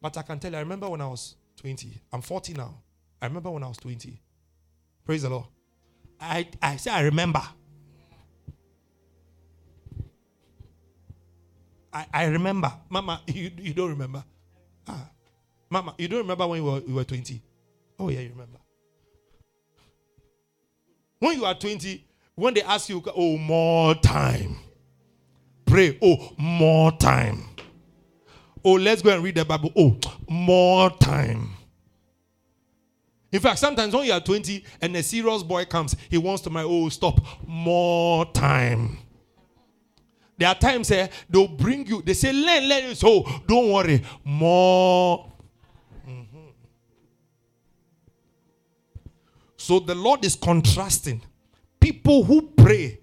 But 0.00 0.16
I 0.16 0.22
can 0.22 0.38
tell 0.38 0.50
you, 0.52 0.56
I 0.56 0.60
remember 0.60 0.88
when 0.88 1.00
I 1.00 1.06
was 1.06 1.36
20. 1.58 2.00
I'm 2.12 2.22
40 2.22 2.54
now. 2.54 2.74
I 3.20 3.26
remember 3.26 3.50
when 3.50 3.62
I 3.62 3.68
was 3.68 3.76
20. 3.76 4.18
Praise 5.04 5.22
the 5.22 5.28
Lord. 5.30 5.44
I, 6.18 6.48
I 6.62 6.76
say 6.76 6.90
I 6.90 7.02
remember. 7.02 7.42
I, 11.92 12.06
I 12.12 12.24
remember. 12.24 12.72
Mama, 12.88 13.20
you, 13.26 13.50
you 13.58 13.74
don't 13.74 13.90
remember. 13.90 14.24
Ah. 14.88 15.10
Mama, 15.68 15.94
you 15.98 16.08
don't 16.08 16.20
remember 16.20 16.46
when 16.46 16.62
you 16.62 16.64
were, 16.64 16.80
you 16.80 16.94
were 16.94 17.04
20? 17.04 17.42
Oh, 17.98 18.08
yeah, 18.08 18.20
you 18.20 18.30
remember. 18.30 18.58
When 21.20 21.36
you 21.36 21.44
are 21.44 21.54
20, 21.54 22.04
when 22.34 22.54
they 22.54 22.62
ask 22.62 22.88
you, 22.88 23.02
oh, 23.14 23.36
more 23.36 23.94
time. 23.94 24.56
Pray, 25.66 25.98
oh, 26.02 26.32
more 26.38 26.90
time. 26.92 27.44
Oh, 28.64 28.72
let's 28.72 29.02
go 29.02 29.14
and 29.14 29.22
read 29.22 29.36
the 29.36 29.44
Bible. 29.44 29.70
Oh, 29.76 29.96
more 30.28 30.90
time. 30.90 31.50
In 33.30 33.38
fact, 33.38 33.58
sometimes 33.58 33.94
when 33.94 34.06
you 34.06 34.12
are 34.12 34.20
20 34.20 34.64
and 34.80 34.96
a 34.96 35.02
serious 35.02 35.42
boy 35.42 35.66
comes, 35.66 35.94
he 36.08 36.18
wants 36.18 36.42
to 36.42 36.50
my 36.50 36.62
oh, 36.62 36.88
stop, 36.88 37.20
more 37.46 38.24
time. 38.32 38.98
There 40.38 40.48
are 40.48 40.54
times 40.54 40.90
eh, 40.90 41.08
they'll 41.28 41.46
bring 41.46 41.86
you, 41.86 42.00
they 42.00 42.14
say, 42.14 42.32
learn, 42.32 42.66
learn. 42.66 42.94
So 42.94 43.24
don't 43.46 43.70
worry, 43.70 44.02
more. 44.24 45.29
So 49.70 49.78
the 49.78 49.94
Lord 49.94 50.24
is 50.24 50.34
contrasting 50.34 51.22
people 51.78 52.24
who 52.24 52.42
pray 52.42 52.98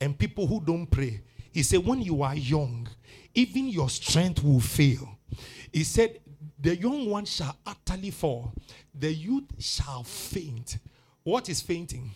and 0.00 0.18
people 0.18 0.46
who 0.46 0.58
don't 0.64 0.86
pray. 0.86 1.20
He 1.52 1.62
said, 1.62 1.84
when 1.84 2.00
you 2.00 2.22
are 2.22 2.34
young, 2.34 2.88
even 3.34 3.68
your 3.68 3.90
strength 3.90 4.42
will 4.42 4.58
fail. 4.58 5.18
He 5.70 5.84
said, 5.84 6.20
the 6.58 6.74
young 6.76 7.10
one 7.10 7.26
shall 7.26 7.58
utterly 7.66 8.10
fall, 8.10 8.54
the 8.94 9.12
youth 9.12 9.44
shall 9.58 10.02
faint. 10.02 10.78
What 11.22 11.50
is 11.50 11.60
fainting? 11.60 12.10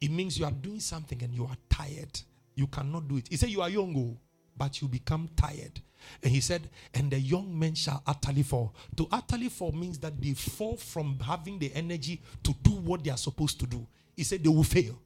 It 0.00 0.10
means 0.10 0.38
you 0.38 0.46
are 0.46 0.50
doing 0.50 0.80
something 0.80 1.22
and 1.22 1.34
you 1.34 1.44
are 1.44 1.56
tired 1.68 2.22
you 2.54 2.66
cannot 2.68 3.08
do 3.08 3.16
it. 3.16 3.28
He 3.28 3.36
said, 3.36 3.50
You 3.50 3.62
are 3.62 3.70
young, 3.70 3.94
oh, 3.96 4.16
but 4.56 4.80
you 4.80 4.88
become 4.88 5.28
tired. 5.36 5.80
And 6.22 6.32
he 6.32 6.40
said, 6.40 6.68
And 6.92 7.10
the 7.10 7.18
young 7.18 7.58
men 7.58 7.74
shall 7.74 8.02
utterly 8.06 8.42
fall. 8.42 8.74
To 8.96 9.08
utterly 9.10 9.48
fall 9.48 9.72
means 9.72 9.98
that 9.98 10.20
they 10.20 10.32
fall 10.32 10.76
from 10.76 11.18
having 11.20 11.58
the 11.58 11.72
energy 11.74 12.20
to 12.42 12.54
do 12.62 12.72
what 12.72 13.04
they 13.04 13.10
are 13.10 13.16
supposed 13.16 13.60
to 13.60 13.66
do. 13.66 13.86
He 14.16 14.24
said, 14.24 14.42
They 14.42 14.48
will 14.48 14.64
fail, 14.64 14.98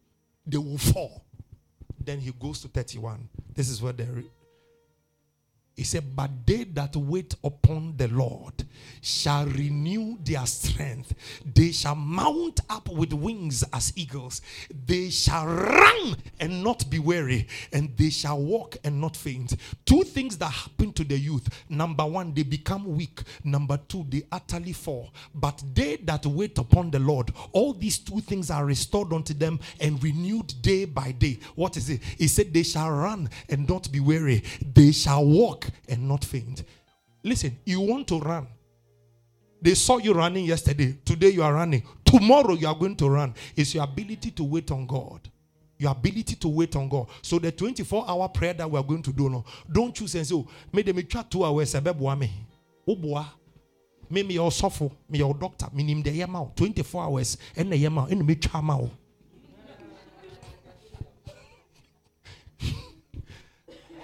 they 0.46 0.58
will 0.58 0.78
fall. 0.78 1.24
Then 2.00 2.20
he 2.20 2.32
goes 2.32 2.60
to 2.62 2.68
31. 2.68 3.28
This 3.54 3.68
is 3.68 3.82
where 3.82 3.92
the 3.92 4.06
he 5.78 5.84
said, 5.84 6.16
But 6.16 6.44
they 6.44 6.64
that 6.64 6.96
wait 6.96 7.36
upon 7.44 7.96
the 7.96 8.08
Lord 8.08 8.64
shall 9.00 9.46
renew 9.46 10.18
their 10.24 10.44
strength. 10.44 11.14
They 11.54 11.70
shall 11.70 11.94
mount 11.94 12.58
up 12.68 12.88
with 12.88 13.12
wings 13.12 13.62
as 13.72 13.92
eagles. 13.94 14.42
They 14.86 15.10
shall 15.10 15.46
run 15.46 16.16
and 16.40 16.64
not 16.64 16.90
be 16.90 16.98
weary, 16.98 17.46
and 17.72 17.96
they 17.96 18.10
shall 18.10 18.40
walk 18.40 18.76
and 18.82 19.00
not 19.00 19.16
faint. 19.16 19.54
Two 19.86 20.02
things 20.02 20.36
that 20.38 20.50
happen 20.50 20.92
to 20.94 21.04
the 21.04 21.16
youth 21.16 21.48
number 21.68 22.04
one, 22.04 22.34
they 22.34 22.42
become 22.42 22.96
weak. 22.96 23.22
Number 23.44 23.76
two, 23.76 24.04
they 24.08 24.24
utterly 24.32 24.72
fall. 24.72 25.14
But 25.32 25.62
they 25.74 25.94
that 25.98 26.26
wait 26.26 26.58
upon 26.58 26.90
the 26.90 26.98
Lord, 26.98 27.32
all 27.52 27.72
these 27.72 27.98
two 27.98 28.20
things 28.20 28.50
are 28.50 28.66
restored 28.66 29.12
unto 29.12 29.32
them 29.32 29.60
and 29.78 30.02
renewed 30.02 30.60
day 30.60 30.86
by 30.86 31.12
day. 31.12 31.38
What 31.54 31.76
is 31.76 31.88
it? 31.88 32.02
He 32.02 32.26
said, 32.26 32.52
They 32.52 32.64
shall 32.64 32.90
run 32.90 33.30
and 33.48 33.68
not 33.68 33.92
be 33.92 34.00
weary, 34.00 34.42
they 34.60 34.90
shall 34.90 35.24
walk 35.24 35.67
and 35.88 36.08
not 36.08 36.24
faint. 36.24 36.64
Listen, 37.22 37.58
you 37.64 37.80
want 37.80 38.08
to 38.08 38.18
run. 38.18 38.46
They 39.60 39.74
saw 39.74 39.98
you 39.98 40.12
running 40.12 40.44
yesterday. 40.44 40.96
Today 41.04 41.30
you 41.30 41.42
are 41.42 41.52
running. 41.52 41.82
Tomorrow 42.04 42.54
you 42.54 42.68
are 42.68 42.74
going 42.74 42.96
to 42.96 43.08
run. 43.08 43.34
It's 43.56 43.74
your 43.74 43.84
ability 43.84 44.30
to 44.32 44.44
wait 44.44 44.70
on 44.70 44.86
God. 44.86 45.28
Your 45.78 45.92
ability 45.92 46.36
to 46.36 46.48
wait 46.48 46.74
on 46.76 46.88
God. 46.88 47.08
So 47.22 47.38
the 47.38 47.52
24 47.52 48.04
hour 48.08 48.28
prayer 48.28 48.54
that 48.54 48.70
we 48.70 48.78
are 48.78 48.84
going 48.84 49.02
to 49.02 49.12
do 49.12 49.28
now, 49.28 49.44
don't 49.70 49.94
choose 49.94 50.14
and 50.14 50.26
say, 50.26 50.34
oh, 50.34 50.46
me 50.72 50.82
me 50.82 51.02
chat 51.04 51.30
two 51.30 51.44
hours, 51.44 51.74
me. 51.74 52.30
Me 54.10 54.22
your 54.22 54.50
suffer, 54.50 54.88
me 55.08 55.18
your 55.18 55.34
doctor, 55.34 55.66
me 55.72 55.82
name 55.82 56.02
the 56.02 56.10
yama 56.10 56.50
24 56.56 57.04
hours, 57.04 57.36
and 57.56 57.70
the 57.70 57.76
yama, 57.76 58.06
and 58.10 58.26
me 58.26 58.34
chama. 58.36 58.90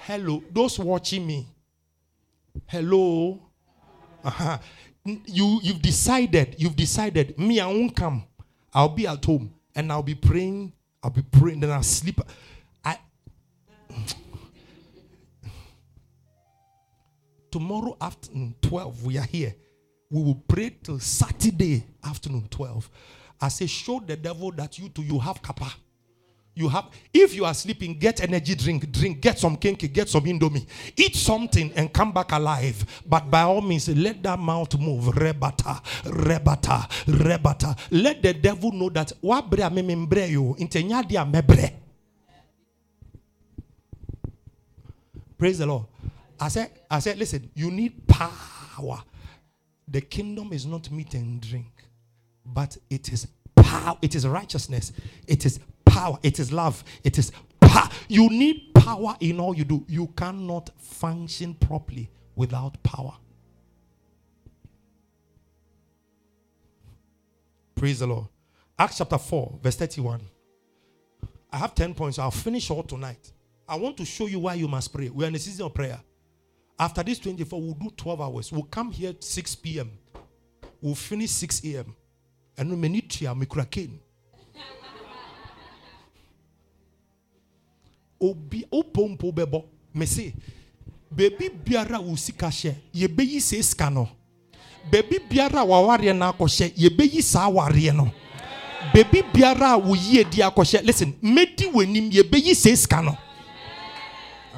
Hello, 0.03 0.43
those 0.53 0.79
watching 0.79 1.27
me. 1.27 1.54
Hello. 2.67 3.41
Uh-huh. 4.23 4.59
You 5.05 5.61
you've 5.63 5.83
decided, 5.83 6.57
you've 6.59 6.77
decided, 6.77 7.39
me, 7.39 7.61
I 7.61 7.67
won't 7.67 7.95
come. 7.95 8.25
I'll 8.73 8.89
be 8.89 9.07
at 9.07 9.25
home 9.25 9.53
and 9.75 9.93
I'll 9.93 10.03
be 10.03 10.15
praying. 10.15 10.73
I'll 11.03 11.11
be 11.11 11.23
praying, 11.23 11.61
then 11.61 11.71
I'll 11.71 11.83
sleep. 11.83 12.21
I 12.85 12.99
tomorrow 17.51 17.97
afternoon, 18.01 18.55
12, 18.63 19.05
we 19.07 19.19
are 19.19 19.27
here. 19.27 19.55
We 20.11 20.23
will 20.23 20.43
pray 20.49 20.77
till 20.83 20.99
Saturday 20.99 21.85
afternoon, 22.03 22.49
12. 22.51 22.91
I 23.41 23.49
say, 23.49 23.67
show 23.67 24.01
the 24.01 24.17
devil 24.17 24.51
that 24.53 24.79
you 24.79 24.89
too 24.89 25.03
you 25.03 25.19
have 25.19 25.43
kappa 25.43 25.71
you 26.55 26.69
have 26.69 26.87
if 27.13 27.35
you 27.35 27.45
are 27.45 27.55
sleeping 27.55 27.99
get 27.99 28.21
energy 28.21 28.55
drink 28.55 28.91
drink 28.93 29.21
get 29.21 29.39
some 29.39 29.57
kenkey 29.57 29.93
get 29.93 30.09
some 30.09 30.25
indomie. 30.25 30.67
Eat 30.97 31.17
something 31.17 31.73
and 31.75 31.93
come 31.93 32.13
back 32.13 32.31
alive. 32.33 33.03
But 33.07 33.31
by 33.31 33.43
all 33.43 33.61
means 33.61 33.89
let 33.89 34.23
that 34.23 34.39
mouth 34.39 34.79
move. 34.79 35.05
Rebata 35.15 35.83
rebata 36.05 36.89
rebata. 37.07 37.77
Let 37.91 38.23
the 38.23 38.35
devil 38.35 38.71
know 38.73 38.89
that 38.91 39.13
wabre 39.23 39.63
amemembre 39.69 40.31
yo. 40.31 40.55
Intenya 40.55 41.03
mebre 41.31 41.73
praise 45.37 45.59
the 45.59 45.67
lord. 45.67 45.87
I 46.39 46.49
said 46.49 46.71
i 46.91 47.01
said 47.01 47.19
listen 47.19 47.51
you 47.55 47.71
need 47.71 48.07
power. 48.07 49.03
The 49.89 50.01
kingdom 50.01 50.53
is 50.53 50.67
not 50.67 50.91
meat 50.91 51.15
and 51.15 51.41
drink 51.41 51.67
but 52.47 52.77
it 52.89 53.13
is 53.13 53.27
power 53.57 53.99
it 54.03 54.15
is 54.15 54.25
righteousness. 54.27 54.93
It 55.27 55.45
is 55.45 55.59
power, 55.95 56.19
it 56.23 56.41
is 56.41 56.53
love, 56.53 56.83
it 57.05 57.19
is 57.19 57.31
power. 57.61 57.89
You 58.09 58.29
need 58.29 58.73
power 58.75 59.17
in 59.21 59.39
all 59.39 59.55
you 59.55 59.65
do. 59.65 59.85
You 59.89 60.09
cannot 60.17 60.71
function 60.79 61.55
properly 61.55 62.11
without 62.35 62.83
power. 62.83 63.15
Praise 67.77 68.01
the 68.01 68.07
Lord. 68.09 68.27
Acts 68.77 68.99
chapter 68.99 69.19
4, 69.19 69.61
verse 69.63 69.77
31. 69.77 70.21
I 71.53 71.59
have 71.59 71.75
10 71.75 71.95
points. 71.95 72.19
I'll 72.19 72.33
finish 72.33 72.69
all 72.71 72.83
tonight. 72.83 73.31
I 73.69 73.77
want 73.77 73.97
to 73.99 74.05
show 74.05 74.27
you 74.27 74.41
why 74.41 74.55
you 74.55 74.67
must 74.67 74.93
pray. 74.93 75.09
We 75.09 75.25
are 75.25 75.29
in 75.29 75.35
a 75.37 75.39
season 75.39 75.67
of 75.67 75.75
prayer. 75.75 76.01
After 76.77 77.05
this 77.05 77.21
24, 77.21 77.61
we'll 77.61 77.75
do 77.75 77.91
12 77.97 78.21
hours. 78.21 78.51
We'll 78.51 78.65
come 78.65 78.91
here 78.91 79.11
at 79.11 79.23
6 79.23 79.55
p.m. 79.57 79.93
We'll 80.81 80.97
finish 80.97 81.31
6 81.31 81.65
a.m. 81.67 81.95
And 82.59 82.81
we 82.81 82.89
need 82.89 83.11
to 83.11 83.25
Obi 88.25 88.65
opompo 88.73 89.33
bebo. 89.33 89.65
Me 89.93 90.07
say, 90.07 90.35
baby 91.15 91.51
biara 91.51 92.01
wo 92.01 92.17
sika 92.17 92.49
hye, 92.51 92.75
ye 92.93 93.07
beyi 93.09 93.41
se 93.41 93.63
sika 93.63 93.91
no. 93.91 94.09
Baby 94.91 95.19
biara 95.31 95.65
wa 95.65 95.81
ware 95.81 96.13
na 96.13 96.33
akɔhyɛ, 96.33 96.73
ye 96.77 96.89
beyi 96.89 97.23
saa 97.23 97.49
ware 97.49 97.93
no. 97.93 98.11
Baby 98.93 99.23
biara 99.23 99.77
wo 99.77 99.95
yie 99.95 100.25
di 100.25 100.39
akɔhyɛ. 100.43 100.83
Listen, 100.85 101.15
medi 101.23 101.67
w'anim 101.67 102.13
ye 102.13 102.23
beyi 102.23 102.55
se 102.55 102.75
sika 102.75 103.03
no. 103.03 103.17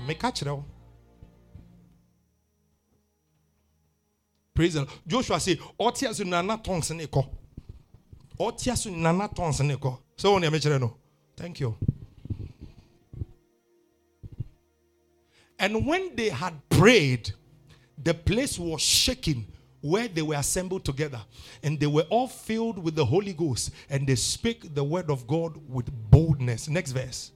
Meka 0.06 0.30
kyerɛ 0.30 0.56
wo. 0.56 0.64
Praise 4.54 4.74
the 4.74 4.80
Lord. 4.80 4.90
Joshua 5.06 5.40
say, 5.40 5.56
"Ɔte 5.78 6.08
aso 6.08 6.24
nana 6.24 6.56
tons 6.56 6.90
ne 6.92 7.06
kɔ." 7.06 7.26
Ɔte 8.38 8.72
aso 8.72 8.90
nana 8.90 9.28
tons 9.28 9.60
ne 9.60 9.74
kɔ. 9.74 9.98
So 10.16 10.34
wɔn 10.34 10.44
yɛ 10.44 10.50
mekyerɛ 10.50 10.80
no. 10.80 10.96
Thank 11.36 11.60
you. 11.60 11.76
And 15.58 15.86
when 15.86 16.14
they 16.14 16.28
had 16.28 16.54
prayed, 16.68 17.32
the 18.02 18.14
place 18.14 18.58
was 18.58 18.80
shaking 18.82 19.46
where 19.80 20.08
they 20.08 20.22
were 20.22 20.34
assembled 20.34 20.84
together. 20.84 21.20
And 21.62 21.78
they 21.78 21.86
were 21.86 22.06
all 22.10 22.28
filled 22.28 22.78
with 22.78 22.94
the 22.94 23.04
Holy 23.04 23.32
Ghost. 23.32 23.70
And 23.88 24.06
they 24.06 24.16
spake 24.16 24.74
the 24.74 24.84
word 24.84 25.10
of 25.10 25.26
God 25.26 25.56
with 25.68 25.90
boldness. 26.10 26.68
Next 26.68 26.92
verse. 26.92 27.30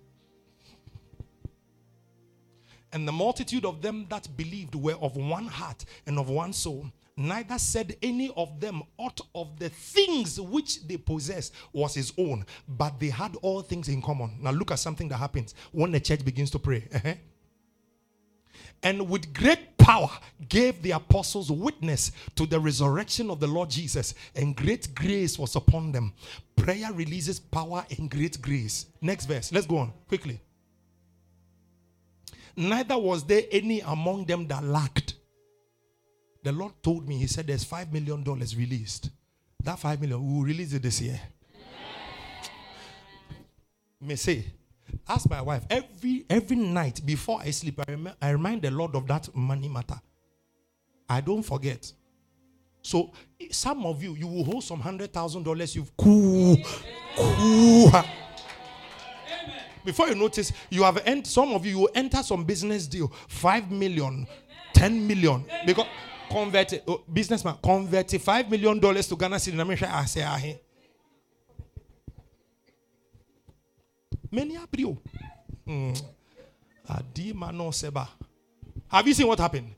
And 2.92 3.06
the 3.06 3.12
multitude 3.12 3.64
of 3.64 3.80
them 3.80 4.06
that 4.11 4.28
believed 4.37 4.74
were 4.74 4.94
of 4.94 5.16
one 5.16 5.46
heart 5.46 5.85
and 6.06 6.18
of 6.18 6.28
one 6.28 6.52
soul. 6.52 6.87
Neither 7.16 7.59
said 7.59 7.96
any 8.02 8.33
of 8.37 8.61
them 8.61 8.83
aught 8.96 9.20
of 9.35 9.59
the 9.59 9.68
things 9.68 10.40
which 10.40 10.87
they 10.87 10.96
possessed 10.96 11.52
was 11.72 11.94
his 11.94 12.12
own, 12.16 12.46
but 12.66 12.98
they 12.98 13.11
had 13.11 13.37
all 13.42 13.61
things 13.61 13.88
in 13.88 14.00
common. 14.00 14.38
Now 14.40 14.52
look 14.52 14.70
at 14.70 14.78
something 14.78 15.06
that 15.09 15.18
happens 15.18 15.54
when 15.70 15.92
the 15.92 16.00
church 16.00 16.24
begins 16.24 16.50
to 16.52 16.59
pray. 16.59 16.88
Uh-huh. 16.92 17.14
And 18.82 19.08
with 19.08 19.32
great 19.34 19.76
power 19.76 20.10
gave 20.48 20.80
the 20.82 20.92
apostles 20.92 21.50
witness 21.50 22.12
to 22.36 22.46
the 22.46 22.58
resurrection 22.58 23.30
of 23.30 23.40
the 23.40 23.46
Lord 23.46 23.70
Jesus, 23.70 24.14
and 24.34 24.56
great 24.56 24.94
grace 24.94 25.38
was 25.38 25.56
upon 25.56 25.92
them. 25.92 26.12
Prayer 26.56 26.92
releases 26.92 27.38
power 27.40 27.84
and 27.98 28.10
great 28.10 28.40
grace. 28.40 28.86
Next 29.00 29.26
verse. 29.26 29.52
Let's 29.52 29.66
go 29.66 29.78
on 29.78 29.92
quickly. 30.08 30.40
Neither 32.56 32.98
was 32.98 33.24
there 33.24 33.42
any 33.50 33.80
among 33.80 34.24
them 34.24 34.46
that 34.48 34.64
lacked. 34.64 35.14
The 36.42 36.52
Lord 36.52 36.72
told 36.82 37.06
me, 37.06 37.18
He 37.18 37.26
said, 37.26 37.46
There's 37.46 37.64
five 37.64 37.92
million 37.92 38.22
dollars 38.22 38.56
released. 38.56 39.10
That 39.62 39.78
five 39.78 40.00
million, 40.00 40.26
we 40.26 40.34
will 40.34 40.42
release 40.42 40.72
it 40.72 40.82
this 40.82 41.00
year. 41.00 41.20
May 44.00 44.16
say, 44.16 44.46
ask 45.09 45.29
my 45.29 45.40
wife 45.42 45.64
every 45.70 46.24
every 46.29 46.57
night 46.57 47.00
before 47.05 47.40
I 47.40 47.50
sleep. 47.50 47.81
I, 47.87 47.90
rem- 47.90 48.12
I 48.20 48.31
remind 48.31 48.62
the 48.62 48.70
Lord 48.70 48.94
of 48.94 49.07
that 49.09 49.35
money 49.35 49.68
matter. 49.68 50.00
I 51.09 51.20
don't 51.20 51.42
forget. 51.42 51.92
So 52.83 53.12
some 53.50 53.85
of 53.85 54.03
you, 54.03 54.14
you 54.14 54.26
will 54.26 54.44
hold 54.44 54.64
some 54.64 54.81
hundred 54.81 55.12
thousand 55.12 55.42
dollars. 55.42 55.76
You've 55.76 55.94
cool, 55.96 56.57
cool. 57.16 57.92
Before 59.85 60.09
you 60.09 60.14
notice, 60.14 60.53
you 60.70 60.83
have 60.83 61.03
entered. 61.07 61.26
Some 61.26 61.53
of 61.53 61.64
you 61.66 61.81
will 61.81 61.90
enter 61.94 62.22
some 62.22 62.44
business 62.44 62.87
deal, 62.87 63.12
five 63.29 63.70
million, 63.70 64.26
ten 64.72 65.07
million, 65.07 65.44
because 65.66 65.87
convert 66.31 66.74
oh, 66.87 67.03
businessman 67.12 67.57
convert 67.62 68.11
five 68.12 68.50
million 68.50 68.79
dollars 68.79 69.09
to 69.09 69.16
Ghana 69.16 69.37
cedi. 69.37 69.83
I 69.83 70.05
say, 70.05 70.61
Many 74.30 74.56
you. 74.76 74.98
Seba. 77.70 78.08
Have 78.88 79.06
you 79.06 79.14
seen 79.14 79.26
what 79.26 79.38
happened? 79.38 79.74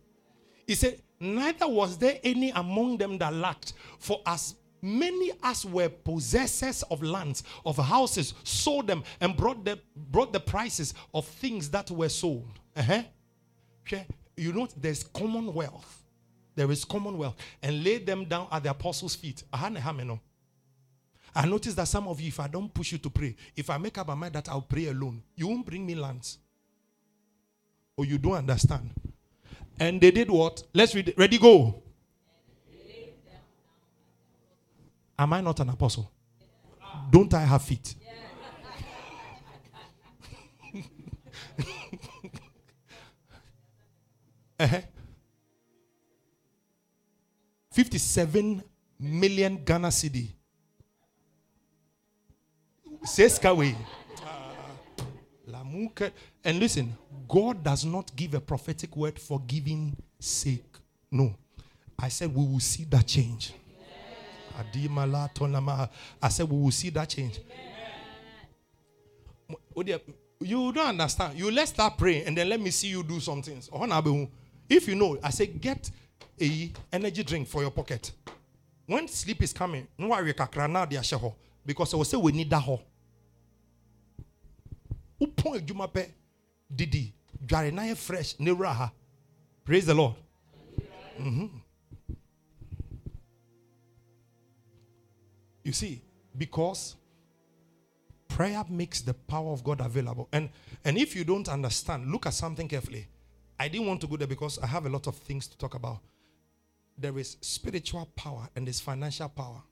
He 0.67 0.75
said, 0.75 1.01
Neither 1.21 1.69
was 1.69 1.99
there 1.99 2.19
any 2.25 2.51
among 2.51 2.97
them 2.99 3.17
that 3.19 3.33
lacked, 3.33 3.75
for 3.99 4.21
as 4.27 4.57
many 4.81 5.31
as 5.43 5.65
were 5.65 5.89
possessors 5.89 6.83
of 6.91 7.01
lands, 7.01 7.45
of 7.65 7.77
houses, 7.77 8.35
sold 8.43 8.89
them 8.89 9.05
and 9.21 9.37
brought 9.37 9.65
the, 9.65 9.79
brought 9.95 10.33
the 10.33 10.41
prices 10.41 10.95
of 11.15 11.25
things 11.25 11.71
that 11.71 11.91
were 11.93 12.09
sold. 12.09 12.49
Uh-huh. 12.75 13.03
You 14.37 14.53
know, 14.53 14.67
there's 14.77 15.05
commonwealth. 15.05 16.03
There 16.57 16.71
is 16.73 16.85
commonwealth. 16.85 17.37
And 17.63 17.85
laid 17.85 18.05
them 18.05 18.25
down 18.25 18.49
at 18.51 18.65
the 18.65 18.71
apostles' 18.71 19.15
feet. 19.15 19.45
I 21.35 21.47
notice 21.47 21.75
that 21.75 21.89
some 21.89 22.09
of 22.09 22.21
you, 22.21 22.29
if 22.29 22.39
I 22.41 22.47
don't 22.49 22.73
push 22.73 22.93
you 22.93 22.99
to 22.99 23.09
pray, 23.11 23.35
if 23.57 23.71
I 23.71 23.79
make 23.79 23.97
up 23.97 24.07
my 24.09 24.15
mind 24.15 24.35
that 24.35 24.49
I'll 24.51 24.61
pray 24.61 24.89
alone, 24.89 25.23
you 25.35 25.49
won't 25.49 25.65
bring 25.65 25.87
me 25.87 25.95
lands. 25.95 26.39
Or 27.97 28.05
you 28.05 28.19
don't 28.19 28.35
understand. 28.35 28.91
And 29.81 29.99
they 30.01 30.11
did 30.11 30.31
what? 30.31 30.63
Let's 30.75 30.95
read. 30.95 31.15
Ready, 31.17 31.39
go. 31.39 31.83
Am 35.19 35.33
I 35.33 35.41
not 35.41 35.59
an 35.61 35.71
apostle? 35.71 36.11
Don't 37.11 37.33
I 37.33 37.41
have 37.45 37.63
feet? 37.63 37.95
uh-huh. 44.61 44.81
57 47.71 48.63
million 48.99 49.57
Ghana 49.65 49.89
cedi 49.89 50.29
Seskawe. 53.05 53.75
And 56.45 56.59
listen, 56.59 56.97
God 57.29 57.63
does 57.63 57.85
not 57.85 58.15
give 58.17 58.35
a 58.35 58.41
prophetic 58.41 58.97
word 58.97 59.19
for 59.19 59.41
giving 59.47 59.97
sake. 60.19 60.65
No. 61.11 61.35
I 61.99 62.09
said 62.09 62.35
we 62.35 62.45
will 62.45 62.61
see 62.61 62.85
that 62.85 63.07
change. 63.07 63.53
I 64.55 66.29
said 66.29 66.51
we 66.51 66.59
will 66.61 66.71
see 66.71 66.91
that 66.91 67.09
change. 67.09 67.41
You 70.41 70.73
don't 70.73 70.89
understand. 70.89 71.39
You 71.39 71.51
let's 71.51 71.71
start 71.71 71.97
praying 71.97 72.27
and 72.27 72.37
then 72.37 72.49
let 72.49 72.61
me 72.61 72.71
see 72.71 72.89
you 72.89 73.03
do 73.03 73.21
some 73.21 73.43
things. 73.43 73.71
If 74.69 74.89
you 74.89 74.95
know, 74.95 75.19
I 75.23 75.31
say 75.31 75.47
get 75.47 75.91
a 76.41 76.73
energy 76.93 77.23
drink 77.23 77.49
for 77.49 77.63
your 77.63 77.71
pocket. 77.71 78.13
When 78.87 79.07
sleep 79.07 79.43
is 79.43 79.53
coming, 79.53 79.87
because 81.65 81.95
I 81.95 81.97
will 81.97 82.05
say 82.05 82.17
we 82.17 82.33
need 82.33 82.51
that 82.51 82.63
wopɔn 85.23 85.57
adwuma 85.59 85.87
pɛ 85.89 86.11
didi 86.71 87.13
dware 87.41 87.73
na 87.73 87.83
yɛ 87.83 87.97
fresh 87.97 88.39
ne 88.39 88.51
wura 88.51 88.75
ha. 88.75 88.93
Praise 89.65 89.87
the 89.87 89.95
lord. 89.95 90.15
Mm-hmm. 91.19 91.47
you 95.65 95.73
see 95.73 96.03
because 96.37 96.97
prayer 98.27 98.65
makes 98.69 99.03
the 99.03 99.15
power 99.15 99.53
of 99.53 99.63
god 99.63 99.81
available. 99.81 100.29
And 100.33 100.49
and 100.85 100.99
if 100.99 101.15
you 101.15 101.25
don't 101.25 101.49
understand 101.49 102.11
look 102.11 102.27
at 102.27 102.35
something 102.35 102.69
carefully. 102.69 103.09
I 103.61 103.69
didn't 103.69 103.87
want 103.87 104.01
to 104.01 104.09
go 104.09 104.17
there 104.17 104.27
because 104.27 104.59
i 104.59 104.67
have 104.67 104.87
a 104.87 104.89
lot 104.89 105.07
of 105.07 105.15
things 105.17 105.47
to 105.47 105.57
talk 105.57 105.75
about. 105.75 106.01
There 106.99 107.17
is 107.19 107.37
spiritual 107.41 108.09
power 108.17 108.49
and 108.57 108.67
there's 108.67 108.81
financial 108.81 109.29
power 109.29 109.63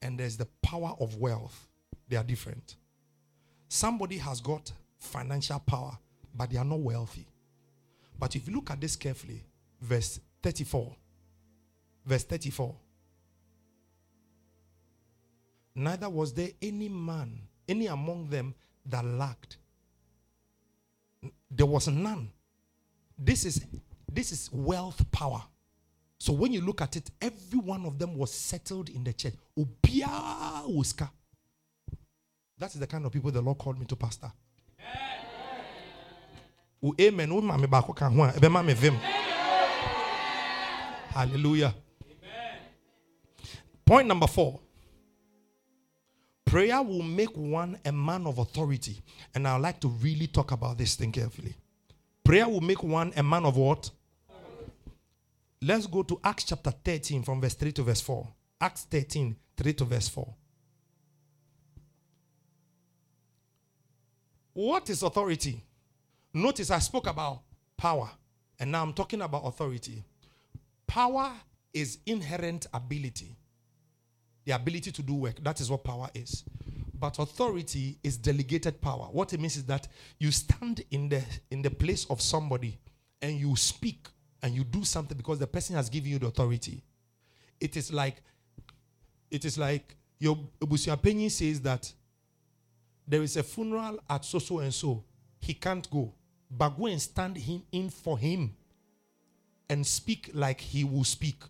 and 0.00 0.18
there's 0.18 0.36
the 0.36 0.46
power 0.62 0.94
of 1.00 1.16
wealth. 1.16 1.66
They 2.08 2.16
are 2.16 2.22
different 2.22 2.76
Somebody 3.72 4.18
has 4.18 4.40
got 4.40 4.72
financial 4.98 5.60
power, 5.60 5.96
but 6.34 6.50
they 6.50 6.56
are 6.56 6.64
not 6.64 6.80
wealthy. 6.80 7.24
But 8.18 8.34
if 8.34 8.48
you 8.48 8.54
look 8.54 8.68
at 8.68 8.80
this 8.80 8.96
carefully, 8.96 9.44
verse 9.80 10.18
34, 10.42 10.92
verse 12.04 12.24
34, 12.24 12.74
neither 15.76 16.10
was 16.10 16.34
there 16.34 16.48
any 16.60 16.88
man, 16.88 17.42
any 17.68 17.86
among 17.86 18.28
them 18.28 18.56
that 18.86 19.04
lacked. 19.04 19.58
There 21.48 21.64
was 21.66 21.86
none. 21.86 22.28
This 23.16 23.44
is 23.44 23.64
this 24.12 24.32
is 24.32 24.50
wealth 24.52 25.08
power. 25.12 25.44
So 26.18 26.32
when 26.32 26.52
you 26.52 26.60
look 26.60 26.80
at 26.80 26.96
it, 26.96 27.08
every 27.22 27.60
one 27.60 27.86
of 27.86 28.00
them 28.00 28.16
was 28.16 28.32
settled 28.32 28.88
in 28.88 29.04
the 29.04 29.12
church. 29.12 29.34
Uska. 29.56 31.08
That 32.60 32.74
is 32.74 32.80
the 32.80 32.86
kind 32.86 33.06
of 33.06 33.10
people 33.12 33.30
the 33.30 33.40
Lord 33.40 33.56
called 33.56 33.80
me 33.80 33.86
to 33.86 33.96
pastor. 33.96 34.30
Amen. 34.78 34.88
Hallelujah. 41.08 41.74
Point 43.86 44.06
number 44.06 44.26
four. 44.26 44.60
Prayer 46.44 46.82
will 46.82 47.02
make 47.02 47.34
one 47.34 47.78
a 47.84 47.92
man 47.92 48.26
of 48.26 48.38
authority. 48.38 49.00
And 49.34 49.48
I'd 49.48 49.62
like 49.62 49.80
to 49.80 49.88
really 49.88 50.26
talk 50.26 50.50
about 50.52 50.76
this 50.76 50.96
thing 50.96 51.12
carefully. 51.12 51.54
Prayer 52.22 52.46
will 52.46 52.60
make 52.60 52.82
one 52.82 53.12
a 53.16 53.22
man 53.22 53.46
of 53.46 53.56
what? 53.56 53.90
Let's 55.62 55.86
go 55.86 56.02
to 56.02 56.20
Acts 56.22 56.44
chapter 56.44 56.70
13 56.70 57.22
from 57.22 57.40
verse 57.40 57.54
3 57.54 57.72
to 57.72 57.82
verse 57.84 58.02
4. 58.02 58.28
Acts 58.60 58.84
13, 58.90 59.34
3 59.56 59.72
to 59.72 59.84
verse 59.84 60.08
4. 60.08 60.34
What 64.52 64.90
is 64.90 65.02
authority? 65.02 65.62
Notice 66.32 66.70
I 66.70 66.78
spoke 66.78 67.06
about 67.06 67.40
power, 67.76 68.10
and 68.58 68.70
now 68.70 68.82
I'm 68.82 68.92
talking 68.92 69.22
about 69.22 69.42
authority. 69.44 70.04
Power 70.86 71.32
is 71.72 71.98
inherent 72.06 72.66
ability, 72.74 73.36
the 74.44 74.52
ability 74.52 74.92
to 74.92 75.02
do 75.02 75.14
work. 75.14 75.42
That 75.42 75.60
is 75.60 75.70
what 75.70 75.84
power 75.84 76.08
is. 76.14 76.44
But 76.98 77.18
authority 77.18 77.98
is 78.02 78.16
delegated 78.16 78.80
power. 78.80 79.08
What 79.10 79.32
it 79.32 79.40
means 79.40 79.56
is 79.56 79.64
that 79.64 79.88
you 80.18 80.30
stand 80.30 80.84
in 80.90 81.08
the 81.08 81.22
in 81.50 81.62
the 81.62 81.70
place 81.70 82.04
of 82.10 82.20
somebody 82.20 82.78
and 83.22 83.36
you 83.36 83.56
speak 83.56 84.06
and 84.42 84.54
you 84.54 84.64
do 84.64 84.84
something 84.84 85.16
because 85.16 85.38
the 85.38 85.46
person 85.46 85.76
has 85.76 85.88
given 85.88 86.10
you 86.10 86.18
the 86.18 86.26
authority. 86.26 86.82
It 87.60 87.76
is 87.76 87.92
like 87.92 88.22
it 89.30 89.44
is 89.44 89.56
like 89.56 89.96
your 90.18 90.36
Obusiapenyi 90.60 91.30
says 91.30 91.60
that 91.62 91.90
there 93.10 93.22
is 93.22 93.36
a 93.36 93.42
funeral 93.42 93.98
at 94.08 94.24
so 94.24 94.38
so 94.38 94.60
and 94.60 94.72
so. 94.72 95.02
He 95.40 95.52
can't 95.54 95.88
go. 95.90 96.14
But 96.50 96.70
go 96.70 96.86
and 96.86 97.02
stand 97.02 97.36
him 97.36 97.62
in 97.72 97.90
for 97.90 98.16
him 98.16 98.54
and 99.68 99.84
speak 99.86 100.30
like 100.32 100.60
he 100.60 100.84
will 100.84 101.04
speak. 101.04 101.42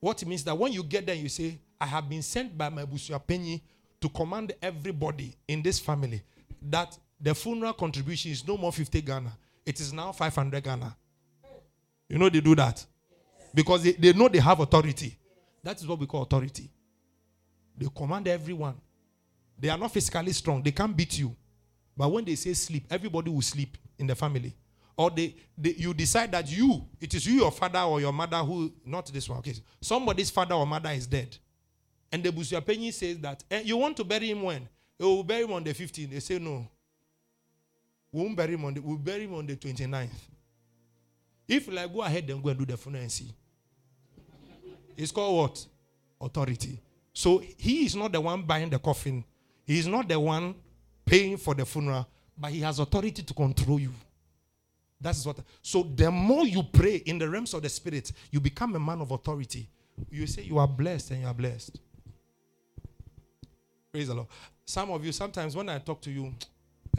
What 0.00 0.22
it 0.22 0.28
means 0.28 0.44
that 0.44 0.56
when 0.56 0.72
you 0.72 0.82
get 0.82 1.06
there, 1.06 1.14
you 1.14 1.28
say, 1.30 1.58
I 1.80 1.86
have 1.86 2.08
been 2.08 2.22
sent 2.22 2.56
by 2.56 2.68
my 2.68 2.84
Busuapenyi 2.84 3.60
to 4.00 4.08
command 4.10 4.52
everybody 4.60 5.34
in 5.48 5.62
this 5.62 5.78
family 5.78 6.22
that 6.62 6.96
the 7.20 7.34
funeral 7.34 7.72
contribution 7.72 8.30
is 8.30 8.46
no 8.46 8.56
more 8.58 8.72
50 8.72 9.00
Ghana. 9.00 9.32
It 9.64 9.80
is 9.80 9.92
now 9.92 10.12
500 10.12 10.62
Ghana. 10.62 10.96
You 12.08 12.18
know 12.18 12.28
they 12.28 12.40
do 12.40 12.54
that? 12.54 12.84
Because 13.54 13.82
they, 13.82 13.92
they 13.92 14.12
know 14.12 14.28
they 14.28 14.38
have 14.38 14.60
authority. 14.60 15.16
That 15.62 15.80
is 15.80 15.86
what 15.86 15.98
we 15.98 16.06
call 16.06 16.22
authority. 16.22 16.70
They 17.76 17.86
command 17.94 18.28
everyone. 18.28 18.74
They 19.58 19.68
are 19.68 19.78
not 19.78 19.92
physically 19.92 20.32
strong. 20.32 20.62
They 20.62 20.70
can't 20.70 20.96
beat 20.96 21.18
you. 21.18 21.34
But 21.96 22.12
when 22.12 22.24
they 22.24 22.36
say 22.36 22.54
sleep, 22.54 22.86
everybody 22.90 23.30
will 23.30 23.42
sleep 23.42 23.76
in 23.98 24.06
the 24.06 24.14
family. 24.14 24.54
Or 24.96 25.10
they, 25.10 25.34
they 25.56 25.74
you 25.76 25.94
decide 25.94 26.32
that 26.32 26.50
you, 26.50 26.84
it 27.00 27.14
is 27.14 27.26
you, 27.26 27.40
your 27.40 27.50
father 27.52 27.80
or 27.80 28.00
your 28.00 28.12
mother 28.12 28.38
who, 28.38 28.72
not 28.84 29.06
this 29.06 29.28
one, 29.28 29.38
okay. 29.38 29.54
Somebody's 29.80 30.30
father 30.30 30.54
or 30.54 30.66
mother 30.66 30.90
is 30.90 31.06
dead. 31.06 31.36
And 32.10 32.22
the 32.22 32.30
Busuapenyi 32.30 32.92
says 32.92 33.18
that, 33.18 33.44
eh, 33.50 33.62
you 33.64 33.76
want 33.76 33.96
to 33.98 34.04
bury 34.04 34.30
him 34.30 34.42
when? 34.42 34.68
You 34.98 35.06
will 35.06 35.24
bury 35.24 35.44
him 35.44 35.52
on 35.52 35.62
the 35.62 35.72
15th. 35.72 36.10
They 36.10 36.20
say 36.20 36.38
no. 36.38 36.66
We 38.10 38.22
won't 38.22 38.36
bury 38.36 38.54
him 38.54 38.64
on 38.64 38.74
the, 38.74 38.80
we'll 38.80 38.96
bury 38.96 39.24
him 39.24 39.34
on 39.34 39.46
the 39.46 39.56
29th. 39.56 40.08
If 41.46 41.72
like 41.72 41.92
go 41.92 42.02
ahead, 42.02 42.26
then 42.26 42.40
go 42.40 42.48
and 42.50 42.58
do 42.58 42.66
the 42.66 42.76
funeral 42.76 43.02
and 43.02 43.12
see. 43.12 43.32
It's 44.96 45.12
called 45.12 45.36
what? 45.36 45.66
Authority. 46.20 46.80
So 47.12 47.42
he 47.56 47.86
is 47.86 47.94
not 47.94 48.12
the 48.12 48.20
one 48.20 48.42
buying 48.42 48.68
the 48.68 48.78
coffin. 48.78 49.24
He 49.68 49.78
is 49.78 49.86
not 49.86 50.08
the 50.08 50.18
one 50.18 50.54
paying 51.04 51.36
for 51.36 51.54
the 51.54 51.66
funeral, 51.66 52.08
but 52.38 52.50
he 52.50 52.60
has 52.60 52.78
authority 52.78 53.22
to 53.22 53.34
control 53.34 53.78
you. 53.78 53.92
That's 54.98 55.26
what. 55.26 55.36
So 55.60 55.82
the 55.82 56.10
more 56.10 56.46
you 56.46 56.62
pray 56.62 56.96
in 56.96 57.18
the 57.18 57.28
realms 57.28 57.52
of 57.52 57.60
the 57.60 57.68
spirit, 57.68 58.10
you 58.30 58.40
become 58.40 58.74
a 58.74 58.80
man 58.80 59.02
of 59.02 59.10
authority. 59.10 59.68
You 60.10 60.26
say 60.26 60.42
you 60.42 60.56
are 60.56 60.66
blessed 60.66 61.10
and 61.10 61.20
you 61.20 61.26
are 61.26 61.34
blessed. 61.34 61.78
Praise 63.92 64.08
the 64.08 64.14
Lord. 64.14 64.28
Some 64.64 64.90
of 64.90 65.04
you, 65.04 65.12
sometimes 65.12 65.54
when 65.54 65.68
I 65.68 65.80
talk 65.80 66.00
to 66.00 66.10
you, 66.10 66.34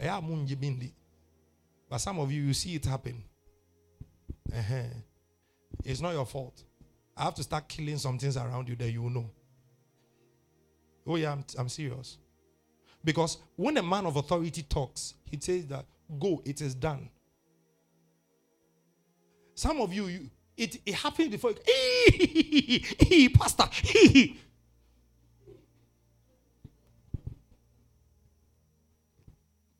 but 1.90 1.98
some 1.98 2.20
of 2.20 2.30
you, 2.30 2.42
you 2.42 2.54
see 2.54 2.76
it 2.76 2.84
happen. 2.84 3.20
Uh-huh. 4.56 4.82
It's 5.84 6.00
not 6.00 6.12
your 6.12 6.26
fault. 6.26 6.62
I 7.16 7.24
have 7.24 7.34
to 7.34 7.42
start 7.42 7.66
killing 7.66 7.98
some 7.98 8.16
things 8.16 8.36
around 8.36 8.68
you 8.68 8.76
that 8.76 8.92
you 8.92 9.10
know. 9.10 9.28
Oh, 11.04 11.16
yeah, 11.16 11.32
I'm, 11.32 11.44
I'm 11.58 11.68
serious. 11.68 12.16
Because 13.02 13.38
when 13.56 13.76
a 13.76 13.82
man 13.82 14.06
of 14.06 14.16
authority 14.16 14.62
talks, 14.62 15.14
he 15.30 15.38
says 15.40 15.66
that, 15.66 15.84
go, 16.18 16.42
it 16.44 16.60
is 16.60 16.74
done. 16.74 17.08
Some 19.54 19.80
of 19.80 19.92
you, 19.92 20.06
you 20.06 20.30
it, 20.56 20.80
it 20.84 20.94
happened 20.94 21.30
before. 21.30 21.52
Pastor. 23.34 23.64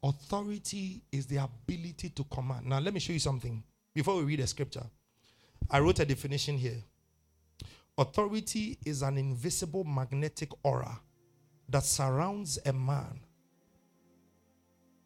Authority 0.03 1.03
is 1.13 1.27
the 1.27 1.37
ability 1.37 2.09
to 2.11 2.25
command. 2.25 2.65
Now, 2.67 2.79
let 2.79 2.95
me 2.95 3.01
show 3.01 3.13
you 3.13 3.19
something 3.19 3.63
before 3.95 4.17
we 4.17 4.23
read 4.23 4.41
the 4.41 4.47
scripture. 4.47 4.85
I 5.71 5.81
wrote 5.81 5.99
a 6.01 6.07
definition 6.07 6.57
here. 6.57 6.83
Authority 7.99 8.79
is 8.85 9.03
an 9.03 9.19
invisible 9.19 9.85
magnetic 9.85 10.51
aura 10.63 10.99
that 11.71 11.85
surrounds 11.85 12.59
a 12.67 12.73
man, 12.73 13.21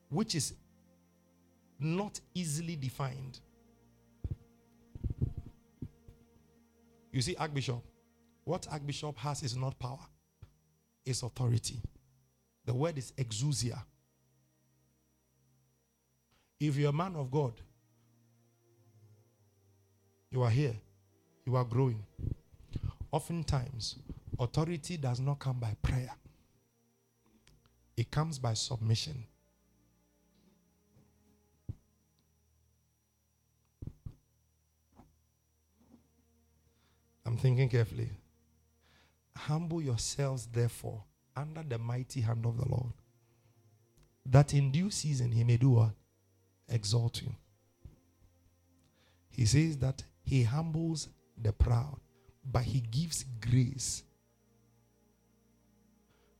which 0.08 0.34
is 0.34 0.54
not 1.78 2.20
easily 2.34 2.76
defined. 2.76 3.40
You 7.12 7.20
see, 7.20 7.36
Archbishop, 7.36 7.82
what 8.44 8.66
Archbishop 8.70 9.16
has 9.18 9.42
is 9.42 9.56
not 9.56 9.78
power, 9.78 10.00
it's 11.04 11.22
authority. 11.22 11.80
The 12.64 12.74
word 12.74 12.96
is 12.98 13.12
exousia. 13.12 13.78
If 16.58 16.76
you're 16.76 16.90
a 16.90 16.92
man 16.92 17.14
of 17.16 17.30
God, 17.30 17.52
you 20.30 20.42
are 20.42 20.50
here, 20.50 20.74
you 21.44 21.56
are 21.56 21.64
growing. 21.64 22.02
Oftentimes, 23.12 23.96
authority 24.40 24.96
does 24.96 25.20
not 25.20 25.38
come 25.38 25.60
by 25.60 25.76
prayer, 25.82 26.10
it 27.96 28.10
comes 28.10 28.38
by 28.38 28.54
submission. 28.54 29.24
I'm 37.26 37.36
thinking 37.36 37.68
carefully. 37.68 38.10
Humble 39.36 39.82
yourselves, 39.82 40.46
therefore, 40.46 41.02
under 41.36 41.62
the 41.62 41.78
mighty 41.78 42.20
hand 42.20 42.46
of 42.46 42.56
the 42.56 42.68
Lord, 42.68 42.92
that 44.26 44.54
in 44.54 44.70
due 44.70 44.90
season 44.90 45.32
he 45.32 45.42
may 45.42 45.56
do 45.56 45.70
what? 45.70 45.90
Exalt 46.68 47.22
you. 47.22 47.34
He 49.30 49.46
says 49.46 49.76
that 49.78 50.02
he 50.22 50.44
humbles 50.44 51.08
the 51.40 51.52
proud, 51.52 51.98
but 52.44 52.62
he 52.62 52.80
gives 52.80 53.24
grace. 53.40 54.02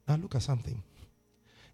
Now, 0.06 0.16
look 0.16 0.34
at 0.34 0.42
something. 0.42 0.82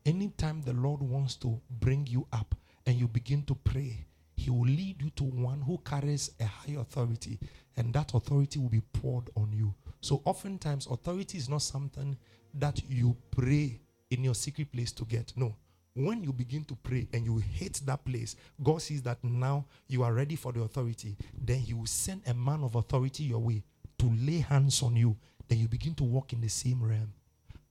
Anytime 0.07 0.63
the 0.63 0.73
Lord 0.73 1.03
wants 1.03 1.37
to 1.37 1.61
bring 1.71 2.07
you 2.07 2.27
up 2.33 2.55
and 2.87 2.97
you 2.97 3.07
begin 3.07 3.43
to 3.45 3.55
pray, 3.55 4.07
he 4.35 4.51
will 4.51 4.63
lead 4.63 5.03
you 5.03 5.11
to 5.11 5.25
one 5.25 5.61
who 5.61 5.79
carries 5.85 6.31
a 6.41 6.47
high 6.47 6.81
authority, 6.81 7.39
and 7.77 7.93
that 7.93 8.15
authority 8.15 8.59
will 8.59 8.71
be 8.71 8.81
poured 8.81 9.29
on 9.37 9.53
you. 9.53 9.75
So, 10.01 10.23
oftentimes, 10.25 10.87
authority 10.87 11.37
is 11.37 11.51
not 11.51 11.61
something 11.61 12.17
that 12.55 12.81
you 12.89 13.17
pray 13.31 13.81
in 14.11 14.25
your 14.25 14.35
secret 14.35 14.73
place 14.73 14.93
to 14.93 15.05
get. 15.05 15.35
No. 15.37 15.55
When 15.93 16.23
you 16.23 16.33
begin 16.33 16.65
to 16.65 16.75
pray 16.77 17.07
and 17.13 17.27
you 17.27 17.37
hate 17.37 17.83
that 17.85 18.03
place, 18.05 18.37
God 18.63 18.81
sees 18.81 19.03
that 19.03 19.23
now 19.23 19.67
you 19.89 20.03
are 20.03 20.15
ready 20.15 20.37
for 20.37 20.53
the 20.53 20.63
authority. 20.63 21.19
Then 21.39 21.59
He 21.59 21.75
will 21.75 21.85
send 21.85 22.23
a 22.27 22.33
man 22.33 22.63
of 22.63 22.77
authority 22.77 23.25
your 23.25 23.41
way 23.41 23.63
to 23.99 24.07
lay 24.07 24.39
hands 24.39 24.83
on 24.83 24.97
you. 24.97 25.17
Then 25.49 25.59
you 25.59 25.69
begin 25.69 25.95
to 25.97 26.05
walk 26.05 26.33
in 26.33 26.41
the 26.41 26.49
same 26.49 26.83
realm. 26.83 27.13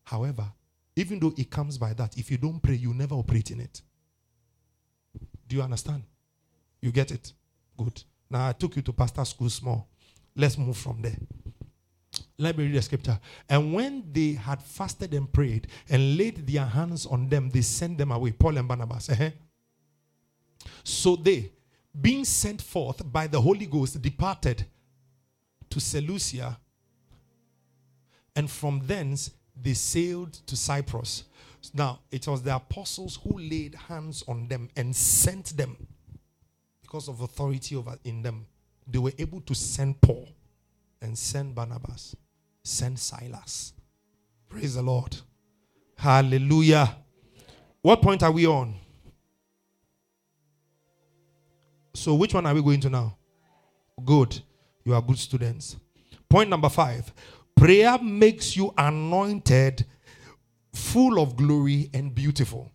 However, 0.04 0.52
even 0.96 1.20
though 1.20 1.34
it 1.38 1.50
comes 1.50 1.78
by 1.78 1.94
that, 1.94 2.18
if 2.18 2.30
you 2.32 2.38
don't 2.38 2.60
pray, 2.60 2.76
you 2.76 2.94
never 2.94 3.16
operate 3.16 3.52
in 3.52 3.60
it. 3.60 3.82
Do 5.48 5.56
you 5.56 5.62
understand? 5.62 6.04
You 6.82 6.92
get 6.92 7.12
it? 7.12 7.34
Good. 7.78 8.04
Now 8.30 8.50
I 8.50 8.52
took 8.54 8.76
you 8.76 8.82
to 8.84 8.94
pastor 8.94 9.26
school 9.26 9.50
small. 9.50 9.88
Let's 10.36 10.58
move 10.58 10.78
from 10.78 11.02
there. 11.02 11.18
Let 12.38 12.58
me 12.58 12.66
read 12.66 12.76
the 12.76 12.82
scripture. 12.82 13.20
And 13.50 13.74
when 13.74 14.04
they 14.12 14.34
had 14.34 14.62
fasted 14.62 15.14
and 15.14 15.32
prayed 15.32 15.68
and 15.90 16.18
laid 16.18 16.48
their 16.48 16.66
hands 16.66 17.06
on 17.06 17.28
them, 17.28 17.50
they 17.50 17.62
sent 17.62 17.98
them 17.98 18.12
away. 18.12 18.32
Paul 18.32 18.58
and 18.58 18.68
Barnabas. 18.68 19.10
Uh-huh. 19.10 19.30
So 20.84 21.16
they, 21.16 21.52
being 22.00 22.26
sent 22.26 22.62
forth 22.62 23.02
by 23.12 23.28
the 23.28 23.40
Holy 23.42 23.66
Ghost, 23.66 24.02
departed 24.02 24.66
to 25.70 25.80
Seleucia, 25.80 26.58
and 28.36 28.50
from 28.50 28.82
thence 28.86 29.32
they 29.62 29.74
sailed 29.74 30.34
to 30.48 30.56
Cyprus. 30.56 31.24
Now, 31.74 32.00
it 32.12 32.28
was 32.28 32.42
the 32.42 32.56
apostles 32.56 33.20
who 33.24 33.38
laid 33.38 33.76
hands 33.76 34.24
on 34.28 34.48
them 34.48 34.70
and 34.76 34.96
sent 34.96 35.58
them 35.58 35.76
because 36.90 37.08
of 37.08 37.22
authority 37.22 37.76
over 37.76 37.96
in 38.04 38.24
them, 38.24 38.48
they 38.88 38.98
were 38.98 39.12
able 39.20 39.42
to 39.42 39.54
send 39.54 40.02
Paul 40.02 40.28
and 41.00 41.16
send 41.16 41.54
Barnabas, 41.54 42.16
send 42.64 42.98
Silas. 42.98 43.74
Praise 44.50 44.74
the 44.74 44.82
Lord. 44.82 45.16
Hallelujah. 45.96 46.96
What 47.84 48.02
point 48.02 48.24
are 48.24 48.32
we 48.32 48.48
on? 48.48 48.74
So, 51.94 52.16
which 52.16 52.34
one 52.34 52.48
are 52.48 52.56
we 52.56 52.64
going 52.64 52.80
to 52.82 52.90
now? 52.90 53.16
Good. 54.04 54.40
You 54.84 54.96
are 54.96 55.02
good 55.02 55.20
students. 55.20 55.76
Point 56.28 56.50
number 56.50 56.70
five 56.70 57.14
prayer 57.60 57.98
makes 58.02 58.56
you 58.56 58.74
anointed, 58.78 59.86
full 60.74 61.20
of 61.20 61.36
glory, 61.36 61.90
and 61.94 62.16
beautiful. 62.16 62.72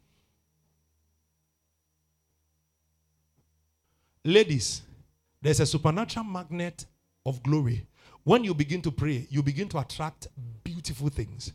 Ladies, 4.22 4.82
there's 5.40 5.60
a 5.60 5.66
supernatural 5.66 6.24
magnet 6.24 6.84
of 7.24 7.42
glory. 7.42 7.86
When 8.24 8.44
you 8.44 8.54
begin 8.54 8.82
to 8.82 8.90
pray, 8.90 9.26
you 9.30 9.42
begin 9.42 9.68
to 9.70 9.78
attract 9.78 10.28
beautiful 10.62 11.08
things. 11.08 11.52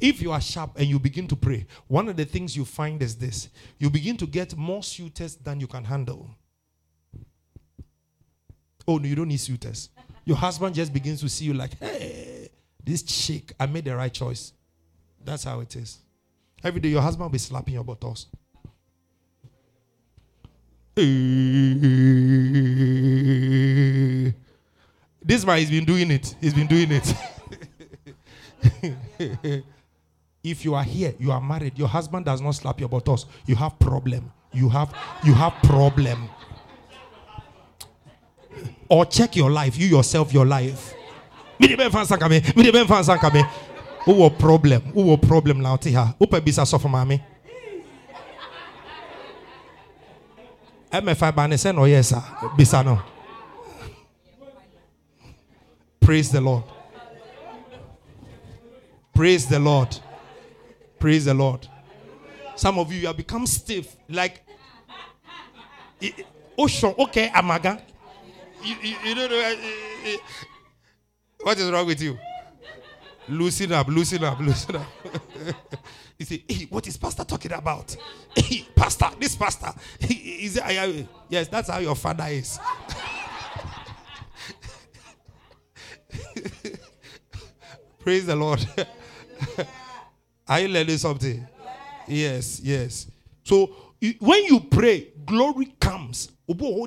If 0.00 0.20
you 0.20 0.32
are 0.32 0.40
sharp 0.40 0.72
and 0.76 0.86
you 0.86 0.98
begin 0.98 1.28
to 1.28 1.36
pray, 1.36 1.66
one 1.86 2.08
of 2.08 2.16
the 2.16 2.24
things 2.24 2.56
you 2.56 2.64
find 2.64 3.02
is 3.02 3.16
this 3.16 3.48
you 3.78 3.90
begin 3.90 4.16
to 4.16 4.26
get 4.26 4.56
more 4.56 4.82
suitors 4.82 5.36
than 5.36 5.60
you 5.60 5.66
can 5.66 5.84
handle. 5.84 6.30
Oh, 8.86 8.98
no, 8.98 9.06
you 9.06 9.14
don't 9.14 9.28
need 9.28 9.40
suitors. 9.40 9.90
Your 10.24 10.36
husband 10.36 10.74
just 10.74 10.92
begins 10.92 11.20
to 11.20 11.28
see 11.28 11.44
you 11.44 11.54
like, 11.54 11.78
hey, 11.78 12.31
this 12.84 13.02
chick, 13.02 13.52
I 13.58 13.66
made 13.66 13.84
the 13.84 13.96
right 13.96 14.12
choice. 14.12 14.52
That's 15.24 15.44
how 15.44 15.60
it 15.60 15.74
is. 15.76 15.98
Every 16.64 16.80
day, 16.80 16.90
your 16.90 17.02
husband 17.02 17.24
will 17.24 17.30
be 17.30 17.38
slapping 17.38 17.74
your 17.74 17.84
buttocks. 17.84 18.26
This 25.24 25.46
man, 25.46 25.58
he's 25.58 25.70
been 25.70 25.84
doing 25.84 26.10
it. 26.10 26.34
He's 26.40 26.52
been 26.52 26.66
doing 26.66 26.90
it. 26.90 27.14
if 30.42 30.64
you 30.64 30.74
are 30.74 30.82
here, 30.82 31.14
you 31.18 31.30
are 31.30 31.40
married, 31.40 31.78
your 31.78 31.88
husband 31.88 32.24
does 32.24 32.40
not 32.40 32.52
slap 32.52 32.80
your 32.80 32.88
buttocks, 32.88 33.26
you 33.46 33.54
have 33.54 33.78
problem. 33.78 34.32
You 34.52 34.68
have 34.68 34.92
you 35.24 35.32
have 35.34 35.54
problem. 35.62 36.28
Or 38.88 39.06
check 39.06 39.36
your 39.36 39.50
life, 39.50 39.78
you 39.78 39.86
yourself, 39.86 40.34
your 40.34 40.44
life. 40.44 40.94
Me 41.62 41.68
de 41.68 41.76
ben 41.76 41.90
fan 41.92 42.06
sankame, 42.06 42.42
me 42.56 42.72
ben 42.72 42.86
fan 42.88 43.04
sankame. 43.04 43.48
Who 44.04 44.28
problem? 44.30 44.82
Who 44.92 45.16
problem 45.16 45.60
now? 45.60 45.76
Tiha. 45.76 46.14
Upe 46.20 46.40
bisa 46.40 46.66
sofo 46.66 46.88
mami. 46.88 47.22
MFI 50.92 51.34
bane 51.34 51.56
say 51.56 51.72
no 51.72 51.84
yes, 51.84 52.12
bisa 52.58 52.84
no. 52.84 53.00
Praise 56.00 56.32
the 56.32 56.40
Lord. 56.40 56.64
Praise 59.14 59.46
the 59.46 59.60
Lord. 59.60 59.96
Praise 60.98 61.24
the 61.26 61.34
Lord. 61.34 61.68
Some 62.56 62.80
of 62.80 62.92
you, 62.92 63.02
you 63.02 63.06
have 63.06 63.16
become 63.16 63.46
stiff. 63.46 63.96
Like, 64.08 64.42
Ocean, 66.58 66.92
oh, 66.98 67.04
okay, 67.04 67.30
Amaga. 67.32 67.80
You, 68.64 68.74
you, 68.82 68.96
you 69.04 69.14
don't 69.14 69.30
know. 69.30 70.16
What 71.42 71.58
is 71.58 71.70
wrong 71.70 71.86
with 71.86 72.00
you? 72.00 72.18
Loosen 73.28 73.72
up, 73.72 73.88
loosen 73.88 74.22
up, 74.24 74.38
loosen 74.40 74.76
up. 74.76 74.86
you 76.18 76.24
say, 76.24 76.44
hey, 76.48 76.66
what 76.70 76.86
is 76.86 76.96
Pastor 76.96 77.24
talking 77.24 77.52
about? 77.52 77.96
Hey, 78.34 78.66
Pastor, 78.74 79.10
this 79.20 79.36
Pastor. 79.36 79.72
Is 80.00 80.56
it, 80.56 81.06
yes, 81.28 81.48
that's 81.48 81.68
how 81.68 81.78
your 81.78 81.94
father 81.94 82.24
is. 82.28 82.58
Praise 88.00 88.24
the 88.26 88.34
Lord. 88.34 88.66
Are 90.48 90.60
you 90.60 90.68
learning 90.68 90.96
something? 90.96 91.46
Yes, 92.08 92.60
yes. 92.64 93.06
So 93.44 93.66
when 94.18 94.44
you 94.44 94.60
pray, 94.60 95.08
glory 95.26 95.74
comes. 95.78 96.30
Oh, 96.48 96.86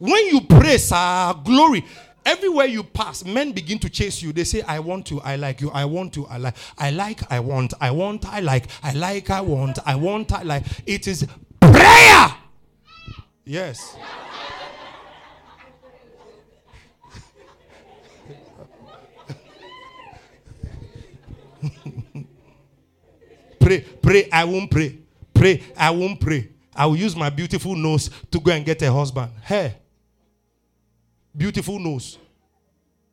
When 0.00 0.26
you 0.28 0.40
pray, 0.40 0.78
sir, 0.78 1.34
glory. 1.44 1.84
Everywhere 2.24 2.64
you 2.66 2.82
pass, 2.82 3.22
men 3.22 3.52
begin 3.52 3.78
to 3.80 3.90
chase 3.90 4.22
you. 4.22 4.32
They 4.32 4.44
say, 4.44 4.62
I 4.62 4.78
want 4.78 5.10
you, 5.10 5.20
I 5.20 5.36
like 5.36 5.60
you, 5.60 5.70
I 5.70 5.84
want 5.84 6.14
to, 6.14 6.26
I 6.26 6.38
like, 6.38 6.56
I 6.78 6.90
like, 6.90 7.30
I 7.30 7.38
want, 7.40 7.74
I 7.80 7.90
want, 7.90 8.24
I 8.26 8.40
like, 8.40 8.66
I 8.82 8.92
like, 8.92 9.28
I 9.28 9.42
want, 9.42 9.78
I 9.86 9.94
want, 9.94 10.32
I 10.32 10.42
like. 10.42 10.64
It 10.86 11.06
is 11.06 11.26
prayer. 11.60 12.34
Yes. 13.44 13.94
pray, 23.60 23.80
pray, 23.80 24.30
I 24.32 24.44
won't 24.44 24.70
pray. 24.70 24.98
Pray, 25.34 25.62
I 25.76 25.90
won't 25.90 26.18
pray. 26.20 26.48
I 26.74 26.86
will 26.86 26.96
use 26.96 27.14
my 27.14 27.28
beautiful 27.28 27.76
nose 27.76 28.08
to 28.30 28.40
go 28.40 28.50
and 28.50 28.64
get 28.64 28.80
a 28.80 28.90
husband. 28.90 29.30
Hey, 29.42 29.74
beautiful 31.36 31.78
nose. 31.78 32.18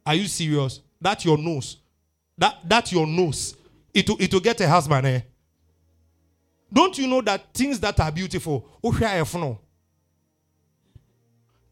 Are 0.06 0.16
you 0.16 0.28
serious? 0.28 0.82
That's 1.00 1.26
your 1.26 1.38
nose. 1.38 1.78
That 2.38 2.58
that's 2.64 2.92
your 2.92 3.08
nose. 3.08 3.56
It 3.94 4.10
will, 4.10 4.18
it 4.20 4.34
will 4.34 4.40
get 4.42 4.62
a 4.62 4.68
husband. 4.68 5.08
Eh? 5.08 5.22
Don't 6.72 6.98
you 6.98 7.08
know 7.08 7.22
that 7.22 7.54
things 7.54 7.80
that 7.80 8.00
are 8.00 8.12
beautiful? 8.12 8.68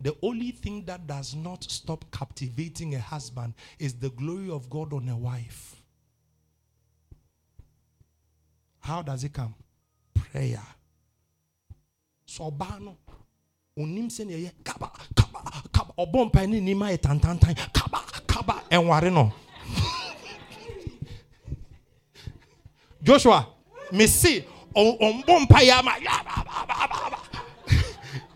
The 0.01 0.15
only 0.21 0.51
thing 0.51 0.85
that 0.85 1.07
does 1.07 1.35
not 1.35 1.63
stop 1.63 2.05
captivating 2.11 2.95
a 2.95 2.99
husband 2.99 3.53
is 3.79 3.93
the 3.93 4.09
glory 4.09 4.49
of 4.49 4.69
God 4.69 4.93
on 4.93 5.09
a 5.09 5.17
wife. 5.17 5.75
How 8.79 9.01
does 9.01 9.23
it 9.23 9.33
come? 9.33 9.55
Prayer. 10.13 10.61
So 12.25 12.51
bano 12.51 12.97
kaba 14.63 14.91
ɔbɔ 15.97 16.25
mpa 16.27 16.45
ne 16.47 16.59
nim 16.59 16.79
ayɛ 16.81 16.97
tantantan 16.97 17.55
kaba 17.73 17.99
kaba 18.27 18.63
ɛnware 18.69 19.11
no 19.11 19.31
joshua 23.03 23.47
mesi 23.91 24.43
ɔmbɔ 24.75 25.39
mpa 25.43 25.59
yɛ 25.63 25.79
ama 25.79 25.91
yababababa 25.99 27.19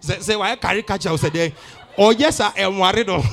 sɛ 0.01 0.16
sɛ 0.26 0.34
wayɛ 0.39 0.55
kakyia 0.86 1.18
sɛ 1.18 1.30
deɛ 1.30 1.53
ɔyɛ 1.97 2.32
sa 2.32 2.51
ɛnware 2.51 3.05
no 3.05 3.24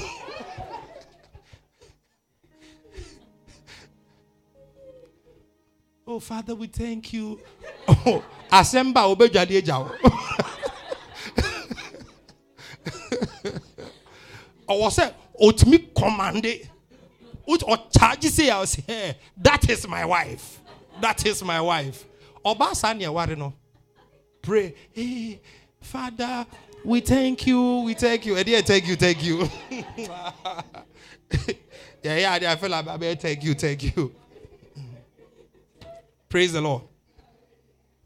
Oh, 6.09 6.21
Father, 6.21 6.55
we 6.55 6.69
thank 6.69 7.13
you. 7.13 7.41
Oh, 7.89 8.23
Asemba 8.51 9.03
obejade 9.13 9.61
jao. 9.65 9.91
Or 9.91 9.91
say, 14.91 15.13
otimi 15.41 15.93
commande. 15.95 16.69
Or 17.47 17.77
charge 17.97 18.25
say, 18.25 18.51
I 18.51 18.65
say, 18.65 18.83
hey, 18.87 19.17
that 19.37 19.69
is 19.71 19.87
my 19.87 20.05
wife. 20.05 20.61
That 21.01 21.25
is 21.27 21.43
my 21.45 21.61
wife. 21.61 22.05
Oba 22.45 22.67
sanya 22.67 23.13
warino. 23.13 23.53
Pray. 24.43 24.75
Hey, 24.93 25.41
Father, 25.81 26.47
we 26.85 27.01
thank 27.01 27.47
you. 27.47 27.81
We 27.81 27.95
thank 27.95 28.27
you. 28.27 28.37
Eddie, 28.37 28.63
thank 28.63 28.87
you. 28.87 28.97
Thank 28.97 29.25
you. 29.25 29.49
yeah, 32.03 32.39
I 32.51 32.57
feel 32.57 32.71
like 32.71 32.89
I 32.89 33.15
thank 33.15 33.45
you. 33.45 33.55
Thank 33.55 33.97
you. 33.97 34.15
Praise 36.29 36.53
the 36.53 36.61
Lord. 36.61 36.83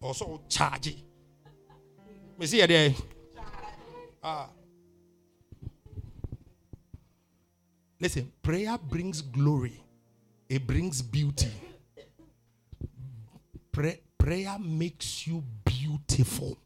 Also 0.00 0.40
charge. 0.48 0.96
Me 2.38 2.46
see 2.46 2.64
there. 2.66 2.94
Ah. 4.22 4.48
Listen, 8.00 8.32
prayer 8.42 8.78
brings 8.78 9.20
glory. 9.20 9.78
It 10.48 10.66
brings 10.66 11.02
beauty. 11.02 11.50
Pray, 13.70 14.00
prayer 14.16 14.56
makes 14.58 15.26
you 15.26 15.44
beautiful. 15.64 16.58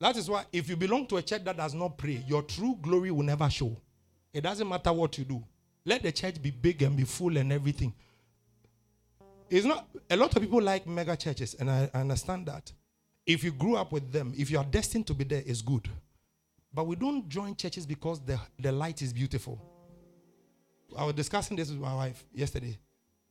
That 0.00 0.16
is 0.16 0.28
why 0.28 0.44
if 0.52 0.68
you 0.68 0.76
belong 0.76 1.06
to 1.06 1.16
a 1.16 1.22
church 1.22 1.44
that 1.44 1.56
does 1.56 1.74
not 1.74 1.96
pray, 1.96 2.22
your 2.26 2.42
true 2.42 2.76
glory 2.80 3.10
will 3.10 3.24
never 3.24 3.48
show. 3.48 3.76
It 4.32 4.42
doesn't 4.42 4.68
matter 4.68 4.92
what 4.92 5.16
you 5.16 5.24
do. 5.24 5.42
Let 5.84 6.02
the 6.02 6.12
church 6.12 6.40
be 6.42 6.50
big 6.50 6.82
and 6.82 6.96
be 6.96 7.04
full 7.04 7.36
and 7.36 7.52
everything. 7.52 7.94
It's 9.48 9.64
not 9.64 9.88
a 10.10 10.16
lot 10.16 10.36
of 10.36 10.42
people 10.42 10.60
like 10.60 10.86
mega 10.86 11.16
churches, 11.16 11.54
and 11.54 11.70
I, 11.70 11.90
I 11.94 12.00
understand 12.00 12.46
that. 12.46 12.70
If 13.24 13.42
you 13.42 13.52
grew 13.52 13.76
up 13.76 13.92
with 13.92 14.12
them, 14.12 14.34
if 14.36 14.50
you 14.50 14.58
are 14.58 14.64
destined 14.64 15.06
to 15.06 15.14
be 15.14 15.24
there, 15.24 15.42
it's 15.46 15.62
good. 15.62 15.88
But 16.72 16.86
we 16.86 16.96
don't 16.96 17.28
join 17.28 17.56
churches 17.56 17.86
because 17.86 18.20
the, 18.20 18.38
the 18.58 18.70
light 18.70 19.02
is 19.02 19.12
beautiful. 19.12 19.60
I 20.96 21.04
was 21.04 21.14
discussing 21.14 21.56
this 21.56 21.70
with 21.70 21.78
my 21.80 21.94
wife 21.94 22.24
yesterday. 22.32 22.78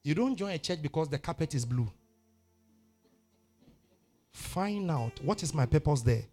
You 0.04 0.16
don't 0.16 0.36
join 0.36 0.52
a 0.52 0.60
church 0.60 0.82
because 0.82 1.08
the 1.10 1.18
carpet 1.18 1.54
is 1.56 1.66
blue. 1.66 1.92
Find 4.32 4.90
out 4.90 5.20
what 5.24 5.44
is 5.44 5.54
my 5.54 5.66
purpose 5.66 6.02
there. 6.02 6.24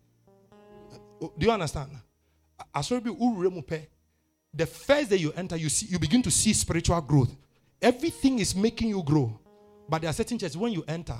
Uh, 1.22 1.28
do 1.38 1.46
you 1.46 1.52
understand? 1.52 1.90
the 4.54 4.66
first 4.66 5.10
day 5.10 5.16
you 5.16 5.32
enter 5.32 5.56
you 5.56 5.68
see 5.68 5.86
you 5.86 5.98
begin 5.98 6.22
to 6.22 6.30
see 6.30 6.52
spiritual 6.52 7.00
growth 7.00 7.34
everything 7.82 8.38
is 8.38 8.54
making 8.54 8.88
you 8.88 9.02
grow 9.02 9.38
but 9.88 10.00
there 10.00 10.10
are 10.10 10.14
certain 10.14 10.38
churches 10.38 10.56
when 10.56 10.72
you 10.72 10.84
enter 10.86 11.16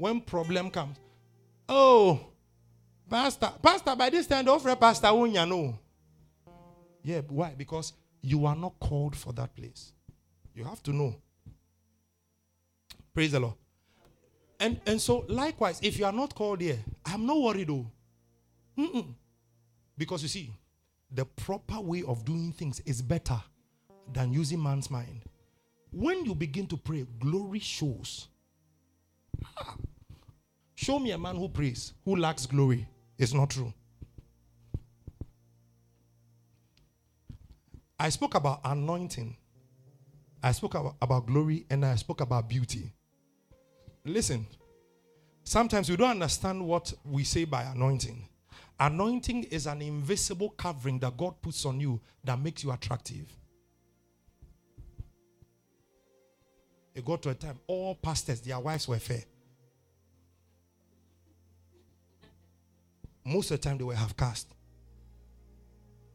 when 0.00 0.20
problem 0.20 0.70
comes 0.70 0.96
oh 1.68 2.20
pastor 3.08 3.52
pastor 3.62 3.94
by 3.96 4.10
this 4.10 4.26
time 4.26 4.44
don't 4.44 4.80
pastor 4.80 5.08
wunya 5.08 5.46
no 5.48 5.78
yeah 7.02 7.20
why 7.28 7.54
because 7.56 7.92
you 8.22 8.46
are 8.46 8.56
not 8.56 8.72
called 8.80 9.16
for 9.16 9.32
that 9.32 9.54
place 9.54 9.92
you 10.54 10.64
have 10.64 10.82
to 10.82 10.92
know 10.92 11.14
praise 13.14 13.32
the 13.32 13.40
lord 13.40 13.54
and 14.60 14.78
and 14.86 15.00
so 15.00 15.24
likewise, 15.26 15.80
if 15.82 15.98
you 15.98 16.04
are 16.04 16.12
not 16.12 16.34
called 16.34 16.60
here, 16.60 16.78
I'm 17.04 17.24
not 17.24 17.40
worried 17.40 17.68
though. 17.68 17.90
Mm-mm. 18.78 19.14
Because 19.96 20.22
you 20.22 20.28
see, 20.28 20.52
the 21.10 21.24
proper 21.24 21.80
way 21.80 22.02
of 22.06 22.24
doing 22.24 22.52
things 22.52 22.80
is 22.80 23.00
better 23.00 23.40
than 24.12 24.32
using 24.32 24.62
man's 24.62 24.90
mind. 24.90 25.22
When 25.90 26.24
you 26.26 26.34
begin 26.34 26.66
to 26.68 26.76
pray, 26.76 27.06
glory 27.18 27.58
shows. 27.58 28.28
Ah. 29.56 29.76
Show 30.80 30.98
me 30.98 31.10
a 31.10 31.18
man 31.18 31.36
who 31.36 31.46
prays, 31.46 31.92
who 32.06 32.16
lacks 32.16 32.46
glory. 32.46 32.88
It's 33.18 33.34
not 33.34 33.50
true. 33.50 33.70
I 37.98 38.08
spoke 38.08 38.34
about 38.34 38.62
anointing. 38.64 39.36
I 40.42 40.52
spoke 40.52 40.72
about, 40.72 40.96
about 41.02 41.26
glory 41.26 41.66
and 41.68 41.84
I 41.84 41.96
spoke 41.96 42.22
about 42.22 42.48
beauty. 42.48 42.94
Listen, 44.06 44.46
sometimes 45.44 45.90
we 45.90 45.96
don't 45.96 46.12
understand 46.12 46.66
what 46.66 46.94
we 47.04 47.24
say 47.24 47.44
by 47.44 47.64
anointing. 47.64 48.26
Anointing 48.78 49.44
is 49.50 49.66
an 49.66 49.82
invisible 49.82 50.48
covering 50.48 50.98
that 51.00 51.14
God 51.14 51.34
puts 51.42 51.66
on 51.66 51.78
you 51.78 52.00
that 52.24 52.40
makes 52.40 52.64
you 52.64 52.72
attractive. 52.72 53.30
It 56.94 57.04
got 57.04 57.20
to 57.24 57.28
a 57.28 57.34
time, 57.34 57.60
all 57.66 57.96
pastors, 57.96 58.40
their 58.40 58.58
wives 58.58 58.88
were 58.88 58.98
fair. 58.98 59.24
most 63.30 63.50
of 63.50 63.60
the 63.60 63.68
time 63.68 63.78
they 63.78 63.84
were 63.84 63.94
half 63.94 64.16
cast. 64.16 64.48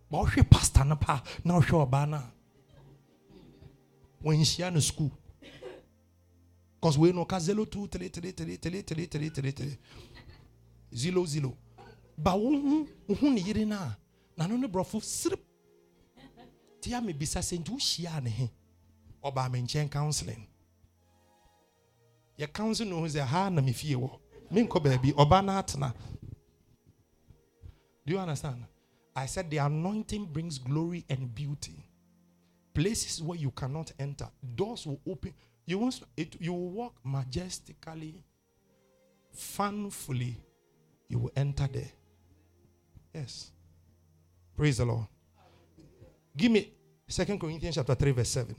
But 0.10 0.26
wohwɛ 0.26 0.50
pastor 0.50 0.84
no 0.86 0.96
paa 0.96 1.22
na 1.44 1.60
wohwɛ 1.60 1.88
ɔbaa 1.90 2.10
no 2.10 2.18
a 2.18 2.32
wɔnhyia 4.24 4.74
no 4.74 4.80
school. 4.80 5.12
Because 6.80 6.98
we 6.98 7.12
no 7.12 7.26
ɔka 7.26 7.40
0233333333 7.40 9.78
zero 10.94 11.26
zero. 11.26 11.58
Ba 12.18 12.32
wohu 12.32 12.88
wohu 13.08 13.34
ne 13.34 13.42
yere 13.42 13.66
no 13.66 13.76
a 13.76 13.98
nano 14.38 14.58
ne 14.58 14.68
borɔfo 14.68 15.02
sirip 15.02 15.40
nti 16.80 16.94
a 16.94 17.02
mebisa 17.02 17.40
sɛ 17.40 17.58
nti 17.60 17.72
wohyiaa 17.72 18.22
ne 18.24 18.30
he. 18.30 18.50
Ɔbaa 19.24 19.52
me 19.52 19.62
nkyɛn 19.62 19.90
counseling. 19.90 20.48
Yɛ 22.38 22.52
counsel 22.54 22.88
no 22.88 23.00
ho 23.00 23.06
sɛ 23.08 23.26
ha 23.26 23.50
na 23.50 23.62
mefie 23.62 23.96
wɔ 23.96 24.20
menkɔ 24.52 24.80
baabi 24.84 25.14
ɔbaa 25.14 25.42
no 25.44 25.54
atena 25.54 25.94
do 28.06 28.14
you 28.14 28.20
understand? 28.20 28.64
I 29.16 29.26
said 29.26 29.50
the 29.50 29.58
anointing 29.58 30.26
brings 30.26 30.58
glory 30.58 31.06
and 31.10 31.34
beauty. 31.34 31.84
Places 32.74 33.24
where 33.24 33.38
you 33.38 33.52
cannot 33.52 33.92
enter, 33.98 34.28
doors 34.56 34.86
will 34.86 35.00
open. 35.08 35.34
You 35.66 35.80
will, 35.80 35.94
it, 36.18 36.36
you 36.40 36.54
will 36.54 36.70
walk 36.70 36.96
majestically, 37.04 38.24
funfully. 39.34 40.36
You 41.08 41.20
will 41.20 41.32
enter 41.36 41.68
there. 41.72 41.92
Yes. 43.14 43.52
Praise 44.58 44.78
the 44.78 44.86
Lord. 44.86 45.08
Give 46.36 46.52
me 46.52 46.72
Second 47.08 47.40
Corinthians 47.40 47.76
chapter 47.76 47.96
3, 47.96 48.12
verse 48.12 48.30
7. 48.30 48.56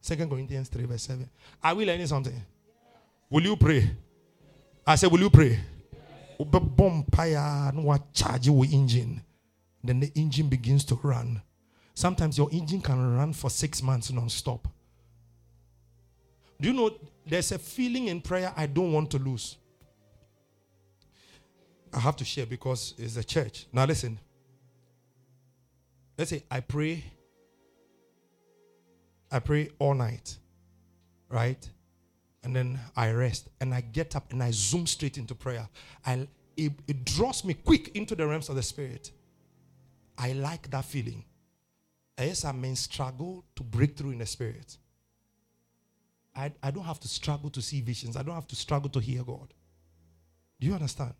Second 0.00 0.28
Corinthians 0.28 0.68
3, 0.68 0.84
verse 0.84 1.02
7. 1.02 1.30
Are 1.62 1.74
we 1.74 1.86
learning 1.86 2.06
something? 2.06 2.42
Will 3.30 3.42
you 3.42 3.56
pray? 3.56 3.90
I 4.86 4.96
said, 4.96 5.10
Will 5.10 5.20
you 5.20 5.30
pray? 5.30 5.58
The 6.50 6.60
bomb 6.60 7.04
no 7.74 7.98
charge 8.12 8.46
your 8.46 8.64
engine. 8.64 9.22
Then 9.82 10.00
the 10.00 10.10
engine 10.14 10.48
begins 10.48 10.84
to 10.86 10.98
run. 11.02 11.42
Sometimes 11.94 12.38
your 12.38 12.48
engine 12.50 12.80
can 12.80 13.16
run 13.16 13.32
for 13.32 13.50
six 13.50 13.82
months 13.82 14.10
non-stop. 14.10 14.66
Do 16.60 16.68
you 16.68 16.74
know 16.74 16.90
there's 17.26 17.52
a 17.52 17.58
feeling 17.58 18.08
in 18.08 18.20
prayer 18.20 18.52
I 18.56 18.66
don't 18.66 18.92
want 18.92 19.10
to 19.12 19.18
lose? 19.18 19.56
I 21.92 22.00
have 22.00 22.16
to 22.16 22.24
share 22.24 22.46
because 22.46 22.94
it's 22.98 23.16
a 23.16 23.24
church. 23.24 23.66
Now 23.72 23.84
listen. 23.84 24.18
Let's 26.18 26.30
say 26.30 26.42
I 26.50 26.60
pray. 26.60 27.04
I 29.30 29.38
pray 29.38 29.70
all 29.78 29.94
night. 29.94 30.36
Right? 31.28 31.68
And 32.44 32.54
then 32.54 32.78
I 32.94 33.10
rest 33.10 33.48
and 33.60 33.74
I 33.74 33.80
get 33.80 34.14
up 34.14 34.32
and 34.32 34.42
I 34.42 34.50
zoom 34.52 34.86
straight 34.86 35.18
into 35.18 35.34
prayer. 35.34 35.66
I 36.06 36.28
it, 36.56 36.72
it 36.86 37.04
draws 37.04 37.44
me 37.44 37.54
quick 37.54 37.88
into 37.96 38.14
the 38.14 38.26
realms 38.26 38.48
of 38.48 38.56
the 38.56 38.62
spirit. 38.62 39.10
I 40.16 40.32
like 40.32 40.70
that 40.70 40.84
feeling. 40.84 41.24
Yes, 42.18 42.44
I 42.44 42.52
may 42.52 42.74
struggle 42.74 43.44
to 43.56 43.62
break 43.64 43.96
through 43.96 44.10
in 44.10 44.18
the 44.18 44.26
spirit. 44.26 44.76
I, 46.36 46.52
I 46.62 46.70
don't 46.70 46.84
have 46.84 47.00
to 47.00 47.08
struggle 47.08 47.50
to 47.50 47.62
see 47.62 47.80
visions. 47.80 48.16
I 48.16 48.22
don't 48.22 48.34
have 48.34 48.46
to 48.48 48.56
struggle 48.56 48.90
to 48.90 49.00
hear 49.00 49.22
God. 49.24 49.52
Do 50.60 50.66
you 50.66 50.74
understand? 50.74 51.14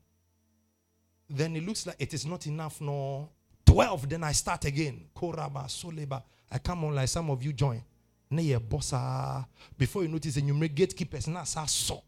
Then 1.29 1.57
it 1.57 1.67
looks 1.67 1.87
like 1.87 1.97
it 1.99 2.15
is 2.15 2.27
not 2.27 2.47
enough. 2.47 2.81
No, 2.81 3.31
12, 3.67 4.09
then 4.09 4.25
I 4.25 4.33
start 4.33 4.65
again. 4.65 5.07
Koraba, 5.17 5.65
Soleba. 5.67 6.23
I 6.51 6.59
come 6.59 6.85
on 6.85 6.95
like 6.95 7.09
some 7.09 7.31
of 7.31 7.43
you 7.43 7.53
join. 7.53 7.83
Bossa. 8.31 9.47
Before 9.77 10.03
you 10.03 10.09
notice, 10.09 10.37
numerate 10.37 10.75
gatekeepers 10.75 11.29
now 11.29 11.45
so. 11.45 12.03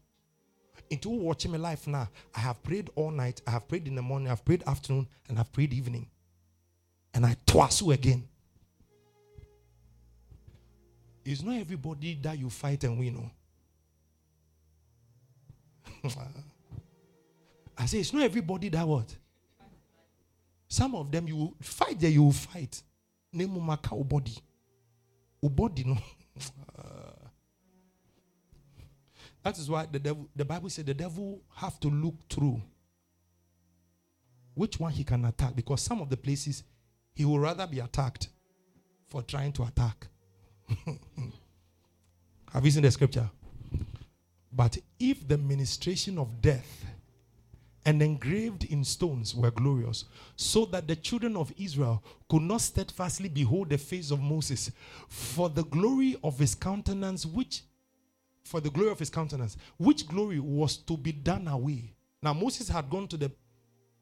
Into 0.89 1.09
watching 1.09 1.51
my 1.51 1.57
life 1.57 1.85
now, 1.87 2.07
I 2.33 2.39
have 2.39 2.63
prayed 2.63 2.89
all 2.95 3.11
night. 3.11 3.41
I 3.45 3.51
have 3.51 3.67
prayed 3.67 3.87
in 3.87 3.95
the 3.95 4.01
morning. 4.01 4.29
I've 4.29 4.45
prayed 4.45 4.63
afternoon, 4.65 5.07
and 5.27 5.37
I've 5.37 5.51
prayed 5.51 5.73
evening. 5.73 6.07
And 7.13 7.25
I 7.25 7.35
twice 7.45 7.81
again. 7.81 8.27
It's 11.25 11.43
not 11.43 11.55
everybody 11.55 12.17
that 12.21 12.39
you 12.39 12.49
fight 12.49 12.85
and 12.85 12.97
win. 12.97 13.15
No. 13.15 13.31
Oh. 16.05 16.09
I 17.77 17.85
say 17.85 17.99
it's 17.99 18.13
not 18.13 18.23
everybody 18.23 18.69
that 18.69 18.87
what. 18.87 19.13
Some 20.69 20.95
of 20.95 21.11
them 21.11 21.27
you 21.27 21.53
fight 21.61 21.99
there, 21.99 22.09
you 22.09 22.23
will 22.23 22.31
fight. 22.31 22.81
Name 23.31 23.63
maka 23.65 23.95
body. 23.95 24.37
Body 25.49 25.83
no. 25.83 25.97
that 29.43 29.57
is 29.57 29.69
why 29.69 29.85
the 29.91 29.99
devil 29.99 30.27
the 30.35 30.45
Bible 30.45 30.69
said 30.69 30.85
the 30.85 30.93
devil 30.93 31.41
have 31.55 31.79
to 31.79 31.89
look 31.89 32.15
through 32.29 32.61
which 34.53 34.79
one 34.79 34.91
he 34.91 35.03
can 35.03 35.23
attack 35.25 35.55
because 35.55 35.81
some 35.81 36.01
of 36.01 36.09
the 36.09 36.17
places 36.17 36.63
he 37.13 37.25
will 37.25 37.39
rather 37.39 37.67
be 37.67 37.79
attacked 37.79 38.29
for 39.07 39.21
trying 39.21 39.51
to 39.53 39.63
attack. 39.63 40.07
Have 42.53 42.65
you 42.65 42.71
seen 42.71 42.83
the 42.83 42.91
scripture? 42.91 43.29
But 44.51 44.77
if 44.99 45.27
the 45.27 45.37
ministration 45.37 46.17
of 46.17 46.41
death 46.41 46.85
and 47.87 48.03
engraved 48.03 48.65
in 48.65 48.83
stones 48.83 49.33
were 49.33 49.49
glorious, 49.49 50.05
so 50.35 50.65
that 50.65 50.87
the 50.87 50.95
children 50.95 51.35
of 51.35 51.51
Israel 51.57 52.03
could 52.29 52.43
not 52.43 52.61
steadfastly 52.61 53.29
behold 53.29 53.69
the 53.69 53.77
face 53.77 54.11
of 54.11 54.19
Moses, 54.19 54.69
for 55.07 55.49
the 55.49 55.63
glory 55.63 56.15
of 56.23 56.37
his 56.37 56.53
countenance, 56.53 57.25
which 57.25 57.63
for 58.43 58.61
the 58.61 58.69
glory 58.69 58.91
of 58.91 58.99
his 58.99 59.09
countenance, 59.09 59.57
which 59.77 60.07
glory 60.07 60.39
was 60.39 60.77
to 60.77 60.95
be 60.95 61.11
done 61.11 61.47
away. 61.47 61.95
Now 62.21 62.33
Moses 62.33 62.69
had 62.69 62.89
gone 62.89 63.07
to 63.07 63.17
the 63.17 63.31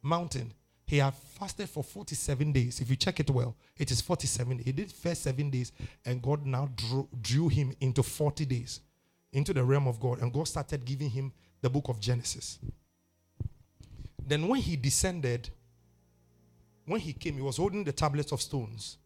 mountain 0.01 0.53
he 0.87 0.97
had 0.97 1.15
fasted 1.15 1.67
for 1.67 1.83
47 1.83 2.51
days. 2.51 2.79
If 2.79 2.89
you 2.89 2.95
check 2.95 3.19
it 3.19 3.29
well, 3.29 3.55
it 3.77 3.89
is 3.89 4.01
47. 4.01 4.59
He 4.59 4.71
did 4.71 4.91
first 4.91 5.23
seven 5.23 5.49
days, 5.49 5.71
and 6.05 6.21
God 6.21 6.45
now 6.45 6.69
drew, 6.75 7.07
drew 7.21 7.47
him 7.47 7.73
into 7.81 8.03
40 8.03 8.45
days 8.45 8.81
into 9.33 9.53
the 9.53 9.63
realm 9.63 9.87
of 9.87 9.99
God. 9.99 10.21
And 10.21 10.31
God 10.31 10.47
started 10.47 10.85
giving 10.85 11.09
him 11.09 11.33
the 11.61 11.69
book 11.69 11.89
of 11.89 11.99
Genesis. 11.99 12.59
Then, 14.25 14.47
when 14.47 14.61
he 14.61 14.75
descended, 14.75 15.49
when 16.85 16.99
he 16.99 17.13
came, 17.13 17.35
he 17.35 17.41
was 17.41 17.57
holding 17.57 17.83
the 17.83 17.91
tablets 17.91 18.31
of 18.31 18.41
stones. 18.41 18.97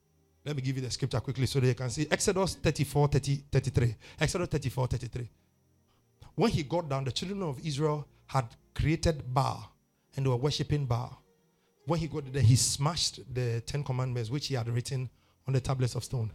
Let 0.45 0.55
me 0.55 0.61
give 0.61 0.77
you 0.77 0.81
the 0.81 0.91
scripture 0.91 1.19
quickly 1.19 1.45
so 1.45 1.59
that 1.59 1.67
you 1.67 1.75
can 1.75 1.89
see. 1.89 2.07
Exodus 2.09 2.55
34, 2.55 3.07
30, 3.09 3.43
33. 3.51 3.95
Exodus 4.19 4.47
34, 4.47 4.87
33. 4.87 5.29
When 6.35 6.51
he 6.51 6.63
got 6.63 6.89
down, 6.89 7.03
the 7.03 7.11
children 7.11 7.43
of 7.43 7.59
Israel 7.65 8.07
had 8.27 8.45
created 8.73 9.33
Baal 9.33 9.71
and 10.15 10.25
they 10.25 10.29
were 10.29 10.37
worshipping 10.37 10.85
Baal 10.85 11.21
when 11.89 11.99
he 11.99 12.07
got 12.07 12.31
there, 12.31 12.43
he 12.43 12.55
smashed 12.55 13.21
the 13.33 13.61
Ten 13.61 13.83
Commandments, 13.83 14.29
which 14.29 14.47
he 14.47 14.53
had 14.53 14.69
written 14.69 15.09
on 15.47 15.53
the 15.53 15.59
tablets 15.59 15.95
of 15.95 16.03
stone. 16.03 16.31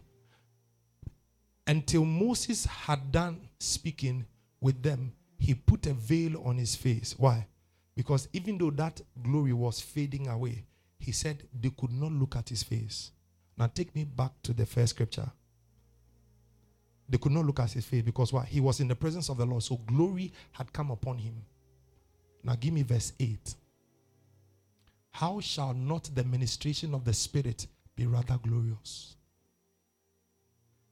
Until 1.65 2.03
Moses 2.03 2.65
had 2.65 3.11
done 3.11 3.39
speaking 3.57 4.25
with 4.59 4.83
them, 4.83 5.13
he 5.39 5.53
put 5.53 5.85
a 5.87 5.93
veil 5.93 6.43
on 6.45 6.57
his 6.57 6.75
face. 6.75 7.15
Why? 7.17 7.47
Because 7.95 8.27
even 8.33 8.57
though 8.57 8.71
that 8.71 9.01
glory 9.23 9.53
was 9.53 9.79
fading 9.79 10.27
away, 10.27 10.65
he 10.99 11.11
said 11.11 11.43
they 11.59 11.69
could 11.69 11.91
not 11.91 12.11
look 12.11 12.35
at 12.35 12.49
his 12.49 12.63
face. 12.63 13.11
Now 13.57 13.67
take 13.67 13.95
me 13.95 14.03
back 14.03 14.31
to 14.43 14.53
the 14.53 14.65
first 14.65 14.91
scripture. 14.91 15.31
They 17.07 17.17
could 17.17 17.31
not 17.31 17.45
look 17.45 17.59
at 17.59 17.71
his 17.71 17.85
face 17.85 18.01
because 18.01 18.33
why? 18.33 18.45
He 18.45 18.59
was 18.59 18.79
in 18.79 18.87
the 18.87 18.95
presence 18.95 19.29
of 19.29 19.37
the 19.37 19.45
Lord. 19.45 19.63
So 19.63 19.77
glory 19.77 20.33
had 20.51 20.73
come 20.73 20.91
upon 20.91 21.19
him. 21.19 21.35
Now 22.43 22.55
give 22.55 22.73
me 22.73 22.81
verse 22.81 23.13
8. 23.19 23.55
How 25.11 25.39
shall 25.39 25.73
not 25.73 26.09
the 26.13 26.23
ministration 26.23 26.93
of 26.93 27.05
the 27.05 27.13
Spirit 27.13 27.67
be 27.95 28.05
rather 28.05 28.37
glorious? 28.37 29.15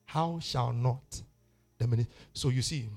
How 0.06 0.40
shall 0.40 0.72
not 0.72 1.22
the 1.78 1.88
ministration? 1.88 2.22
So 2.34 2.50
you 2.50 2.62
see, 2.62 2.88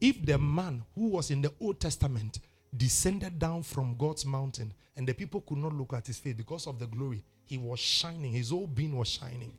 if 0.00 0.24
the 0.24 0.38
man 0.38 0.82
who 0.94 1.08
was 1.08 1.30
in 1.30 1.42
the 1.42 1.52
Old 1.60 1.78
Testament 1.78 2.40
descended 2.76 3.38
down 3.38 3.62
from 3.62 3.96
God's 3.96 4.24
mountain 4.24 4.72
and 4.96 5.06
the 5.06 5.14
people 5.14 5.40
could 5.40 5.58
not 5.58 5.72
look 5.72 5.92
at 5.92 6.06
his 6.06 6.18
face 6.18 6.34
because 6.34 6.66
of 6.66 6.78
the 6.78 6.86
glory, 6.86 7.22
he 7.44 7.58
was 7.58 7.80
shining, 7.80 8.32
his 8.32 8.50
whole 8.50 8.66
being 8.66 8.96
was 8.96 9.08
shining. 9.08 9.52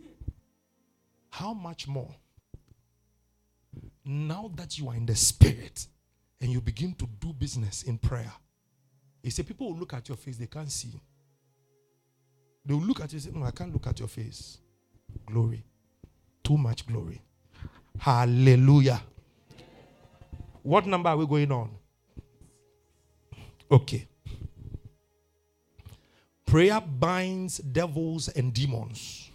How 1.30 1.54
much 1.54 1.88
more? 1.88 2.14
Now 4.04 4.52
that 4.56 4.78
you 4.78 4.90
are 4.90 4.96
in 4.96 5.06
the 5.06 5.16
spirit 5.16 5.88
and 6.40 6.52
you 6.52 6.62
begin 6.62 6.94
to 6.96 7.08
do 7.20 7.34
business 7.34 7.84
in 7.84 7.98
prayer, 7.98 8.32
he 9.24 9.30
said, 9.30 9.48
People 9.48 9.70
will 9.72 9.80
look 9.80 9.94
at 9.94 10.08
your 10.10 10.18
face, 10.18 10.38
they 10.38 10.48
can't 10.48 10.72
see. 10.72 11.00
They 12.66 12.74
will 12.74 12.82
look 12.82 13.02
at 13.02 13.12
you 13.14 13.18
and 13.18 13.24
say, 13.24 13.32
No, 13.34 13.46
I 13.46 13.52
can't 13.52 13.72
look 13.74 13.88
at 13.88 14.00
your 14.00 14.08
face. 14.08 14.58
Glory. 15.26 15.64
Too 16.44 16.58
much 16.58 16.86
glory. 16.86 17.22
Hallelujah. 17.98 19.02
What 20.64 20.86
number 20.86 21.10
are 21.10 21.18
we 21.18 21.26
going 21.26 21.52
on? 21.52 21.72
Okay. 23.72 24.08
Prayer 26.46 26.82
binds 26.82 27.60
devils 27.60 28.28
and 28.28 28.54
demons. 28.54 29.32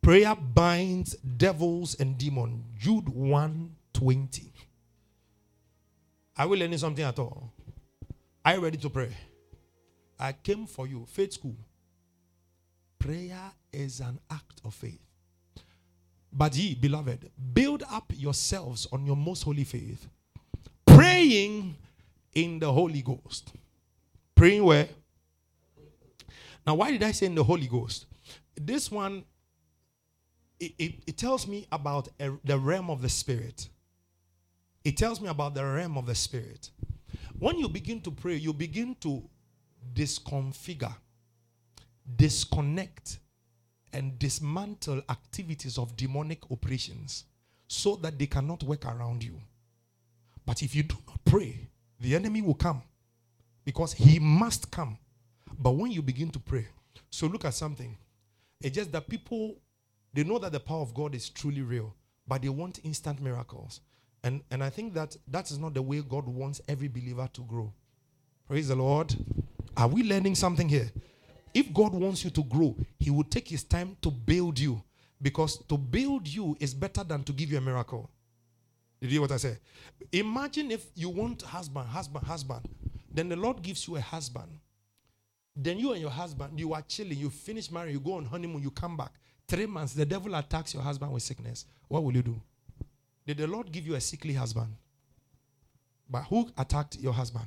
Prayer 0.00 0.34
binds 0.34 1.14
devils 1.16 1.94
and 2.00 2.16
demons. 2.16 2.64
Jude 2.78 3.08
120. 3.10 4.52
Are 6.38 6.48
we 6.48 6.58
learning 6.58 6.78
something 6.78 7.04
at 7.04 7.18
all? 7.18 7.52
Are 8.44 8.54
you 8.54 8.60
ready 8.60 8.78
to 8.78 8.88
pray? 8.88 9.14
I 10.18 10.32
came 10.32 10.66
for 10.66 10.86
you. 10.86 11.04
Faith 11.06 11.34
school. 11.34 11.56
Prayer 12.98 13.52
is 13.72 14.00
an 14.00 14.18
act 14.30 14.60
of 14.64 14.72
faith. 14.72 14.98
But 16.32 16.56
ye, 16.56 16.74
beloved, 16.74 17.30
build 17.52 17.82
up 17.90 18.10
yourselves 18.16 18.88
on 18.90 19.04
your 19.04 19.16
most 19.16 19.42
holy 19.42 19.64
faith, 19.64 20.08
praying 20.86 21.76
in 22.34 22.58
the 22.58 22.72
Holy 22.72 23.02
Ghost. 23.02 23.52
Praying 24.34 24.64
where? 24.64 24.88
Now, 26.66 26.74
why 26.74 26.90
did 26.90 27.02
I 27.02 27.12
say 27.12 27.26
in 27.26 27.34
the 27.34 27.44
Holy 27.44 27.66
Ghost? 27.66 28.06
This 28.54 28.90
one, 28.90 29.24
it, 30.60 30.72
it, 30.78 30.94
it 31.06 31.16
tells 31.16 31.46
me 31.46 31.66
about 31.72 32.08
a, 32.20 32.32
the 32.44 32.58
realm 32.58 32.90
of 32.90 33.02
the 33.02 33.08
Spirit. 33.08 33.68
It 34.84 34.96
tells 34.96 35.20
me 35.20 35.28
about 35.28 35.54
the 35.54 35.64
realm 35.64 35.96
of 35.98 36.06
the 36.06 36.14
Spirit. 36.14 36.70
When 37.38 37.58
you 37.58 37.68
begin 37.68 38.00
to 38.02 38.10
pray, 38.10 38.36
you 38.36 38.52
begin 38.52 38.96
to 39.00 39.22
disconfigure, 39.92 40.94
disconnect, 42.16 43.18
and 43.92 44.18
dismantle 44.18 45.02
activities 45.08 45.78
of 45.78 45.96
demonic 45.96 46.50
operations 46.50 47.24
so 47.68 47.96
that 47.96 48.18
they 48.18 48.26
cannot 48.26 48.62
work 48.62 48.86
around 48.86 49.22
you. 49.22 49.40
But 50.46 50.62
if 50.62 50.74
you 50.74 50.82
do 50.84 50.96
not 51.06 51.24
pray, 51.24 51.68
the 52.02 52.16
enemy 52.16 52.42
will 52.42 52.54
come 52.54 52.82
because 53.64 53.92
he 53.92 54.18
must 54.18 54.70
come. 54.70 54.98
But 55.58 55.72
when 55.72 55.92
you 55.92 56.02
begin 56.02 56.30
to 56.30 56.40
pray, 56.40 56.66
so 57.10 57.26
look 57.28 57.44
at 57.44 57.54
something. 57.54 57.96
It's 58.60 58.74
just 58.74 58.92
that 58.92 59.08
people 59.08 59.56
they 60.12 60.24
know 60.24 60.38
that 60.38 60.52
the 60.52 60.60
power 60.60 60.82
of 60.82 60.92
God 60.92 61.14
is 61.14 61.30
truly 61.30 61.62
real, 61.62 61.94
but 62.26 62.42
they 62.42 62.48
want 62.48 62.80
instant 62.84 63.20
miracles. 63.22 63.80
And 64.24 64.42
and 64.50 64.62
I 64.64 64.70
think 64.70 64.94
that 64.94 65.16
that 65.28 65.50
is 65.50 65.58
not 65.58 65.74
the 65.74 65.82
way 65.82 66.02
God 66.02 66.26
wants 66.26 66.60
every 66.68 66.88
believer 66.88 67.28
to 67.32 67.40
grow. 67.42 67.72
Praise 68.48 68.68
the 68.68 68.76
Lord. 68.76 69.14
Are 69.76 69.88
we 69.88 70.02
learning 70.02 70.34
something 70.34 70.68
here? 70.68 70.90
If 71.54 71.72
God 71.72 71.94
wants 71.94 72.24
you 72.24 72.30
to 72.30 72.42
grow, 72.42 72.76
He 72.98 73.10
will 73.10 73.24
take 73.24 73.48
His 73.48 73.62
time 73.62 73.96
to 74.02 74.10
build 74.10 74.58
you 74.58 74.82
because 75.20 75.58
to 75.68 75.78
build 75.78 76.26
you 76.26 76.56
is 76.58 76.74
better 76.74 77.04
than 77.04 77.22
to 77.24 77.32
give 77.32 77.50
you 77.52 77.58
a 77.58 77.60
miracle. 77.60 78.10
Did 79.02 79.10
you 79.10 79.14
hear 79.16 79.22
what 79.22 79.32
I 79.32 79.36
said? 79.38 79.58
Imagine 80.12 80.70
if 80.70 80.86
you 80.94 81.08
want 81.08 81.42
husband, 81.42 81.88
husband, 81.88 82.24
husband, 82.24 82.68
then 83.12 83.28
the 83.28 83.34
Lord 83.34 83.60
gives 83.60 83.88
you 83.88 83.96
a 83.96 84.00
husband. 84.00 84.60
Then 85.56 85.80
you 85.80 85.90
and 85.90 86.00
your 86.00 86.10
husband, 86.10 86.58
you 86.60 86.72
are 86.72 86.82
chilling, 86.82 87.18
you 87.18 87.28
finish 87.28 87.68
marriage, 87.72 87.94
you 87.94 87.98
go 87.98 88.14
on 88.14 88.24
honeymoon, 88.24 88.62
you 88.62 88.70
come 88.70 88.96
back. 88.96 89.10
Three 89.48 89.66
months, 89.66 89.92
the 89.92 90.06
devil 90.06 90.32
attacks 90.36 90.72
your 90.72 90.84
husband 90.84 91.10
with 91.10 91.24
sickness. 91.24 91.66
What 91.88 92.04
will 92.04 92.14
you 92.14 92.22
do? 92.22 92.40
Did 93.26 93.38
the 93.38 93.48
Lord 93.48 93.72
give 93.72 93.84
you 93.88 93.96
a 93.96 94.00
sickly 94.00 94.34
husband? 94.34 94.68
But 96.08 96.22
who 96.22 96.48
attacked 96.56 96.96
your 97.00 97.12
husband? 97.12 97.46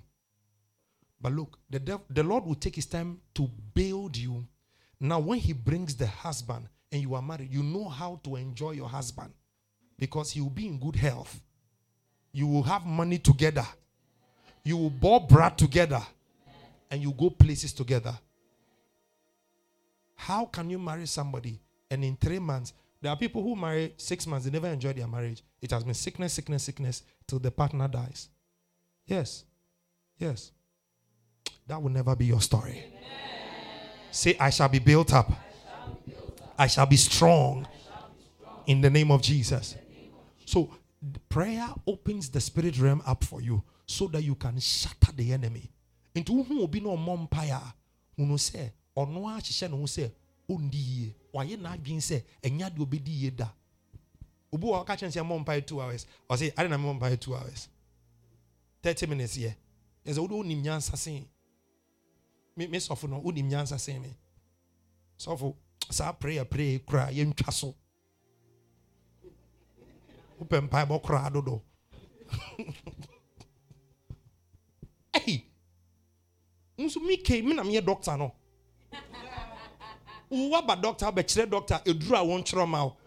But 1.21 1.31
look, 1.31 1.57
the, 1.69 1.79
dev- 1.79 2.03
the 2.09 2.23
Lord 2.23 2.45
will 2.45 2.55
take 2.55 2.75
his 2.75 2.85
time 2.85 3.21
to 3.35 3.49
build 3.73 4.17
you. 4.17 4.45
Now, 4.99 5.19
when 5.19 5.39
he 5.39 5.53
brings 5.53 5.95
the 5.95 6.07
husband 6.07 6.67
and 6.91 7.01
you 7.01 7.15
are 7.15 7.21
married, 7.21 7.53
you 7.53 7.63
know 7.63 7.87
how 7.87 8.19
to 8.25 8.35
enjoy 8.35 8.71
your 8.71 8.89
husband 8.89 9.31
because 9.97 10.31
he 10.31 10.41
will 10.41 10.49
be 10.49 10.67
in 10.67 10.77
good 10.77 10.97
health. 10.97 11.39
You 12.35 12.47
will 12.47 12.63
have 12.63 12.85
money 12.85 13.17
together. 13.17 13.65
You 14.61 14.75
will 14.75 14.89
bore 14.89 15.25
bread 15.25 15.57
together. 15.57 16.01
And 16.91 17.01
you 17.01 17.13
go 17.13 17.29
places 17.29 17.71
together. 17.71 18.13
How 20.15 20.43
can 20.43 20.69
you 20.69 20.77
marry 20.77 21.05
somebody 21.05 21.61
and 21.89 22.03
in 22.03 22.17
three 22.17 22.39
months, 22.39 22.73
there 23.01 23.09
are 23.09 23.15
people 23.15 23.41
who 23.41 23.55
marry 23.55 23.93
six 23.95 24.27
months, 24.27 24.45
they 24.45 24.51
never 24.51 24.67
enjoy 24.67 24.91
their 24.91 25.07
marriage. 25.07 25.43
It 25.61 25.71
has 25.71 25.85
been 25.85 25.93
sickness, 25.93 26.33
sickness, 26.33 26.63
sickness 26.63 27.03
till 27.25 27.39
the 27.39 27.51
partner 27.51 27.87
dies. 27.87 28.27
Yes. 29.05 29.45
Yes. 30.17 30.51
That 31.67 31.81
will 31.81 31.91
never 31.91 32.17
be 32.17 32.25
your 32.25 32.41
story. 32.41 32.83
Amen. 32.85 33.01
Say, 34.11 34.35
I 34.37 34.49
shall 34.49 34.67
be 34.67 34.79
built 34.79 35.13
up. 35.13 35.31
I 36.57 36.67
shall 36.67 36.85
be 36.85 36.97
strong 36.97 37.65
in 38.67 38.81
the 38.81 38.89
name 38.89 39.09
of 39.09 39.21
Jesus. 39.21 39.75
So, 40.45 40.69
prayer 41.29 41.67
opens 41.87 42.29
the 42.29 42.39
spirit 42.41 42.79
realm 42.79 43.01
up 43.05 43.23
for 43.23 43.41
you 43.41 43.63
so 43.85 44.07
that 44.07 44.23
you 44.23 44.35
can 44.35 44.59
shatter 44.59 45.11
the 45.15 45.33
enemy. 45.33 45.71
Into 46.13 46.43
who 46.43 46.59
will 46.59 46.67
be 46.67 46.79
no 46.79 46.97
mumpire, 46.97 47.61
who 48.15 48.37
say, 48.37 48.71
or 48.93 49.05
no 49.07 49.21
ashisha 49.21 49.69
no 49.69 49.85
say, 49.85 50.11
undi 50.49 50.77
ye, 50.77 51.15
why 51.31 51.43
ye 51.43 51.55
not 51.55 51.83
being 51.83 51.99
say, 51.99 52.23
and 52.43 52.59
yad 52.59 52.77
will 52.77 52.85
be 52.85 52.99
the 52.99 53.31
da. 53.31 53.47
Ubu 54.53 54.63
wa 54.71 54.83
catch 54.83 55.03
and 55.03 55.13
say 55.13 55.19
mumpire 55.19 55.65
two 55.65 55.81
hours, 55.81 56.05
or 56.29 56.37
say, 56.37 56.53
I 56.57 56.63
don't 56.63 56.71
know 56.71 56.93
mumpire 56.93 57.19
two 57.19 57.35
hours. 57.35 57.67
30 58.81 59.07
minutes 59.07 59.35
here. 59.35 59.55
There's 60.03 60.17
a 60.17 60.21
little 60.21 60.43
nimyansa 60.43 60.95
saying, 60.95 61.27
me 62.55 62.67
me 62.67 62.77
sɔfo 62.77 63.09
no 63.09 63.21
wonim 63.21 63.49
nyansa 63.49 63.79
sen 63.79 64.01
me 64.01 64.15
sɔfo 65.17 65.55
saa 65.89 66.13
prayer 66.13 66.45
pray 66.45 66.79
kora 66.79 67.09
yɛntwa 67.11 67.51
so 67.51 67.75
wopɛ 70.39 70.61
mpaebɔ 70.67 71.01
koraa 71.03 71.29
dodo 71.33 71.61
ei 75.13 75.45
nso 76.77 76.99
mekei 76.99 77.41
me 77.43 77.53
na 77.53 77.63
meyɛ 77.63 77.85
doctor 77.85 78.17
no. 78.17 78.33
Woaba 80.31 80.75
doctor 80.81 81.05
wobɛkyerɛ 81.07 81.49
doctor 81.49 81.75
ɛduru 81.85 82.15
a 82.15 82.25
wɔnkyerɛ 82.25 82.67
ma 82.67 82.83
wo 82.85 82.97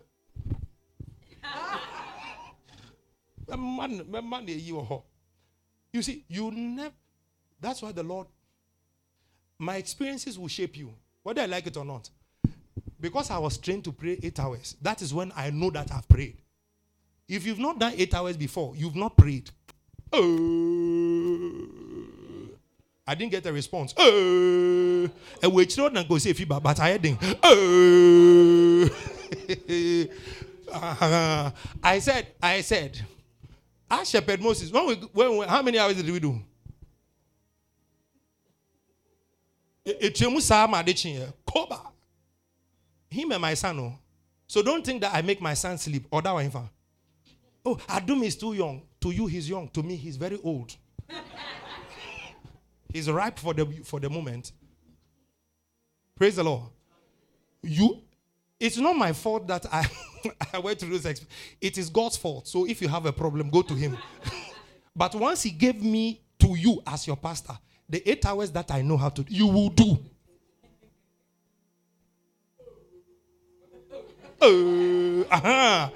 bɛma 3.47 4.45
na 4.45 4.53
ɛyi 4.53 4.71
wɔ 4.73 4.87
hɔ 4.89 5.03
you 5.93 6.03
see 6.03 6.25
you 6.29 6.51
never 6.51 6.95
that's 7.61 7.83
why 7.83 7.93
the 7.93 8.03
lord 8.03 8.27
my 9.59 9.77
experiences 9.77 10.39
will 10.39 10.49
shape 10.49 10.77
you, 10.77 10.95
whether 11.23 11.43
I 11.43 11.47
like 11.47 11.67
it 11.67 11.77
or 11.77 11.85
not. 11.85 12.09
Because 13.01 13.31
I 13.31 13.39
was 13.39 13.59
trained 13.59 13.85
to 13.85 13.93
pray 13.93 14.19
eight 14.23 14.39
hours, 14.39 14.77
that 14.83 15.03
is 15.03 15.13
when 15.13 15.33
I 15.37 15.51
know 15.51 15.71
that 15.71 15.93
I've 15.93 16.09
prayed. 16.09 16.39
If 17.29 17.47
you've 17.47 17.59
not 17.59 17.79
done 17.79 17.93
eight 17.97 18.15
hours 18.15 18.37
before, 18.37 18.75
you've 18.75 18.97
not 18.97 19.17
prayed. 19.17 19.51
Uh, 20.11 20.19
I 23.07 23.15
didn't 23.15 23.33
get 23.33 23.45
a 23.47 23.53
response. 23.53 23.95
We 23.99 25.67
not 25.93 26.09
go 26.09 26.19
say 26.19 26.33
but 26.61 26.81
I 26.81 26.97
didn't. 26.97 27.23
Uh, 30.71 31.51
I 31.83 31.99
said, 31.99 32.27
I 32.43 32.61
said, 32.61 33.01
I 33.91 34.05
shepherd 34.05 34.41
Moses. 34.43 34.71
When 34.71 34.87
we, 34.87 34.95
when 34.95 35.39
we, 35.39 35.47
how 35.47 35.63
many 35.63 35.79
hours 35.79 35.97
did 35.97 36.11
we 36.11 36.21
do? 36.21 36.39
him 43.11 43.33
and 43.33 43.41
my 43.41 43.55
son 43.55 43.81
oh. 43.81 43.95
so 44.47 44.63
don't 44.63 44.85
think 44.85 45.01
that 45.01 45.15
i 45.15 45.23
make 45.23 45.41
my 45.41 45.55
son 45.55 45.79
sleep 45.79 46.07
or 46.11 46.21
that 46.21 46.33
one 46.33 46.69
oh 47.65 47.77
adum 47.89 48.23
is 48.25 48.37
too 48.37 48.53
young 48.53 48.83
to 49.01 49.11
you 49.11 49.27
he's 49.27 49.49
young 49.49 49.69
to 49.69 49.83
me 49.83 49.97
he's 49.97 50.17
very 50.17 50.39
old 50.43 50.77
He's 52.93 53.11
ripe 53.11 53.39
for 53.39 53.53
the 53.55 53.67
for 53.85 54.01
the 54.01 54.09
moment. 54.09 54.53
Praise 56.17 56.37
the 56.37 56.45
Lord. 56.45 56.65
You 57.63 58.01
it's 58.59 58.79
not 58.79 58.97
my 58.97 59.13
fault 59.13 59.47
that 59.47 59.67
I, 59.73 59.87
I 60.53 60.59
went 60.59 60.81
through 60.81 60.99
this. 60.99 61.25
It 61.61 61.79
is 61.79 61.91
God's 61.91 62.17
fault. 62.17 62.49
So 62.49 62.67
if 62.67 62.83
you 62.83 62.89
have 62.89 63.07
a 63.07 63.13
problem, 63.13 63.51
go 63.51 63.63
to 63.63 63.75
Him. 63.75 63.97
but 64.97 65.15
once 65.15 65.43
He 65.43 65.51
gave 65.51 65.83
me 65.83 66.21
to 66.41 66.57
you 66.57 66.83
as 66.87 67.07
your 67.07 67.17
pastor, 67.17 67.57
the 67.89 68.09
eight 68.09 68.25
hours 68.27 68.51
that 68.53 68.71
I 68.71 68.83
know 68.83 68.97
how 68.97 69.11
to, 69.11 69.25
you 69.29 69.47
will 69.47 69.69
do. 69.69 69.99
Uh, 74.41 75.25
uh-huh. 75.31 75.91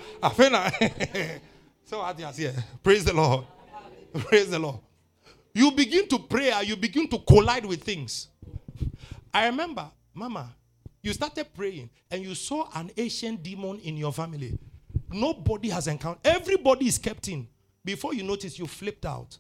so 1.93 2.32
here. 2.32 2.55
Praise 2.82 3.05
the 3.05 3.12
Lord. 3.12 3.45
Praise 4.14 4.49
the 4.49 4.59
Lord. 4.59 4.78
You 5.53 5.70
begin 5.72 6.09
to 6.09 6.18
pray, 6.18 6.51
you 6.64 6.74
begin 6.74 7.07
to 7.09 7.18
collide 7.18 7.66
with 7.66 7.82
things. 7.82 8.28
I 9.32 9.47
remember, 9.47 9.90
Mama, 10.14 10.55
you 11.03 11.12
started 11.12 11.47
praying 11.55 11.90
and 12.11 12.22
you 12.22 12.34
saw 12.34 12.68
an 12.74 12.90
ancient 12.97 13.43
demon 13.43 13.78
in 13.80 13.99
your 13.99 14.12
family. 14.12 14.59
Nobody 15.11 15.68
has 15.68 15.86
encountered. 15.86 16.26
Everybody 16.26 16.86
is 16.86 16.97
kept 16.97 17.28
in. 17.28 17.47
Before 17.84 18.14
you 18.14 18.22
notice, 18.22 18.59
you 18.59 18.66
flipped 18.66 19.05
out. 19.05 19.36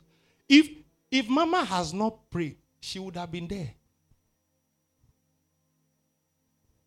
If 0.46 0.68
if 1.10 1.28
Mama 1.28 1.64
has 1.64 1.94
not 1.94 2.30
prayed, 2.30 2.56
she 2.80 2.98
would 2.98 3.16
have 3.16 3.30
been 3.30 3.48
there. 3.48 3.70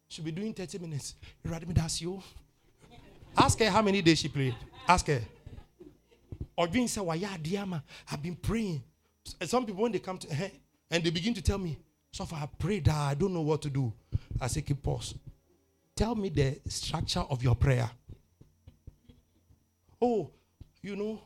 She'll 0.10 0.26
be 0.26 0.32
doing 0.32 0.54
30 0.54 0.78
minutes. 0.80 1.16
You 1.44 1.52
ready 1.52 1.66
me? 1.66 1.74
That's 1.74 2.02
you. 2.02 2.22
Ask 3.36 3.60
her 3.60 3.70
how 3.70 3.82
many 3.82 4.02
days 4.04 4.20
she 4.20 4.28
prayed. 4.28 4.56
Ask 4.88 5.08
her. 5.08 5.22
Or 6.58 6.68
being 6.68 6.88
said, 6.88 7.04
yeah, 7.18 7.36
Diama, 7.42 7.84
I've 8.12 8.22
been 8.24 8.36
praying. 8.36 8.84
Some 9.42 9.66
people, 9.66 9.84
when 9.84 9.92
they 9.92 10.00
come 10.00 10.18
to 10.20 10.34
her 10.34 10.52
and 10.90 11.04
they 11.04 11.10
begin 11.10 11.34
to 11.34 11.42
tell 11.42 11.58
me, 11.58 11.78
so 12.12 12.26
far 12.26 12.44
I 12.44 12.46
prayed, 12.46 12.86
that 12.86 12.96
I 12.96 13.14
don't 13.14 13.34
know 13.34 13.42
what 13.42 13.62
to 13.64 13.70
do. 13.70 13.92
I 14.40 14.48
say, 14.48 14.62
keep 14.62 14.82
pause. 14.82 15.16
Tell 15.96 16.16
me 16.16 16.30
the 16.30 16.60
structure 16.68 17.22
of 17.30 17.44
your 17.44 17.56
prayer. 17.56 17.90
Oh, 20.02 20.30
you 20.82 20.96
know, 20.96 21.20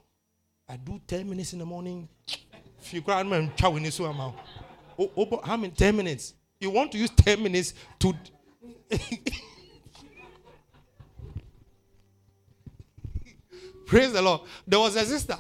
I 0.68 0.78
do 0.78 1.00
10 1.06 1.30
minutes 1.30 1.54
in 1.54 1.60
the 1.60 1.66
morning. 1.66 2.08
If 2.82 2.94
you 2.94 3.04
man, 3.08 3.52
oh, 4.98 5.12
oh, 5.18 5.42
how 5.44 5.58
many 5.58 5.74
10 5.74 5.96
minutes? 5.96 6.34
You 6.60 6.70
want 6.70 6.92
to 6.92 6.98
use 6.98 7.10
10 7.10 7.42
minutes 7.42 7.74
to 8.00 8.14
Praise 13.90 14.14
the 14.14 14.22
Lord. 14.22 14.42
There 14.68 14.80
was 14.80 14.96
a 14.96 15.04
sister 15.04 15.38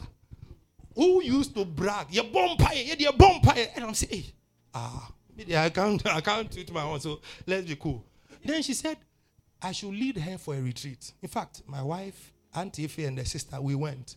who 0.95 1.21
used 1.21 1.53
to 1.53 1.65
brag, 1.65 2.07
"You're 2.09 2.23
bumpire, 2.23 2.95
you're 2.97 3.13
bumpire," 3.13 3.67
and 3.75 3.85
I'm 3.85 3.93
saying, 3.93 4.23
hey, 4.23 4.33
"Ah, 4.73 5.11
I 5.55 5.69
can't, 5.69 6.03
I 6.17 6.19
can't 6.19 6.51
treat 6.51 6.71
my 6.73 6.81
own, 6.81 6.99
so 6.99 7.21
let's 7.45 7.67
be 7.67 7.75
cool. 7.75 8.03
Then 8.43 8.63
she 8.63 8.73
said, 8.73 8.97
I 9.61 9.71
should 9.71 9.93
lead 9.93 10.17
her 10.17 10.39
for 10.39 10.55
a 10.55 10.61
retreat. 10.61 11.11
In 11.21 11.29
fact, 11.29 11.61
my 11.67 11.83
wife, 11.83 12.33
Auntie 12.55 12.85
Ife, 12.85 12.97
and 12.99 13.19
the 13.19 13.25
sister, 13.25 13.61
we 13.61 13.75
went. 13.75 14.15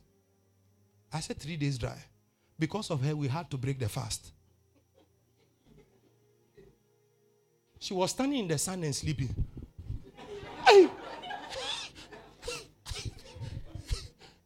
I 1.13 1.21
said 1.21 1.39
three 1.39 1.57
days 1.57 1.77
dry. 1.77 1.99
Because 2.59 2.91
of 2.91 3.03
her, 3.03 3.15
we 3.15 3.29
had 3.29 3.51
to 3.51 3.59
break 3.59 3.79
the 3.79 3.89
fast. 3.89 4.33
She 7.81 7.93
was 7.93 8.13
standing 8.13 8.39
in 8.39 8.49
the 8.49 8.57
sun 8.57 8.83
and 8.83 8.95
sleeping. 8.95 9.35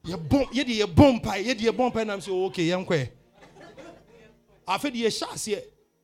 You 0.06 0.16
bump, 0.16 0.54
you 0.54 0.64
did 0.64 0.80
a 0.82 0.86
bump, 0.86 1.26
you 1.38 1.54
did 1.54 1.66
a 1.66 1.72
bump, 1.72 1.96
and 1.96 2.12
I'm 2.12 2.20
so 2.20 2.44
okay, 2.46 2.62
young 2.62 2.86
quay. 2.86 3.10
I 4.68 4.78
feel 4.78 4.90
the 4.90 5.10
shots 5.10 5.44
here 5.44 5.62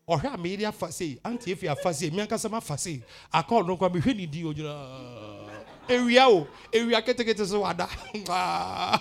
ɔhwɛ 0.09 0.35
a 0.35 0.37
meeri 0.39 0.65
afa 0.65 0.91
sei 0.93 1.19
anti 1.25 1.55
efi 1.55 1.69
afa 1.71 1.95
sei 1.95 2.11
miankasa 2.11 2.51
ma 2.51 2.57
afa 2.59 2.77
sei 2.77 3.03
akɔɔ 3.33 3.67
no 3.67 3.77
nkwa 3.77 3.91
mehwɛ 3.93 4.17
ne 4.17 4.27
di 4.27 4.43
ogyina 4.43 5.49
ewia 5.89 6.29
o 6.29 6.47
ewia 6.73 7.01
ketekete 7.03 7.47
so 7.47 7.61
wada 7.61 7.89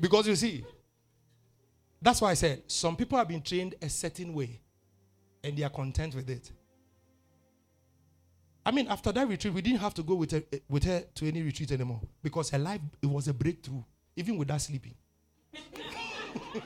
because 0.00 0.26
you 0.26 0.36
see 0.36 0.64
that's 2.02 2.20
why 2.20 2.30
I 2.30 2.34
said 2.34 2.62
some 2.66 2.96
people 2.96 3.18
have 3.18 3.28
been 3.28 3.42
trained 3.42 3.74
a 3.80 3.88
certain 3.88 4.34
way 4.34 4.60
and 5.42 5.56
they 5.56 5.62
are 5.62 5.70
content 5.70 6.14
with 6.14 6.28
it. 6.30 6.50
I 8.68 8.70
mean, 8.70 8.86
after 8.88 9.10
that 9.12 9.26
retreat, 9.26 9.54
we 9.54 9.62
didn't 9.62 9.80
have 9.80 9.94
to 9.94 10.02
go 10.02 10.14
with 10.14 10.30
her, 10.32 10.42
eh, 10.52 10.58
with 10.68 10.84
her 10.84 11.00
to 11.14 11.26
any 11.26 11.40
retreat 11.40 11.72
anymore 11.72 12.02
because 12.22 12.50
her 12.50 12.58
life 12.58 12.82
it 13.00 13.06
was 13.06 13.26
a 13.26 13.32
breakthrough, 13.32 13.82
even 14.14 14.36
without 14.36 14.60
sleeping. 14.60 14.94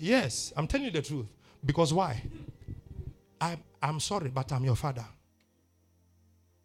Yes, 0.00 0.52
I'm 0.56 0.66
telling 0.68 0.86
you 0.86 0.92
the 0.92 1.02
truth. 1.02 1.26
Because 1.64 1.92
why? 1.92 2.22
I, 3.40 3.58
I'm 3.82 3.98
sorry, 3.98 4.30
but 4.30 4.52
I'm 4.52 4.64
your 4.64 4.76
father. 4.76 5.04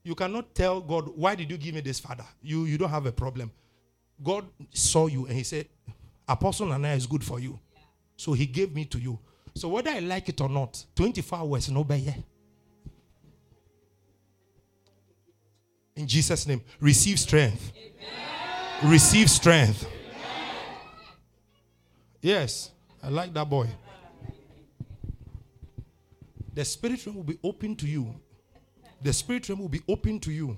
You 0.03 0.13
cannot 0.13 0.53
tell 0.53 0.81
God, 0.81 1.09
why 1.15 1.33
did 1.33 1.49
you 1.49 1.57
give 1.57 1.73
me 1.73 1.81
this 1.81 1.99
father? 1.99 2.25
You, 2.41 2.65
you 2.65 2.77
don't 2.77 2.89
have 2.91 3.07
a 3.07 3.11
problem. 3.11 3.51
God 4.21 4.45
saw 4.71 5.07
you 5.07 5.25
and 5.25 5.35
he 5.35 5.43
said, 5.43 5.67
Apostle 6.27 6.67
Nana 6.67 6.89
is 6.89 7.07
good 7.07 7.23
for 7.23 7.39
you. 7.39 7.59
So 8.15 8.33
he 8.33 8.45
gave 8.45 8.73
me 8.75 8.85
to 8.85 8.99
you. 8.99 9.17
So 9.55 9.67
whether 9.69 9.89
I 9.89 9.99
like 9.99 10.29
it 10.29 10.39
or 10.41 10.49
not, 10.49 10.85
24 10.95 11.39
hours, 11.39 11.71
no 11.71 11.83
better. 11.83 12.13
In 15.95 16.07
Jesus' 16.07 16.47
name, 16.47 16.61
receive 16.79 17.19
strength. 17.19 17.71
Amen. 17.75 18.91
Receive 18.91 19.29
strength. 19.29 19.85
Amen. 19.85 20.17
Yes. 22.21 22.71
I 23.01 23.09
like 23.09 23.33
that 23.33 23.49
boy. 23.49 23.67
The 26.53 26.65
spirit 26.65 27.05
realm 27.05 27.17
will 27.17 27.23
be 27.23 27.37
open 27.43 27.75
to 27.75 27.87
you. 27.87 28.13
The 29.01 29.11
spirit 29.11 29.49
realm 29.49 29.59
will 29.59 29.69
be 29.69 29.81
open 29.87 30.19
to 30.21 30.31
you. 30.31 30.57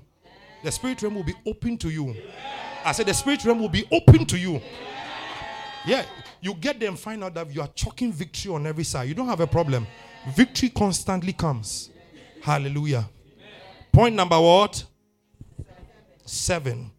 The 0.64 0.72
spirit 0.72 1.02
realm 1.02 1.16
will 1.16 1.24
be 1.24 1.36
open 1.46 1.78
to 1.80 1.90
you. 1.90 2.16
I 2.84 2.92
said 2.92 3.08
the 3.08 3.14
spirit 3.14 3.44
realm 3.46 3.60
will 3.60 3.70
be 3.70 3.86
open 3.92 4.26
to 4.26 4.38
you. 4.38 4.62
Yeah, 5.86 6.06
you 6.42 6.54
get 6.54 6.80
them 6.80 6.96
find 6.96 7.24
out 7.24 7.34
that 7.36 7.54
you 7.54 7.62
are 7.62 7.68
choking 7.70 8.12
victory 8.12 8.54
on 8.54 8.68
every 8.68 8.84
side. 8.84 9.08
You 9.08 9.16
don't 9.16 9.28
have 9.28 9.40
a 9.40 9.48
problem. 9.48 9.88
Victory 10.36 10.70
constantly 10.70 11.34
comes. 11.34 11.90
Hallelujah. 12.42 13.10
Point 13.92 14.16
number 14.16 14.40
what? 14.40 14.84
Seven. 16.26 16.92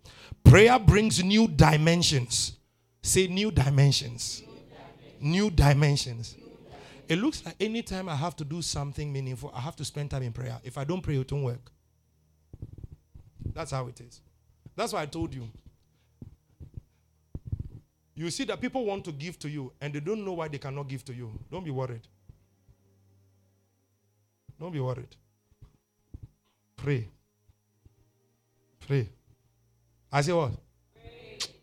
Prayer 0.44 0.78
brings 0.78 1.22
new 1.22 1.48
dimensions. 1.48 2.56
Say 3.02 3.26
new 3.26 3.50
dimensions 3.50 4.42
new 5.20 5.50
dimensions. 5.50 6.36
It 7.08 7.18
looks 7.18 7.44
like 7.44 7.54
anytime 7.60 8.08
I 8.08 8.16
have 8.16 8.34
to 8.36 8.44
do 8.44 8.62
something 8.62 9.12
meaningful, 9.12 9.52
I 9.54 9.60
have 9.60 9.76
to 9.76 9.84
spend 9.84 10.10
time 10.10 10.22
in 10.22 10.32
prayer. 10.32 10.58
If 10.64 10.76
I 10.76 10.84
don't 10.84 11.02
pray, 11.02 11.16
it 11.16 11.30
won't 11.30 11.44
work. 11.44 11.70
That's 13.52 13.70
how 13.70 13.86
it 13.86 14.00
is. 14.00 14.20
That's 14.74 14.92
why 14.92 15.02
I 15.02 15.06
told 15.06 15.32
you. 15.32 15.48
You 18.14 18.30
see 18.30 18.44
that 18.44 18.60
people 18.60 18.84
want 18.84 19.04
to 19.04 19.12
give 19.12 19.38
to 19.40 19.48
you 19.48 19.72
and 19.80 19.92
they 19.92 20.00
don't 20.00 20.24
know 20.24 20.32
why 20.32 20.48
they 20.48 20.58
cannot 20.58 20.88
give 20.88 21.04
to 21.04 21.14
you. 21.14 21.30
Don't 21.50 21.64
be 21.64 21.70
worried. 21.70 22.06
Don't 24.58 24.72
be 24.72 24.80
worried. 24.80 25.14
Pray. 26.76 27.08
Pray. 28.86 29.08
I 30.12 30.20
say 30.20 30.32
what? 30.32 30.52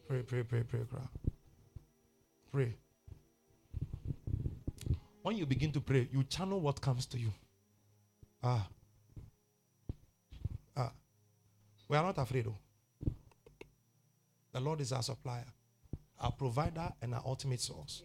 Pray, 0.08 0.22
pray, 0.22 0.44
pray, 0.44 0.64
pray, 0.64 0.82
pray. 0.90 1.02
Pray. 2.52 2.76
When 5.22 5.38
you 5.38 5.46
begin 5.46 5.72
to 5.72 5.80
pray, 5.80 6.10
you 6.12 6.24
channel 6.26 6.60
what 6.60 6.82
comes 6.82 7.06
to 7.08 7.18
you. 7.18 7.32
Ah. 8.44 8.68
Ah. 10.76 10.92
We 11.88 11.96
are 11.96 12.04
not 12.04 12.18
afraid. 12.18 12.46
Though. 12.46 12.58
The 14.52 14.60
Lord 14.60 14.82
is 14.82 14.92
our 14.92 15.02
supplier, 15.02 15.46
our 16.20 16.32
provider, 16.32 16.92
and 17.02 17.16
our 17.16 17.24
ultimate 17.26 17.62
source. 17.62 18.04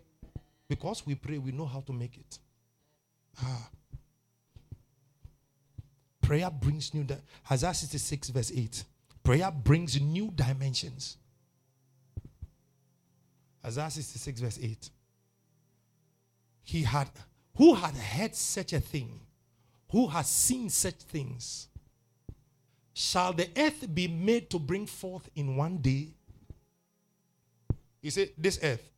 Because 0.69 1.05
we 1.05 1.17
pray, 1.17 1.39
we 1.39 1.51
know 1.51 1.67
how 1.67 1.81
to 1.81 1.93
make 1.93 2.17
it. 2.17 2.39
Ah. 3.43 3.69
Prayer 6.23 6.51
brings 6.51 6.95
new. 6.95 7.03
Di- 7.03 7.19
Isaiah 7.51 7.75
66, 7.75 8.29
verse 8.29 8.53
8. 8.55 8.85
Prayer 9.29 9.51
brings 9.53 10.01
new 10.01 10.33
dimensions. 10.35 11.19
Isaiah 13.63 13.91
66, 13.91 14.41
verse 14.41 14.59
8 14.63 14.91
he 16.63 16.83
had 16.83 17.11
who 17.55 17.75
had 17.75 17.95
heard 17.95 18.35
such 18.35 18.73
a 18.73 18.81
thing 18.81 19.21
who 19.93 20.07
has 20.07 20.31
seen 20.31 20.71
such 20.71 20.95
things 20.95 21.69
shall 22.95 23.35
the 23.35 23.51
earth 23.59 23.95
be 23.95 24.09
made 24.09 24.49
to 24.49 24.59
bring 24.59 24.87
forth 24.87 25.29
in 25.37 25.57
one 25.57 25.77
day? 25.77 26.09
He 28.01 28.09
said 28.09 28.31
this 28.39 28.59
earth 28.63 28.91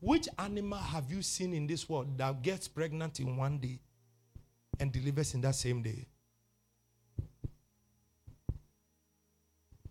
which 0.00 0.28
animal 0.38 0.78
have 0.78 1.10
you 1.10 1.22
seen 1.22 1.54
in 1.54 1.66
this 1.66 1.88
world 1.88 2.18
that 2.18 2.42
gets 2.42 2.68
pregnant 2.68 3.20
in 3.20 3.38
one 3.38 3.56
day 3.56 3.78
and 4.78 4.92
delivers 4.92 5.32
in 5.32 5.40
that 5.40 5.54
same 5.54 5.80
day 5.80 6.08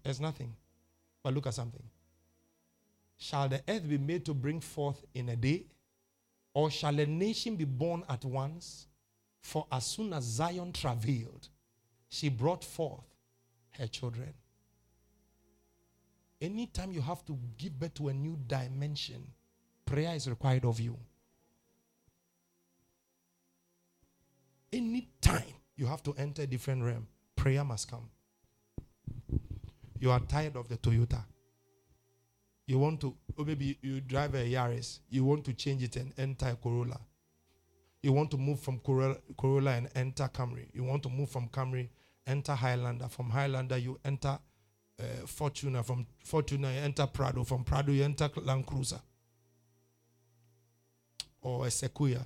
there's 0.04 0.20
nothing 0.20 0.56
but 1.24 1.34
look 1.34 1.48
at 1.48 1.54
something 1.54 1.84
Shall 3.22 3.48
the 3.48 3.62
earth 3.68 3.88
be 3.88 4.00
made 4.00 4.26
to 4.26 4.34
bring 4.34 4.60
forth 4.60 5.06
in 5.14 5.30
a 5.30 5.36
day? 5.36 5.66
Or 6.56 6.72
shall 6.72 7.00
a 7.00 7.06
nation 7.06 7.56
be 7.56 7.66
born 7.66 8.04
at 8.10 8.26
once? 8.26 8.88
For 9.42 9.68
as 9.72 9.86
soon 9.86 10.12
as 10.14 10.24
Zion 10.24 10.74
travailed, 10.74 11.48
she 12.10 12.30
brought 12.30 12.64
forth 12.64 13.06
her 13.78 13.86
children. 13.86 14.34
Anytime 16.42 16.92
you 16.92 17.02
have 17.02 17.24
to 17.26 17.38
give 17.60 17.80
birth 17.80 17.94
to 17.96 18.08
a 18.08 18.14
new 18.14 18.40
dimension, 18.48 19.28
prayer 19.86 20.16
is 20.16 20.28
required 20.28 20.66
of 20.66 20.80
you. 20.80 20.98
Anytime 24.74 25.54
you 25.76 25.86
have 25.86 26.02
to 26.02 26.16
enter 26.18 26.42
a 26.42 26.48
different 26.48 26.84
realm, 26.84 27.06
prayer 27.36 27.64
must 27.64 27.88
come. 27.88 28.10
You 30.02 30.10
are 30.10 30.20
tired 30.20 30.56
of 30.56 30.68
the 30.68 30.78
Toyota. 30.78 31.24
You 32.66 32.80
want 32.80 33.02
to, 33.02 33.16
or 33.38 33.46
maybe 33.46 33.78
you 33.84 34.02
drive 34.02 34.34
a 34.34 34.40
Yaris, 34.40 35.00
you 35.10 35.24
want 35.24 35.46
to 35.46 35.54
change 35.54 35.84
it 35.84 35.96
and 35.96 36.12
enter 36.18 36.58
Corolla. 36.62 37.00
You 38.02 38.12
want 38.12 38.32
to 38.32 38.38
move 38.38 38.60
from 38.60 38.80
Corolla, 38.80 39.18
Corolla 39.38 39.74
and 39.74 39.90
enter 39.94 40.28
Camry. 40.34 40.66
You 40.74 40.84
want 40.84 41.04
to 41.04 41.10
move 41.10 41.30
from 41.30 41.50
Camry, 41.50 41.88
enter 42.26 42.56
Highlander. 42.56 43.10
From 43.10 43.30
Highlander, 43.30 43.78
you 43.78 44.00
enter 44.04 44.40
uh, 45.00 45.04
Fortuner. 45.26 45.86
From 45.86 46.08
Fortuner, 46.26 46.74
you 46.74 46.80
enter 46.80 47.06
Prado. 47.06 47.44
From 47.44 47.64
Prado, 47.64 47.92
you 47.92 48.04
enter 48.04 48.28
Land 48.38 48.66
Cruiser 48.66 49.02
or 51.44 51.68
a 51.68 51.70
Sequoia. 51.72 52.26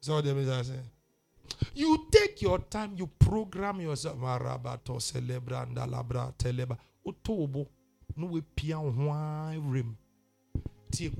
So 0.00 0.22
the 0.22 0.30
I 0.30 0.62
say, 0.62 0.80
you 1.74 2.06
take 2.10 2.42
your 2.42 2.58
time, 2.58 2.94
you 2.96 3.06
program 3.18 3.80
yourself. 3.80 4.18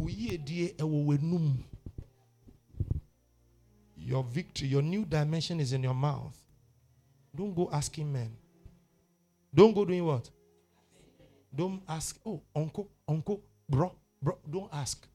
Uye 0.00 0.74
ewo. 0.78 1.54
Your 3.96 4.22
victory, 4.22 4.68
your 4.68 4.82
new 4.82 5.04
dimension 5.04 5.60
is 5.60 5.72
in 5.72 5.82
your 5.82 5.94
mouth. 5.94 6.36
Don't 7.34 7.54
go 7.54 7.68
asking 7.72 8.12
men. 8.12 8.36
Don't 9.54 9.74
go 9.74 9.84
doing 9.84 10.04
what? 10.04 10.30
Don't 11.54 11.82
ask, 11.88 12.18
oh, 12.24 12.42
uncle, 12.54 12.88
uncle, 13.08 13.42
bro, 13.68 13.92
bro. 14.22 14.38
Don't 14.48 14.68
ask. 14.72 15.06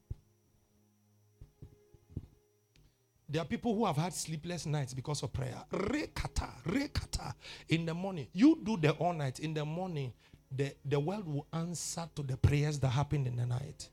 There 3.32 3.42
are 3.42 3.46
people 3.46 3.74
who 3.74 3.86
have 3.86 3.96
had 3.96 4.14
sleepless 4.14 4.66
nights 4.66 4.94
because 4.94 5.24
of 5.24 5.32
prayer. 5.32 5.56
Rekata, 5.72 6.50
rekata. 6.66 7.34
In 7.70 7.86
the 7.86 7.94
morning, 7.94 8.28
you 8.34 8.60
do 8.62 8.76
the 8.76 8.92
all 8.92 9.14
night. 9.14 9.40
In 9.40 9.54
the 9.54 9.64
morning, 9.64 10.12
the, 10.52 10.76
the 10.84 11.00
world 11.00 11.26
will 11.26 11.48
answer 11.54 12.10
to 12.14 12.24
the 12.24 12.36
prayers 12.36 12.78
that 12.80 12.90
happened 12.90 13.28
in 13.28 13.38
the 13.38 13.46
night. 13.46 13.88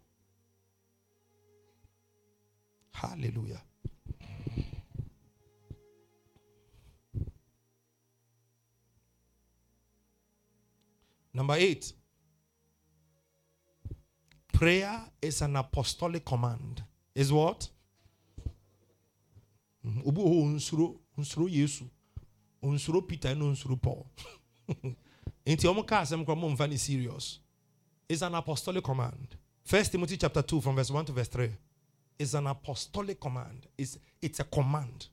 Hallelujah. 2.90 3.62
Number 11.32 11.54
eight. 11.54 11.92
Prayer 14.52 15.00
is 15.22 15.40
an 15.42 15.54
apostolic 15.54 16.24
command. 16.24 16.82
Is 17.14 17.32
what? 17.32 17.68
Mm-hmm. 19.88 20.08
obi 20.08 20.20
wɔ 20.20 20.42
oh, 20.42 20.46
nsuro 20.48 21.00
nsuro 21.16 21.48
yesu. 21.48 21.84
Nsuro 22.62 23.00
peter 23.06 23.34
no 23.34 23.46
nsuro 23.52 23.76
paul. 23.80 24.06
Nti 25.46 25.66
wɔn 25.66 25.86
ka 25.86 26.02
asɛm 26.02 26.24
kora 26.26 26.36
mo 26.36 26.48
nfa 26.50 26.68
ne 26.68 26.76
serious. 26.76 27.38
It's 28.08 28.22
an 28.22 28.34
apostolic 28.34 28.84
command. 28.84 29.36
First 29.64 29.92
timothy 29.92 30.16
chapter 30.16 30.42
2 30.42 30.60
from 30.60 30.76
verse 30.76 30.90
1 30.90 31.06
to 31.06 31.12
verse 31.12 31.28
3 31.28 31.50
is 32.18 32.34
an 32.34 32.46
apostolic 32.46 33.20
command. 33.20 33.66
It's, 33.76 33.98
it's 34.20 34.40
a 34.40 34.44
command. 34.44 35.08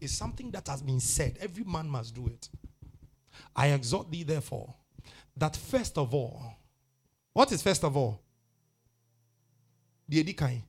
It's 0.00 0.14
something 0.14 0.50
that 0.52 0.68
has 0.68 0.80
been 0.82 1.00
said. 1.00 1.36
Every 1.40 1.64
man 1.64 1.88
must 1.88 2.14
do 2.14 2.26
it. 2.28 2.48
I 3.54 3.68
exhort 3.68 4.10
thee 4.10 4.22
therefore 4.22 4.72
that 5.36 5.56
first 5.56 5.98
of 5.98 6.14
all 6.14 6.56
what 7.32 7.50
is 7.52 7.62
first 7.62 7.82
of 7.84 7.96
all? 7.96 8.20
The 10.08 10.22
edikai. 10.22 10.62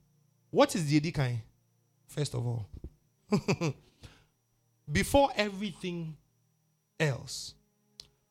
What 0.49 0.73
is 0.75 0.85
the 0.87 0.99
edikai 0.99 1.39
First 2.16 2.34
of 2.34 2.47
all, 2.47 2.70
before 4.91 5.30
everything 5.36 6.16
else, 6.97 7.55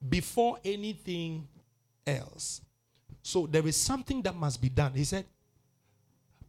before 0.09 0.59
anything 0.64 1.47
else. 2.07 2.62
So 3.22 3.47
there 3.47 3.66
is 3.66 3.76
something 3.76 4.22
that 4.22 4.35
must 4.35 4.62
be 4.62 4.70
done. 4.70 4.93
He 4.95 5.05
said, 5.05 5.26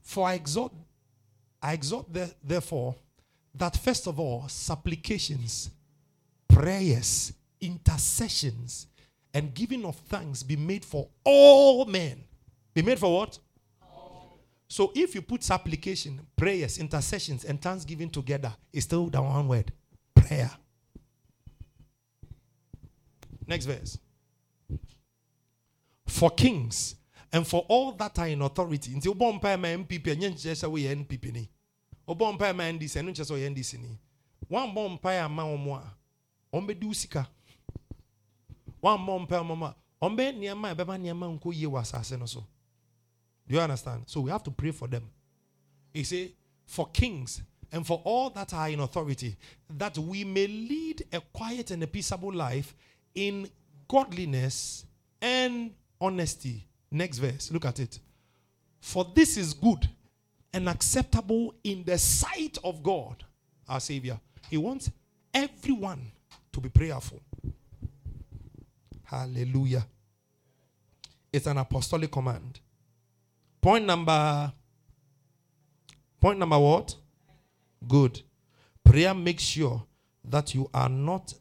For 0.02 0.26
I 0.28 0.36
exhort, 0.36 0.72
I 1.62 1.74
exhort 1.74 2.06
therefore 2.42 2.96
that 3.54 3.76
first 3.76 4.08
of 4.08 4.18
all, 4.18 4.48
supplications, 4.48 5.72
prayers, 6.48 7.34
intercessions, 7.60 8.88
and 9.34 9.54
giving 9.54 9.84
of 9.84 9.98
thanks 9.98 10.42
be 10.42 10.56
made 10.56 10.86
for 10.86 11.10
all 11.26 11.84
men. 11.84 12.24
Be 12.74 12.82
made 12.82 12.98
for 13.00 13.14
what? 13.14 13.40
So 14.68 14.92
if 14.96 15.14
you 15.14 15.22
put 15.22 15.44
supplication, 15.44 16.20
prayers, 16.36 16.80
intercessions, 16.80 17.46
and 17.46 17.62
thanksgiving 17.62 18.10
together, 18.10 18.54
it's 18.74 18.86
still 18.86 19.08
the 19.08 19.22
one 19.22 19.48
word 19.48 19.72
prayer. 20.14 20.52
Next 23.48 23.66
verse. 23.66 24.00
For 26.08 26.32
kings 26.32 26.96
and 27.32 27.46
for 27.46 27.66
all 27.68 27.92
that 27.94 28.18
are 28.18 28.28
in 28.28 28.42
authority. 28.42 28.94
Until 28.94 29.14
bon 29.14 29.40
pa 29.40 29.56
ma 29.58 29.68
NPP 29.68 30.12
and 30.14 30.24
yen 30.24 30.34
chesa 30.34 30.70
we 30.70 30.84
NPP 30.84 31.32
ni. 31.32 31.50
Ma 32.08 32.14
NDC 32.16 33.14
chesa 33.14 33.32
we 33.32 33.42
NDC 33.42 33.80
ni. 33.80 34.00
One 34.48 34.74
bon 34.74 34.98
pa 34.98 35.28
ma 35.28 35.44
omwa. 35.44 35.84
Ombe 36.52 36.80
du 36.80 36.94
sika. 36.94 37.28
One 38.82 39.06
bon 39.06 39.26
pa 39.28 39.44
mama. 39.44 39.76
Ombe 40.02 40.32
niama 40.32 40.72
e 40.72 40.76
beba 40.76 40.98
niama 40.98 41.28
nko 41.28 41.54
ye 41.54 41.68
wasase 41.68 42.18
no 42.18 42.26
so. 42.26 42.44
Do 43.48 43.56
you 43.56 43.62
understand? 43.62 44.04
So 44.08 44.22
we 44.22 44.32
have 44.32 44.44
to 44.44 44.52
pray 44.52 44.72
for 44.72 44.88
them. 44.88 45.04
He 45.94 46.04
say, 46.04 46.32
for 46.66 46.88
kings 46.88 47.42
and 47.72 47.86
for 47.86 48.02
all 48.04 48.30
that 48.32 48.54
are 48.54 48.70
in 48.70 48.80
authority, 48.80 49.38
that 49.78 49.98
we 49.98 50.24
may 50.24 50.48
lead 50.48 51.04
a 51.14 51.22
quiet 51.22 51.72
and 51.72 51.84
a 51.84 51.88
peaceable 51.88 52.34
life 52.34 52.76
in 53.14 53.50
godliness 53.88 54.86
and 55.22 55.72
honesty. 56.02 56.66
Next 56.92 57.20
verse, 57.20 57.52
look 57.52 57.66
at 57.66 57.80
it. 57.80 58.00
For 58.80 59.06
this 59.16 59.38
is 59.38 59.54
good 59.54 59.90
and 60.54 60.70
acceptable 60.70 61.54
in 61.64 61.84
the 61.84 61.98
sight 61.98 62.58
of 62.64 62.82
God, 62.82 63.24
our 63.68 63.80
Savior. 63.80 64.20
He 64.50 64.58
wants 64.58 64.92
everyone 65.34 66.12
to 66.52 66.62
be 66.62 66.70
prayerful. 66.70 67.22
Hallelujah. 69.04 69.86
It's 71.32 71.48
an 71.48 71.58
apostolic 71.58 72.12
command. 72.12 72.60
Point 73.66 73.88
number 73.88 74.54
point 76.22 76.38
number 76.38 76.60
what? 76.60 76.96
Good. 77.88 78.22
Prayer 78.84 79.16
makes 79.16 79.42
sure 79.42 79.84
that 80.24 80.54
you 80.54 80.70
are 80.72 80.88
not 80.88 81.34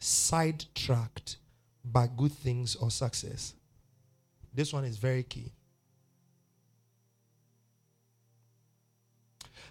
sidetracked 0.00 1.36
by 1.84 2.08
good 2.16 2.32
things 2.32 2.74
or 2.74 2.90
success. 2.90 3.54
This 4.52 4.72
one 4.72 4.84
is 4.84 4.96
very 4.96 5.22
key. 5.22 5.52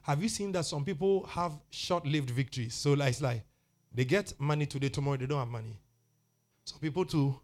Have 0.04 0.24
you 0.24 0.30
seen 0.30 0.54
that 0.54 0.64
some 0.64 0.86
people 0.86 1.26
have 1.26 1.52
short-lived 1.70 2.30
victories? 2.30 2.76
So 2.76 2.94
like, 2.94 3.10
it's 3.10 3.22
like 3.22 3.44
they 3.94 4.06
get 4.06 4.32
money 4.40 4.66
today, 4.66 4.88
tomorrow 4.88 5.18
they 5.18 5.26
don't 5.26 5.40
have 5.40 5.50
money. 5.50 5.78
Some 6.64 6.80
people 6.80 7.04
to 7.08 7.38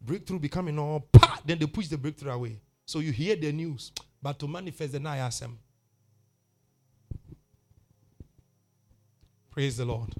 breakthrough 0.00 0.40
becoming 0.40 0.76
all, 0.76 1.08
then 1.46 1.60
they 1.60 1.66
push 1.66 1.86
the 1.86 1.96
breakthrough 1.96 2.32
away. 2.32 2.60
So 2.86 2.98
you 2.98 3.12
hear 3.12 3.36
the 3.36 3.52
news, 3.52 3.92
but 4.22 4.38
to 4.38 4.48
manifest 4.48 4.92
the 4.92 4.98
ISM. 4.98 5.58
Praise 9.50 9.76
the 9.76 9.84
Lord. 9.84 10.12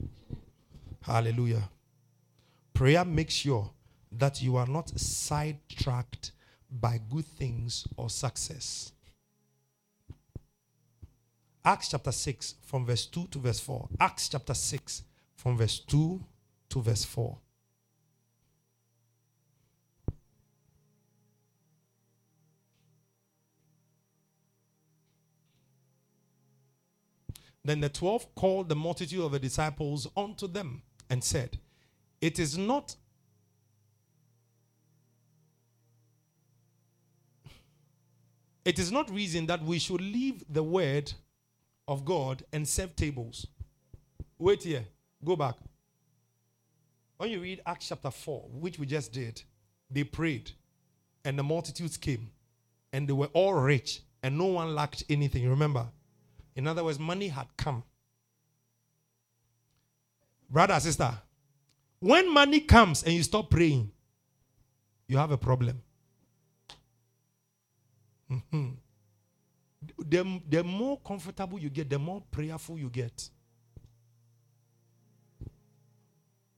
Hallelujah. 1.03 1.69
Prayer 2.73 3.05
makes 3.05 3.35
sure 3.35 3.71
that 4.13 4.41
you 4.43 4.57
are 4.57 4.67
not 4.67 4.99
sidetracked 4.99 6.33
by 6.71 7.01
good 7.11 7.27
things 7.27 7.87
or 7.97 8.09
success. 8.09 8.93
Acts 11.65 11.89
chapter 11.89 12.13
6, 12.13 12.55
from 12.63 12.85
verse 12.85 13.07
2 13.07 13.27
to 13.29 13.39
verse 13.39 13.61
4. 13.61 13.89
Acts 13.99 14.29
chapter 14.29 14.55
6, 14.55 15.03
from 15.35 15.57
verse 15.57 15.81
2 15.81 16.23
to 16.69 16.83
verse 16.83 17.05
4. 17.05 17.39
Then 27.65 27.81
the 27.81 27.89
twelve 27.89 28.35
called 28.35 28.69
the 28.69 28.77
multitude 28.77 29.23
of 29.25 29.33
the 29.33 29.39
disciples 29.39 30.07
unto 30.17 30.47
them 30.47 30.83
and 31.09 31.25
said, 31.25 31.59
It 32.21 32.39
is 32.39 32.59
not 32.59 32.97
it 38.65 38.79
is 38.79 38.91
not 38.93 39.11
reason 39.11 39.47
that 39.47 39.63
we 39.63 39.79
should 39.79 40.01
leave 40.01 40.45
the 40.49 40.63
word 40.63 41.13
of 41.87 42.05
God 42.05 42.43
and 42.53 42.67
serve 42.67 42.97
tables. 42.97 43.47
Wait 44.39 44.63
here, 44.63 44.85
go 45.25 45.37
back. 45.37 45.57
When 47.17 47.31
you 47.31 47.41
read 47.41 47.61
Acts 47.67 47.89
chapter 47.89 48.11
4, 48.11 48.49
which 48.53 48.79
we 48.79 48.87
just 48.87 49.13
did, 49.13 49.43
they 49.91 50.05
prayed 50.05 50.51
and 51.25 51.39
the 51.39 51.43
multitudes 51.43 51.97
came 51.97 52.31
and 52.93 53.09
they 53.09 53.13
were 53.13 53.29
all 53.33 53.55
rich 53.55 54.01
and 54.23 54.37
no 54.37 54.47
one 54.47 54.75
lacked 54.75 55.05
anything. 55.09 55.49
Remember? 55.49 55.87
In 56.57 56.67
other 56.67 56.85
words, 56.85 56.99
money 56.99 57.29
had 57.29 57.47
come. 57.57 57.83
Brother, 60.49 60.79
sister, 60.79 61.13
when 61.99 62.33
money 62.33 62.61
comes 62.61 63.03
and 63.03 63.13
you 63.13 63.23
stop 63.23 63.51
praying, 63.51 63.91
you 65.09 65.17
have 65.17 65.31
a 65.31 65.39
problem. 65.39 65.83
Mm-hmm. 68.31 68.69
The, 69.99 70.41
the 70.49 70.65
more 70.65 70.99
comfortable 71.01 71.59
you 71.59 71.71
get, 71.71 71.91
the 71.91 71.99
more 71.99 72.23
prayerful 72.31 72.79
you 72.79 72.89
get. 72.89 73.29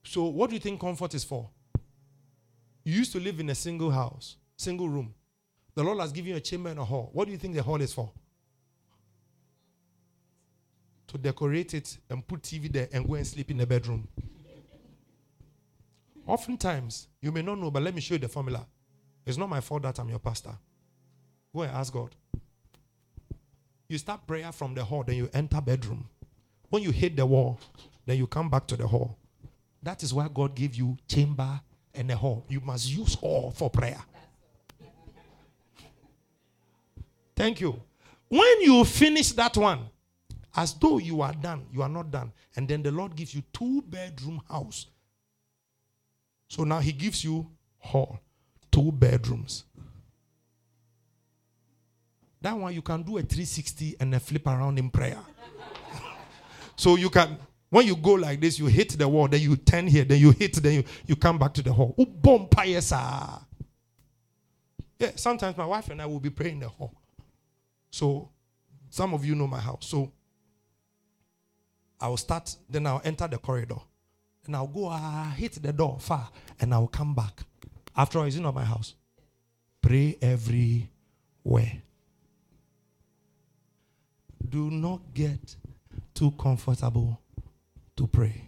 So, 0.03 0.25
what 0.25 0.49
do 0.49 0.55
you 0.55 0.59
think 0.59 0.79
comfort 0.79 1.13
is 1.13 1.23
for? 1.23 1.49
You 2.85 2.95
used 2.95 3.11
to 3.11 3.19
live 3.19 3.39
in 3.39 3.49
a 3.49 3.55
single 3.55 3.91
house, 3.91 4.37
single 4.55 4.87
room. 4.87 5.13
The 5.75 5.83
Lord 5.83 5.99
has 5.99 6.11
given 6.11 6.31
you 6.31 6.37
a 6.37 6.41
chamber 6.41 6.69
and 6.69 6.79
a 6.79 6.85
hall. 6.85 7.09
What 7.11 7.25
do 7.25 7.31
you 7.31 7.37
think 7.37 7.55
the 7.55 7.61
hall 7.61 7.81
is 7.81 7.93
for? 7.93 8.11
To 11.07 11.17
decorate 11.17 11.73
it 11.73 11.97
and 12.09 12.25
put 12.27 12.41
TV 12.41 12.71
there 12.71 12.89
and 12.91 13.07
go 13.07 13.15
and 13.15 13.25
sleep 13.25 13.49
in 13.49 13.57
the 13.57 13.65
bedroom. 13.65 14.07
Oftentimes, 16.25 17.07
you 17.21 17.31
may 17.31 17.41
not 17.41 17.57
know, 17.57 17.71
but 17.71 17.81
let 17.81 17.95
me 17.95 18.01
show 18.01 18.15
you 18.15 18.19
the 18.19 18.27
formula. 18.27 18.65
It's 19.25 19.37
not 19.37 19.49
my 19.49 19.61
fault 19.61 19.83
that 19.83 19.97
I'm 19.99 20.09
your 20.09 20.19
pastor. 20.19 20.57
Go 21.55 21.61
and 21.61 21.71
ask 21.71 21.93
God. 21.93 22.13
You 23.87 23.97
start 23.97 24.27
prayer 24.27 24.51
from 24.51 24.73
the 24.75 24.83
hall, 24.83 25.03
then 25.03 25.15
you 25.15 25.29
enter 25.33 25.61
bedroom. 25.61 26.09
When 26.69 26.83
you 26.83 26.91
hit 26.91 27.15
the 27.15 27.25
wall, 27.25 27.59
then 28.05 28.17
you 28.17 28.27
come 28.27 28.49
back 28.49 28.67
to 28.67 28.75
the 28.75 28.87
hall. 28.87 29.17
That 29.81 30.03
is 30.03 30.13
why 30.13 30.27
God 30.33 30.53
gave 30.55 30.75
you 30.75 30.97
chamber 31.07 31.61
and 31.93 32.11
a 32.11 32.15
hall. 32.17 32.45
You 32.49 32.59
must 32.59 32.89
use 32.89 33.15
hall 33.15 33.51
for 33.55 33.69
prayer. 33.69 34.01
Thank 37.35 37.61
you. 37.61 37.79
When 38.27 38.61
you 38.61 38.83
finish 38.83 39.31
that 39.33 39.55
one, 39.55 39.89
as 40.57 40.73
though 40.73 40.97
you 40.97 41.21
are 41.21 41.33
done, 41.33 41.65
you 41.71 41.81
are 41.81 41.89
not 41.89 42.11
done. 42.11 42.33
And 42.55 42.67
then 42.67 42.83
the 42.83 42.91
Lord 42.91 43.15
gives 43.15 43.33
you 43.33 43.43
two 43.53 43.81
bedroom 43.83 44.41
house 44.49 44.87
so 46.47 46.63
now 46.63 46.79
he 46.79 46.91
gives 46.91 47.23
you 47.23 47.49
hall, 47.79 48.19
two 48.71 48.91
bedrooms. 48.91 49.65
That 52.41 52.53
one 52.57 52.73
you 52.73 52.81
can 52.81 53.03
do 53.03 53.17
a 53.17 53.21
360 53.21 53.97
and 53.99 54.13
a 54.15 54.19
flip 54.19 54.47
around 54.47 54.79
in 54.79 54.89
prayer. 54.89 55.19
so 56.75 56.95
you 56.95 57.09
can 57.09 57.37
when 57.69 57.85
you 57.85 57.97
go 57.97 58.13
like 58.13 58.39
this, 58.39 58.57
you 58.59 58.67
hit 58.67 58.97
the 58.97 59.05
wall, 59.07 59.27
then 59.27 59.41
you 59.41 59.57
turn 59.57 59.87
here, 59.87 60.05
then 60.05 60.21
you 60.21 60.31
hit, 60.31 60.53
then 60.55 60.73
you, 60.73 60.83
you 61.05 61.17
come 61.17 61.37
back 61.37 61.53
to 61.55 61.61
the 61.61 61.73
hall. 61.73 61.93
Yeah, 64.97 65.11
sometimes 65.15 65.57
my 65.57 65.65
wife 65.65 65.89
and 65.89 66.01
I 66.01 66.05
will 66.05 66.21
be 66.21 66.29
praying 66.29 66.53
in 66.53 66.59
the 66.61 66.69
hall. 66.69 66.93
So 67.91 68.29
some 68.89 69.13
of 69.13 69.25
you 69.25 69.35
know 69.35 69.47
my 69.47 69.59
house. 69.59 69.85
So 69.85 70.13
I 71.99 72.07
will 72.07 72.17
start, 72.17 72.55
then 72.69 72.85
I'll 72.87 73.01
enter 73.03 73.27
the 73.27 73.37
corridor 73.37 73.79
and 74.45 74.55
I'll 74.55 74.67
go 74.67 74.87
uh, 74.87 75.31
hit 75.31 75.53
the 75.61 75.73
door 75.73 75.97
far 75.99 76.29
and 76.59 76.73
I'll 76.73 76.87
come 76.87 77.13
back. 77.13 77.41
After 77.95 78.19
all, 78.19 78.25
it's 78.25 78.35
not 78.37 78.55
my 78.55 78.63
house. 78.63 78.93
Pray 79.81 80.17
everywhere. 80.21 81.81
Do 84.47 84.71
not 84.71 85.13
get 85.13 85.55
too 86.13 86.31
comfortable 86.31 87.19
to 87.95 88.07
pray. 88.07 88.43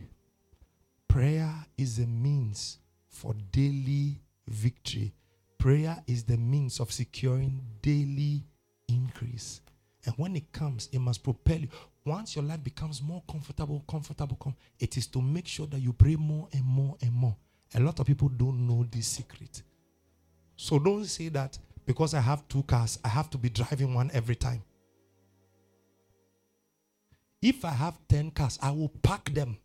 Prayer 1.08 1.54
is 1.78 2.00
a 2.00 2.06
means 2.06 2.78
for 3.10 3.34
daily 3.52 4.22
victory. 4.48 5.14
Prayer 5.58 6.02
is 6.08 6.24
the 6.24 6.38
means 6.38 6.80
of 6.80 6.92
securing 6.92 7.62
daily 7.82 8.44
increase. 8.88 9.62
And 10.06 10.16
when 10.18 10.36
it 10.36 10.52
comes, 10.52 10.90
it 10.92 11.00
must 11.00 11.24
propel 11.24 11.58
you. 11.58 11.68
Once 12.06 12.36
your 12.36 12.46
life 12.46 12.64
becomes 12.64 13.02
more 13.02 13.22
comfortable, 13.30 13.84
comfortable, 13.88 14.38
com- 14.38 14.56
it 14.80 14.98
is 14.98 15.08
to 15.08 15.22
make 15.22 15.48
sure 15.48 15.68
that 15.68 15.80
you 15.80 15.94
pray 15.94 16.16
more 16.16 16.48
and 16.54 16.64
more 16.64 16.96
and 17.02 17.14
more. 17.14 17.36
A 17.76 17.80
lot 17.80 18.00
of 18.00 18.06
people 18.06 18.30
don't 18.30 18.66
know 18.68 18.86
this 18.90 19.08
secret. 19.08 19.62
So 20.56 20.80
don't 20.80 21.06
say 21.06 21.30
that 21.30 21.58
because 21.86 22.14
I 22.14 22.22
have 22.22 22.48
two 22.48 22.64
cars, 22.64 23.00
I 23.04 23.10
have 23.10 23.30
to 23.32 23.38
be 23.38 23.50
driving 23.50 23.94
one 23.94 24.10
every 24.14 24.36
time. 24.36 24.64
If 27.42 27.64
I 27.64 27.72
have 27.72 27.98
10 28.08 28.32
cars, 28.32 28.60
I 28.62 28.72
will 28.72 28.90
park 28.90 29.34
them. 29.34 29.58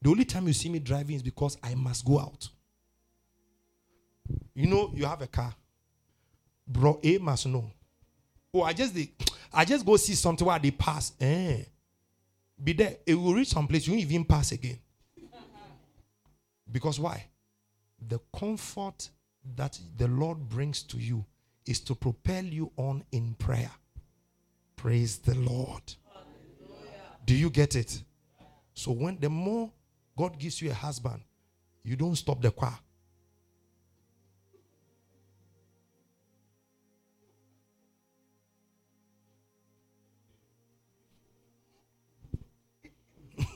The 0.00 0.10
only 0.10 0.24
time 0.24 0.46
you 0.46 0.52
see 0.52 0.68
me 0.68 0.78
driving 0.78 1.16
is 1.16 1.22
because 1.22 1.56
I 1.62 1.74
must 1.74 2.04
go 2.04 2.20
out. 2.20 2.48
You 4.54 4.66
know, 4.66 4.92
you 4.94 5.06
have 5.06 5.22
a 5.22 5.26
car. 5.26 5.54
Bro 6.66 7.00
A 7.02 7.18
must 7.18 7.46
know. 7.46 7.72
Oh, 8.58 8.62
I 8.64 8.72
just. 8.72 8.96
I 9.52 9.64
just 9.64 9.86
go 9.86 9.96
see 9.96 10.14
something 10.14 10.46
where 10.46 10.58
they 10.58 10.70
pass. 10.70 11.12
Eh. 11.20 11.62
Be 12.62 12.72
there. 12.72 12.96
It 13.06 13.14
will 13.14 13.34
reach 13.34 13.48
some 13.48 13.66
place. 13.66 13.86
You 13.86 13.94
won't 13.94 14.04
even 14.04 14.24
pass 14.24 14.52
again. 14.52 14.78
Because 16.70 17.00
why? 17.00 17.24
The 18.06 18.18
comfort 18.36 19.08
that 19.56 19.78
the 19.96 20.08
Lord 20.08 20.48
brings 20.48 20.82
to 20.84 20.98
you 20.98 21.24
is 21.66 21.80
to 21.80 21.94
propel 21.94 22.44
you 22.44 22.70
on 22.76 23.04
in 23.12 23.34
prayer. 23.34 23.70
Praise 24.76 25.18
the 25.18 25.34
Lord. 25.34 25.82
Do 27.24 27.34
you 27.34 27.50
get 27.50 27.74
it? 27.74 28.02
So 28.74 28.92
when 28.92 29.18
the 29.18 29.28
more 29.28 29.70
God 30.16 30.38
gives 30.38 30.60
you 30.60 30.70
a 30.70 30.74
husband, 30.74 31.22
you 31.82 31.96
don't 31.96 32.16
stop 32.16 32.42
the 32.42 32.50
choir. 32.50 32.78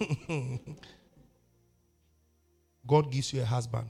God 2.87 3.11
gives 3.11 3.33
you 3.33 3.43
a 3.43 3.45
husband. 3.45 3.89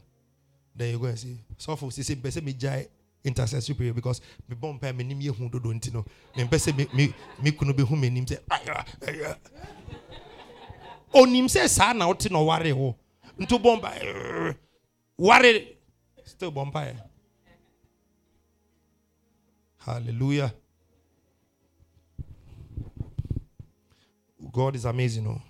Then 0.74 0.90
you 0.90 0.98
go 0.98 1.06
and 1.06 1.18
say, 1.18 1.36
so 1.58 1.76
for 1.76 1.90
say, 1.90 2.02
say, 2.02 2.40
me 2.40 2.52
jai 2.52 2.86
intercessory 3.24 3.74
prayer 3.74 3.92
because 3.94 4.20
me 4.48 4.54
bomb 4.56 4.78
pay 4.78 4.92
me 4.92 5.04
nim 5.04 5.20
ye 5.20 5.30
nti 5.30 5.92
no. 5.92 6.04
Me 6.36 6.44
pese 6.44 6.76
me 6.76 6.86
me 6.94 7.14
me 7.42 7.52
kunu 7.52 7.76
be 7.76 7.82
hu 7.84 7.96
me 7.96 8.10
nim 8.10 8.26
say 8.26 8.38
onim 11.14 11.48
say 11.48 11.66
sa 11.68 11.92
na 11.92 12.06
wote 12.06 12.30
no 12.30 12.44
ware 12.44 12.72
ho 12.72 12.96
nto 13.38 13.62
bomba 13.62 13.92
ware. 15.16 15.66
Still 16.24 16.50
bomba 16.50 16.80
eh? 16.80 16.94
hallelujah. 19.78 20.52
God 24.52 24.76
is 24.76 24.84
amazing 24.84 25.26
oh 25.26 25.40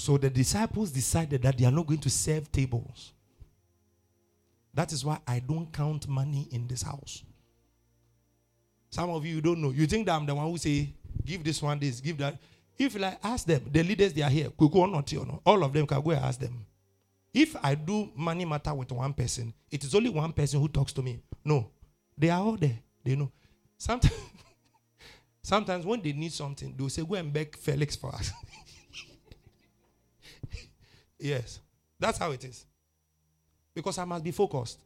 so 0.00 0.16
the 0.16 0.30
disciples 0.30 0.90
decided 0.90 1.42
that 1.42 1.58
they 1.58 1.66
are 1.66 1.70
not 1.70 1.86
going 1.86 2.00
to 2.00 2.08
serve 2.10 2.50
tables. 2.50 3.12
That 4.72 4.92
is 4.92 5.04
why 5.04 5.18
I 5.26 5.40
don't 5.40 5.70
count 5.72 6.08
money 6.08 6.48
in 6.52 6.66
this 6.66 6.82
house. 6.82 7.22
Some 8.88 9.10
of 9.10 9.26
you 9.26 9.40
don't 9.42 9.60
know. 9.60 9.70
You 9.70 9.86
think 9.86 10.06
that 10.06 10.14
I'm 10.14 10.24
the 10.24 10.34
one 10.34 10.46
who 10.50 10.56
say, 10.56 10.94
give 11.24 11.44
this 11.44 11.60
one 11.60 11.78
this, 11.78 12.00
give 12.00 12.16
that. 12.18 12.38
If 12.78 12.98
like 12.98 13.18
ask 13.22 13.46
them, 13.46 13.62
the 13.70 13.82
leaders 13.82 14.14
they 14.14 14.22
are 14.22 14.30
here, 14.30 14.48
could 14.56 14.70
go 14.72 14.82
on 14.82 14.94
or 14.94 15.04
no. 15.12 15.42
all 15.44 15.62
of 15.62 15.72
them 15.72 15.86
can 15.86 16.00
go 16.00 16.12
and 16.12 16.24
ask 16.24 16.40
them. 16.40 16.64
If 17.34 17.54
I 17.62 17.74
do 17.74 18.10
money 18.16 18.46
matter 18.46 18.72
with 18.72 18.90
one 18.92 19.12
person, 19.12 19.52
it 19.70 19.84
is 19.84 19.94
only 19.94 20.08
one 20.08 20.32
person 20.32 20.60
who 20.60 20.68
talks 20.68 20.94
to 20.94 21.02
me. 21.02 21.20
No. 21.44 21.70
They 22.16 22.30
are 22.30 22.40
all 22.40 22.56
there. 22.56 22.78
They 23.04 23.16
know. 23.16 23.30
Sometimes 23.76 24.14
sometimes 25.42 25.84
when 25.84 26.00
they 26.00 26.12
need 26.14 26.32
something, 26.32 26.74
they'll 26.76 26.88
say, 26.88 27.04
Go 27.04 27.14
and 27.16 27.30
beg 27.32 27.54
Felix 27.56 27.96
for 27.96 28.14
us. 28.14 28.32
Yes. 31.20 31.60
That's 31.98 32.18
how 32.18 32.32
it 32.32 32.44
is. 32.44 32.64
Because 33.74 33.98
I 33.98 34.04
must 34.04 34.24
be 34.24 34.30
focused. 34.32 34.78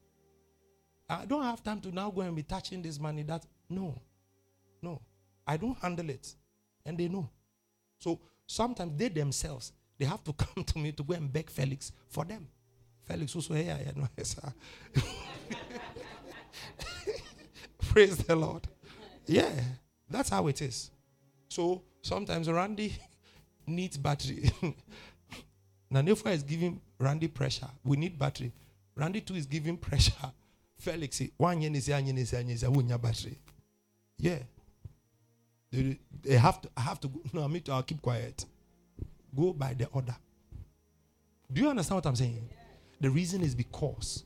I 1.09 1.25
don't 1.25 1.43
have 1.43 1.63
time 1.63 1.81
to 1.83 1.93
now 1.93 2.11
go 2.11 2.23
and 2.23 2.35
be 2.35 2.43
touching 2.43 2.83
this 2.83 2.99
money. 2.99 3.23
That 3.23 3.45
no. 3.71 4.01
No. 4.83 5.01
I 5.47 5.57
don't 5.57 5.79
handle 5.79 6.11
it. 6.11 6.35
And 6.85 6.99
they 6.99 7.09
know. 7.09 7.29
So 7.99 8.21
sometimes 8.47 8.93
they 8.99 9.09
themselves 9.09 9.73
they 9.99 10.05
have 10.05 10.23
to 10.25 10.33
come 10.45 10.65
to 10.65 10.79
me 10.79 10.93
to 10.93 11.03
go 11.03 11.15
and 11.15 11.33
beg 11.33 11.51
Felix 11.51 11.93
for 12.09 12.25
them. 12.25 12.47
Felix 13.05 13.35
also 13.35 13.55
here. 13.55 13.79
Yeah, 13.85 13.93
no, 13.97 14.09
sir. 14.23 14.53
Praise 17.79 18.17
the 18.19 18.35
Lord. 18.35 18.67
Yeah, 19.27 19.51
that's 20.09 20.31
how 20.31 20.47
it 20.49 20.61
is. 20.63 20.91
So 21.49 21.83
sometimes 22.03 22.51
Randy 22.51 22.97
needs 23.67 23.97
battery. 23.97 24.51
Nanefa 25.95 26.33
is 26.33 26.43
giving 26.43 26.81
Randy 26.99 27.29
pressure. 27.29 27.69
We 27.85 27.97
need 27.97 28.19
battery. 28.19 28.53
Randy 28.97 29.21
too 29.21 29.37
is 29.37 29.47
giving 29.47 29.77
pressure. 29.77 30.13
Felix, 30.77 31.23
one 31.37 31.61
year 31.63 31.71
is 31.73 31.89
a 31.89 32.99
battery. 32.99 33.39
Yeah. 34.19 34.39
They, 35.71 35.99
have 36.37 36.61
to, 36.63 36.69
I 36.77 36.81
have 36.81 37.01
to, 37.01 37.11
no, 37.33 37.45
I 37.45 37.47
mean, 37.47 37.63
I'll 37.71 37.83
keep 37.83 38.03
quiet. 38.03 38.45
Go 39.37 39.53
by 39.53 39.75
the 39.75 39.87
order. 39.87 40.17
Do 41.53 41.61
you 41.61 41.69
understand 41.69 41.97
what 41.97 42.07
I'm 42.07 42.17
saying? 42.17 42.49
The 43.01 43.11
reason 43.11 43.43
is 43.43 43.55
because 43.55 44.25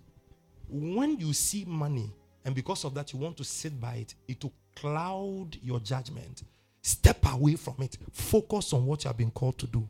when 0.69 1.19
you 1.19 1.32
see 1.35 1.65
money 1.66 2.11
and 2.45 2.55
because 2.55 2.85
of 2.85 2.95
that 2.95 3.12
you 3.12 3.19
want 3.19 3.36
to 3.39 3.45
sit 3.45 3.78
by 3.78 3.95
it, 3.97 4.15
it 4.27 4.43
will 4.43 4.53
cloud 4.74 5.59
your 5.62 5.81
judgment. 5.81 6.45
Step 6.81 7.19
away 7.32 7.57
from 7.57 7.74
it. 7.81 7.99
Focus 8.12 8.73
on 8.73 8.86
what 8.86 9.05
you 9.05 9.09
have 9.09 9.16
been 9.16 9.31
called 9.31 9.59
to 9.59 9.66
do. 9.66 9.86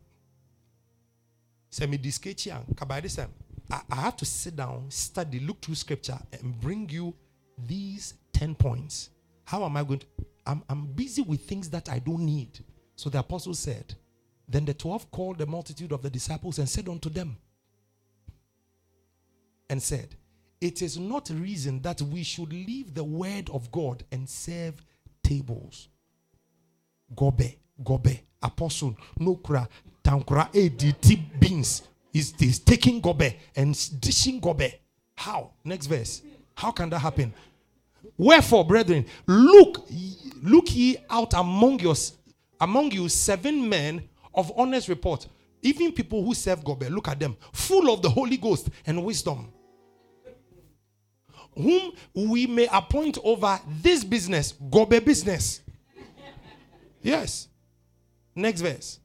Semi 1.71 1.99
I, 3.71 3.81
I 3.91 3.97
have 3.97 4.17
to 4.17 4.25
sit 4.25 4.57
down, 4.57 4.87
study, 4.91 5.41
look 5.41 5.61
through 5.61 5.75
scripture, 5.75 6.19
and 6.33 6.59
bring 6.61 6.89
you 6.89 7.15
these 7.67 8.15
10 8.33 8.55
points. 8.55 9.11
How 9.45 9.65
am 9.65 9.77
I 9.77 9.83
going 9.83 10.01
to? 10.01 10.07
I'm, 10.47 10.63
I'm 10.69 10.87
busy 10.87 11.23
with 11.23 11.43
things 11.43 11.69
that 11.71 11.91
I 11.91 11.99
don't 11.99 12.25
need. 12.25 12.61
So 12.97 13.11
the 13.11 13.19
apostle 13.19 13.55
said, 13.55 13.95
Then 14.49 14.65
the 14.65 14.75
12 14.75 15.11
called 15.11 15.39
the 15.39 15.47
multitude 15.47 15.93
of 15.93 16.03
the 16.03 16.11
disciples 16.11 16.59
and 16.59 16.69
said 16.69 16.89
unto 16.89 17.11
them, 17.11 17.37
and 19.69 19.83
said, 19.83 20.15
It 20.61 20.81
is 20.81 20.99
not 20.99 21.31
reason 21.31 21.83
that 21.83 22.01
we 22.01 22.23
should 22.23 22.53
leave 22.53 22.95
the 22.95 23.05
word 23.05 23.51
of 23.51 23.71
God 23.71 24.05
and 24.11 24.29
serve 24.29 24.83
tables. 25.23 25.89
Gobe, 27.15 27.57
gobe, 27.83 28.21
apostle, 28.43 28.97
nokra, 29.21 29.69
tankra, 30.09 30.51
ADT 30.53 31.39
beans 31.39 31.83
is, 32.15 32.33
is 32.41 32.59
taking 32.59 33.01
gobe 33.01 33.35
and 33.55 34.01
dishing 34.01 34.41
gobe. 34.41 34.73
How? 35.15 35.51
Next 35.65 35.87
verse. 35.87 36.23
How 36.55 36.71
can 36.71 36.89
that 36.91 37.01
happen? 37.01 37.33
Wherefore, 38.17 38.65
brethren, 38.65 39.05
look, 39.27 39.87
look 40.43 40.75
ye 40.75 40.97
out 41.11 41.35
among 41.35 41.81
your 41.81 41.95
among 42.61 42.91
you 42.91 43.09
seven 43.09 43.69
men 43.69 44.09
of 44.35 44.51
honest 44.57 44.89
report, 44.89 45.27
even 45.63 45.93
people 45.93 46.25
who 46.25 46.35
serve 46.35 46.65
God. 46.65 46.83
Look 46.91 47.09
at 47.09 47.21
them, 47.21 47.37
full 47.53 47.93
of 47.93 48.03
the 48.03 48.11
Holy 48.11 48.37
Ghost 48.37 48.69
and 48.87 49.05
wisdom, 49.05 49.53
whom 51.55 51.93
we 52.15 52.47
may 52.47 52.69
appoint 52.73 53.19
over 53.23 53.61
this 53.81 54.03
business, 54.03 54.53
Gobe 54.53 55.05
business. 55.05 55.61
Yes. 57.01 57.49
Next 58.35 58.61
verse. 58.61 58.99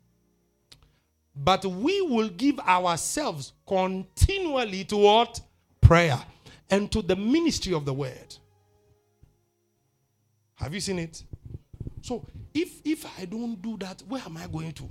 But 1.35 1.65
we 1.65 2.01
will 2.01 2.29
give 2.29 2.59
ourselves 2.59 3.53
continually 3.67 4.83
to 4.85 4.97
what? 4.97 5.41
Prayer 5.81 6.19
and 6.69 6.91
to 6.91 7.01
the 7.01 7.15
ministry 7.15 7.73
of 7.73 7.85
the 7.85 7.93
word. 7.93 8.35
Have 10.55 10.73
you 10.73 10.79
seen 10.79 10.99
it? 10.99 11.23
So 12.01 12.25
if 12.53 12.81
if 12.85 13.05
I 13.19 13.25
don't 13.25 13.61
do 13.61 13.77
that, 13.77 14.03
where 14.07 14.21
am 14.25 14.37
I 14.37 14.47
going 14.47 14.71
to? 14.73 14.89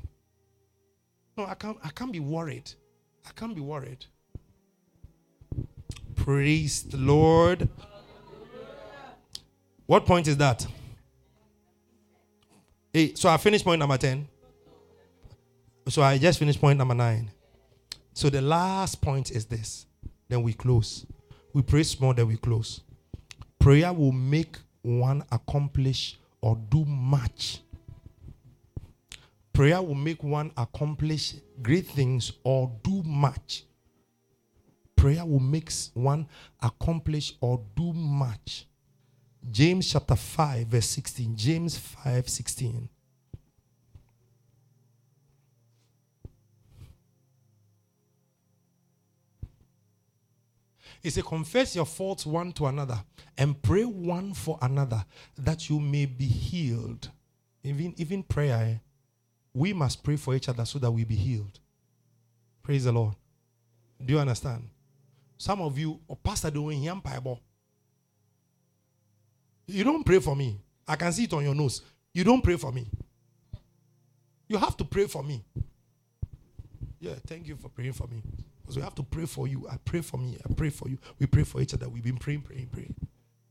No, 1.37 1.47
I 1.47 1.55
can't 1.55 1.79
I 1.83 1.89
can't 1.91 2.13
be 2.13 2.21
worried. 2.21 2.71
I 3.27 3.31
can't 3.35 3.55
be 3.55 3.61
worried. 3.61 4.05
Praise 6.17 6.83
the 6.83 6.99
Lord. 6.99 7.69
What 9.87 10.07
point 10.07 10.29
is 10.29 10.37
that? 10.37 10.67
Hey, 12.93 13.15
so 13.15 13.29
I 13.29 13.37
finished 13.39 13.65
point 13.65 13.79
number 13.79 13.97
10. 13.97 14.29
So 15.89 16.03
I 16.03 16.19
just 16.19 16.39
finished 16.39 16.61
point 16.61 16.79
number 16.79 16.95
nine. 16.95 17.31
So 18.15 18.31
the 18.31 18.41
last 18.41 19.01
point 19.01 19.31
is 19.31 19.47
this. 19.47 19.87
Then 20.29 20.43
we 20.43 20.53
close. 20.53 21.07
We 21.53 21.63
pray 21.63 21.83
small, 21.83 22.15
then 22.15 22.29
we 22.29 22.37
close. 22.37 22.81
Prayer 23.59 23.93
will 23.93 24.13
make 24.13 24.57
one 24.83 25.25
accomplish 25.31 26.19
or 26.41 26.57
do 26.71 26.85
much. 26.85 27.61
Prayer 29.53 29.83
will 29.83 29.95
make 29.95 30.23
one 30.23 30.51
accomplish 30.57 31.35
great 31.63 31.87
things 31.87 32.33
or 32.43 32.73
do 32.83 33.03
much. 33.05 33.65
Prayer 34.97 35.25
will 35.27 35.41
make 35.41 35.71
one 35.95 36.27
accomplish 36.63 37.35
or 37.41 37.63
do 37.77 37.93
much. 37.93 38.67
James 39.51 39.93
chapter 39.93 40.17
5, 40.17 40.67
verse 40.69 40.89
16. 40.89 41.37
James 41.37 41.77
5 41.77 42.29
16. 42.29 42.89
He 51.03 51.11
said, 51.11 51.25
Confess 51.25 51.75
your 51.75 51.87
faults 51.87 52.25
one 52.25 52.53
to 52.53 52.67
another 52.67 53.03
and 53.37 53.61
pray 53.61 53.85
one 53.85 54.35
for 54.35 54.59
another 54.63 55.05
that 55.39 55.69
you 55.69 55.81
may 55.81 56.07
be 56.07 56.27
healed. 56.27 57.11
Even, 57.65 57.95
even 57.97 58.23
prayer, 58.23 58.57
eh? 58.57 58.79
we 59.55 59.73
must 59.73 60.03
pray 60.03 60.17
for 60.17 60.35
each 60.35 60.49
other 60.49 60.65
so 60.65 60.79
that 60.79 60.91
we 60.91 61.05
be 61.05 61.17
healed. 61.17 61.59
Praise 62.63 62.85
the 62.85 62.93
Lord. 62.93 63.15
Do 64.05 64.15
you 64.15 64.21
understand? 64.21 64.69
Some 65.39 65.61
of 65.61 65.77
you, 65.79 66.01
or 66.07 66.17
oh, 66.17 66.19
Pastor, 66.23 66.51
doing 66.51 66.81
him 66.81 67.01
Bible. 67.01 67.41
You 69.67 69.85
don't 69.85 70.05
pray 70.05 70.21
for 70.21 70.37
me. 70.37 70.61
I 70.87 70.97
can 70.97 71.13
see 71.13 71.25
it 71.25 71.33
on 71.33 71.45
your 71.45 71.55
nose. 71.55 71.83
You 72.13 72.25
don't 72.25 72.43
pray 72.43 72.57
for 72.57 72.73
me. 72.73 72.87
You 74.49 74.59
have 74.59 74.77
to 74.77 74.85
pray 74.85 75.07
for 75.07 75.23
me. 75.23 75.43
Yeah, 77.01 77.15
thank 77.27 77.49
you 77.49 77.57
for 77.57 77.69
praying 77.69 77.95
for 77.95 78.07
me. 78.07 78.23
Because 78.73 78.81
we 78.81 78.85
have 78.85 78.95
to 78.95 79.03
pray 79.03 79.27
for 79.27 79.47
you. 79.47 79.69
I 79.71 79.77
pray 79.85 80.01
for 80.01 80.17
me. 80.17 80.39
I 80.49 80.53
pray 80.55 80.71
for 80.71 80.89
you. 80.89 80.97
We 81.19 81.27
pray 81.27 81.43
for 81.43 81.61
each 81.61 81.75
other. 81.75 81.91
We've 81.91 82.03
been 82.03 82.17
praying, 82.17 82.41
praying, 82.41 82.69
praying. 82.69 82.95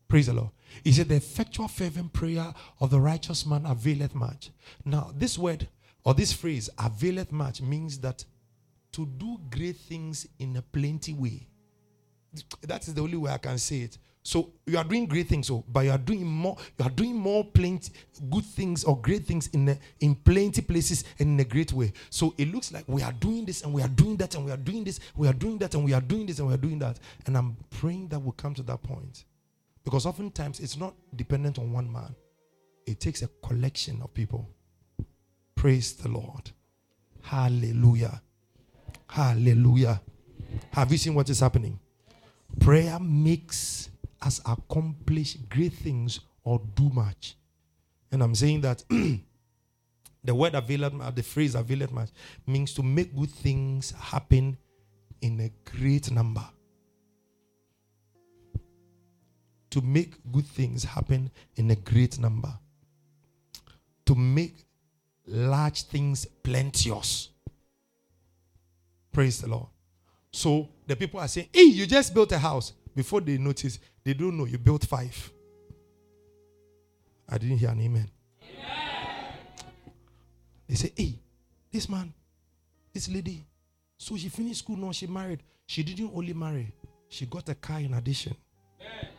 Praise 0.07 0.25
the 0.25 0.33
Lord. 0.33 0.49
He 0.83 0.91
said, 0.91 1.09
The 1.09 1.15
effectual, 1.15 1.67
fervent 1.67 2.11
prayer 2.11 2.51
of 2.79 2.89
the 2.89 2.99
righteous 2.99 3.45
man 3.45 3.67
availeth 3.67 4.15
much. 4.15 4.49
Now, 4.83 5.11
this 5.15 5.37
word 5.37 5.67
or 6.03 6.15
this 6.15 6.33
phrase, 6.33 6.71
availeth 6.79 7.31
much, 7.31 7.61
means 7.61 7.99
that 7.99 8.25
to 8.93 9.05
do 9.05 9.39
great 9.51 9.77
things 9.77 10.27
in 10.39 10.57
a 10.57 10.63
plenty 10.63 11.13
way. 11.13 11.47
That 12.63 12.87
is 12.87 12.95
the 12.95 13.01
only 13.01 13.17
way 13.17 13.31
I 13.31 13.37
can 13.37 13.59
say 13.59 13.81
it. 13.81 13.99
So 14.23 14.53
you 14.67 14.77
are 14.77 14.83
doing 14.83 15.07
great 15.07 15.27
things, 15.27 15.47
so 15.47 15.63
but 15.67 15.81
you 15.81 15.91
are 15.91 15.97
doing 15.97 16.25
more. 16.25 16.55
You 16.77 16.85
are 16.85 16.91
doing 16.91 17.15
more 17.15 17.43
plenty 17.43 17.91
good 18.29 18.45
things 18.45 18.83
or 18.83 18.99
great 19.01 19.25
things 19.25 19.47
in 19.47 19.77
in 19.99 20.13
plenty 20.13 20.61
places 20.61 21.03
and 21.17 21.29
in 21.29 21.39
a 21.39 21.43
great 21.43 21.73
way. 21.73 21.91
So 22.11 22.35
it 22.37 22.53
looks 22.53 22.71
like 22.71 22.83
we 22.87 23.01
are 23.01 23.13
doing 23.13 23.45
this 23.45 23.63
and 23.63 23.73
we 23.73 23.81
are 23.81 23.87
doing 23.87 24.17
that 24.17 24.35
and 24.35 24.45
we 24.45 24.51
are 24.51 24.57
doing 24.57 24.83
this, 24.83 24.99
we 25.15 25.27
are 25.27 25.33
doing 25.33 25.57
that 25.57 25.73
and 25.73 25.83
we 25.83 25.93
are 25.93 26.01
doing 26.01 26.27
this 26.27 26.37
and 26.37 26.47
we 26.47 26.53
are 26.53 26.57
doing 26.57 26.77
that. 26.79 26.99
And 27.25 27.35
I'm 27.35 27.57
praying 27.71 28.09
that 28.09 28.19
we'll 28.19 28.33
come 28.33 28.53
to 28.53 28.63
that 28.63 28.83
point, 28.83 29.25
because 29.83 30.05
oftentimes 30.05 30.59
it's 30.59 30.77
not 30.77 30.93
dependent 31.15 31.57
on 31.57 31.73
one 31.73 31.91
man. 31.91 32.15
It 32.85 32.99
takes 32.99 33.23
a 33.23 33.27
collection 33.43 34.01
of 34.03 34.13
people. 34.13 34.47
Praise 35.55 35.93
the 35.93 36.09
Lord. 36.09 36.51
Hallelujah. 37.23 38.21
Hallelujah. 39.07 39.99
Have 40.71 40.91
you 40.91 40.97
seen 40.99 41.15
what 41.15 41.29
is 41.29 41.39
happening? 41.39 41.79
Prayer 42.59 42.99
makes 42.99 43.89
us 44.21 44.39
accomplish 44.45 45.35
great 45.49 45.73
things 45.73 46.19
or 46.43 46.61
do 46.75 46.89
much. 46.89 47.35
And 48.11 48.21
I'm 48.21 48.35
saying 48.35 48.61
that 48.61 48.83
the 50.23 50.35
word 50.35 50.55
available, 50.55 50.99
the 51.11 51.23
phrase 51.23 51.55
available 51.55 51.95
much 51.95 52.09
means 52.45 52.73
to 52.73 52.83
make 52.83 53.15
good 53.15 53.31
things 53.31 53.91
happen 53.91 54.57
in 55.21 55.39
a 55.39 55.51
great 55.69 56.11
number. 56.11 56.43
To 59.71 59.81
make 59.81 60.15
good 60.31 60.45
things 60.45 60.83
happen 60.83 61.31
in 61.55 61.71
a 61.71 61.75
great 61.75 62.19
number. 62.19 62.53
To 64.07 64.15
make 64.15 64.65
large 65.25 65.83
things 65.83 66.25
plenteous. 66.25 67.29
Praise 69.13 69.41
the 69.41 69.47
Lord. 69.47 69.67
So 70.31 70.69
the 70.87 70.95
people 70.95 71.19
are 71.19 71.27
saying, 71.27 71.49
Hey, 71.53 71.63
you 71.63 71.85
just 71.85 72.13
built 72.13 72.31
a 72.31 72.37
house. 72.37 72.73
Before 72.93 73.21
they 73.21 73.37
notice, 73.37 73.79
they 74.03 74.13
don't 74.13 74.37
know 74.37 74.45
you 74.45 74.57
built 74.57 74.85
five. 74.85 75.31
I 77.29 77.37
didn't 77.37 77.57
hear 77.57 77.69
an 77.69 77.79
amen. 77.79 78.09
amen. 78.43 79.35
They 80.67 80.75
say, 80.75 80.91
Hey, 80.95 81.19
this 81.71 81.87
man, 81.87 82.13
this 82.93 83.07
lady, 83.09 83.45
so 83.97 84.17
she 84.17 84.29
finished 84.29 84.59
school 84.59 84.77
now, 84.77 84.91
she 84.91 85.07
married. 85.07 85.43
She 85.65 85.83
didn't 85.83 86.11
only 86.13 86.33
marry, 86.33 86.73
she 87.07 87.25
got 87.25 87.47
a 87.49 87.55
car 87.55 87.79
in 87.79 87.93
addition. 87.93 88.35
Amen. 88.81 89.11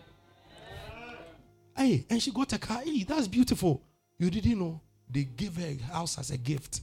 Hey, 1.76 2.06
and 2.10 2.22
she 2.22 2.30
got 2.30 2.52
a 2.52 2.59
car. 2.59 2.82
Hey, 2.84 3.04
that's 3.04 3.26
beautiful. 3.28 3.82
You 4.18 4.30
didn't 4.30 4.59
know 4.59 4.80
they 5.10 5.24
gave 5.24 5.56
her 5.56 5.66
a 5.66 5.76
house 5.92 6.18
as 6.18 6.30
a 6.30 6.36
gift. 6.38 6.82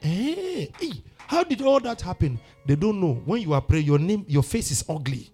Hey, 0.00 0.64
eh, 0.64 0.66
hey, 0.78 0.92
how 1.16 1.44
did 1.44 1.62
all 1.62 1.80
that 1.80 2.00
happen? 2.02 2.38
They 2.66 2.76
don't 2.76 3.00
know. 3.00 3.14
When 3.24 3.40
you 3.40 3.54
are 3.54 3.60
praying, 3.62 3.86
your 3.86 3.98
name, 3.98 4.24
your 4.28 4.42
face 4.42 4.70
is 4.70 4.84
ugly. 4.88 5.30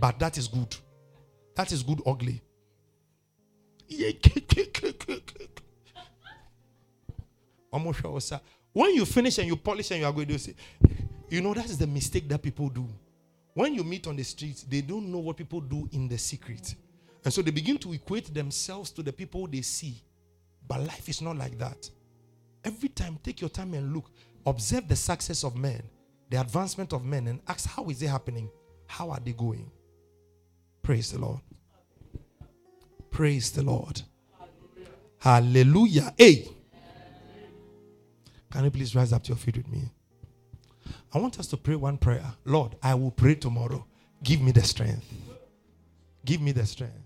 But 0.00 0.18
that 0.18 0.38
is 0.38 0.48
good. 0.48 0.74
That 1.54 1.70
is 1.72 1.82
good 1.82 2.00
ugly. 2.06 2.40
When 8.72 8.94
you 8.94 9.04
finish 9.04 9.38
and 9.38 9.46
you 9.46 9.56
polish 9.56 9.90
and 9.92 10.00
you 10.00 10.06
are 10.06 10.12
going 10.12 10.28
to 10.28 10.38
say, 10.38 10.54
you 11.28 11.40
know, 11.40 11.54
that 11.54 11.66
is 11.66 11.78
the 11.78 11.86
mistake 11.86 12.28
that 12.28 12.42
people 12.42 12.68
do. 12.68 12.88
when 13.54 13.72
you 13.74 13.84
meet 13.84 14.06
on 14.08 14.16
the 14.16 14.24
streets, 14.24 14.64
they 14.64 14.80
don't 14.80 15.10
know 15.10 15.18
what 15.18 15.36
people 15.36 15.60
do 15.60 15.88
in 15.92 16.08
the 16.08 16.18
secret. 16.18 16.74
And 17.24 17.32
so 17.32 17.40
they 17.40 17.52
begin 17.52 17.78
to 17.78 17.92
equate 17.92 18.34
themselves 18.34 18.90
to 18.92 19.02
the 19.02 19.12
people 19.12 19.46
they 19.46 19.62
see. 19.62 20.02
But 20.66 20.80
life 20.80 21.08
is 21.08 21.22
not 21.22 21.36
like 21.36 21.56
that. 21.58 21.88
Every 22.64 22.88
time, 22.88 23.18
take 23.22 23.40
your 23.40 23.50
time 23.50 23.74
and 23.74 23.94
look. 23.94 24.10
Observe 24.46 24.88
the 24.88 24.96
success 24.96 25.44
of 25.44 25.56
men, 25.56 25.82
the 26.30 26.40
advancement 26.40 26.92
of 26.92 27.04
men, 27.04 27.28
and 27.28 27.40
ask 27.46 27.68
how 27.68 27.88
is 27.88 28.02
it 28.02 28.08
happening? 28.08 28.50
How 28.86 29.10
are 29.10 29.20
they 29.20 29.32
going? 29.32 29.70
Praise 30.82 31.12
the 31.12 31.18
Lord. 31.18 31.40
Praise 33.10 33.50
the 33.52 33.62
Lord. 33.62 34.02
Hallelujah. 35.18 36.12
Hey. 36.16 36.48
Can 38.50 38.64
you 38.64 38.70
please 38.70 38.94
rise 38.94 39.12
up 39.12 39.22
to 39.24 39.28
your 39.28 39.36
feet 39.36 39.56
with 39.56 39.68
me? 39.68 39.82
I 41.12 41.18
want 41.18 41.38
us 41.38 41.46
to 41.48 41.56
pray 41.56 41.76
one 41.76 41.96
prayer. 41.96 42.24
Lord, 42.44 42.76
I 42.82 42.94
will 42.94 43.10
pray 43.10 43.34
tomorrow. 43.34 43.86
Give 44.22 44.40
me 44.40 44.52
the 44.52 44.62
strength. 44.62 45.04
Give 46.24 46.40
me 46.40 46.52
the 46.52 46.66
strength. 46.66 47.03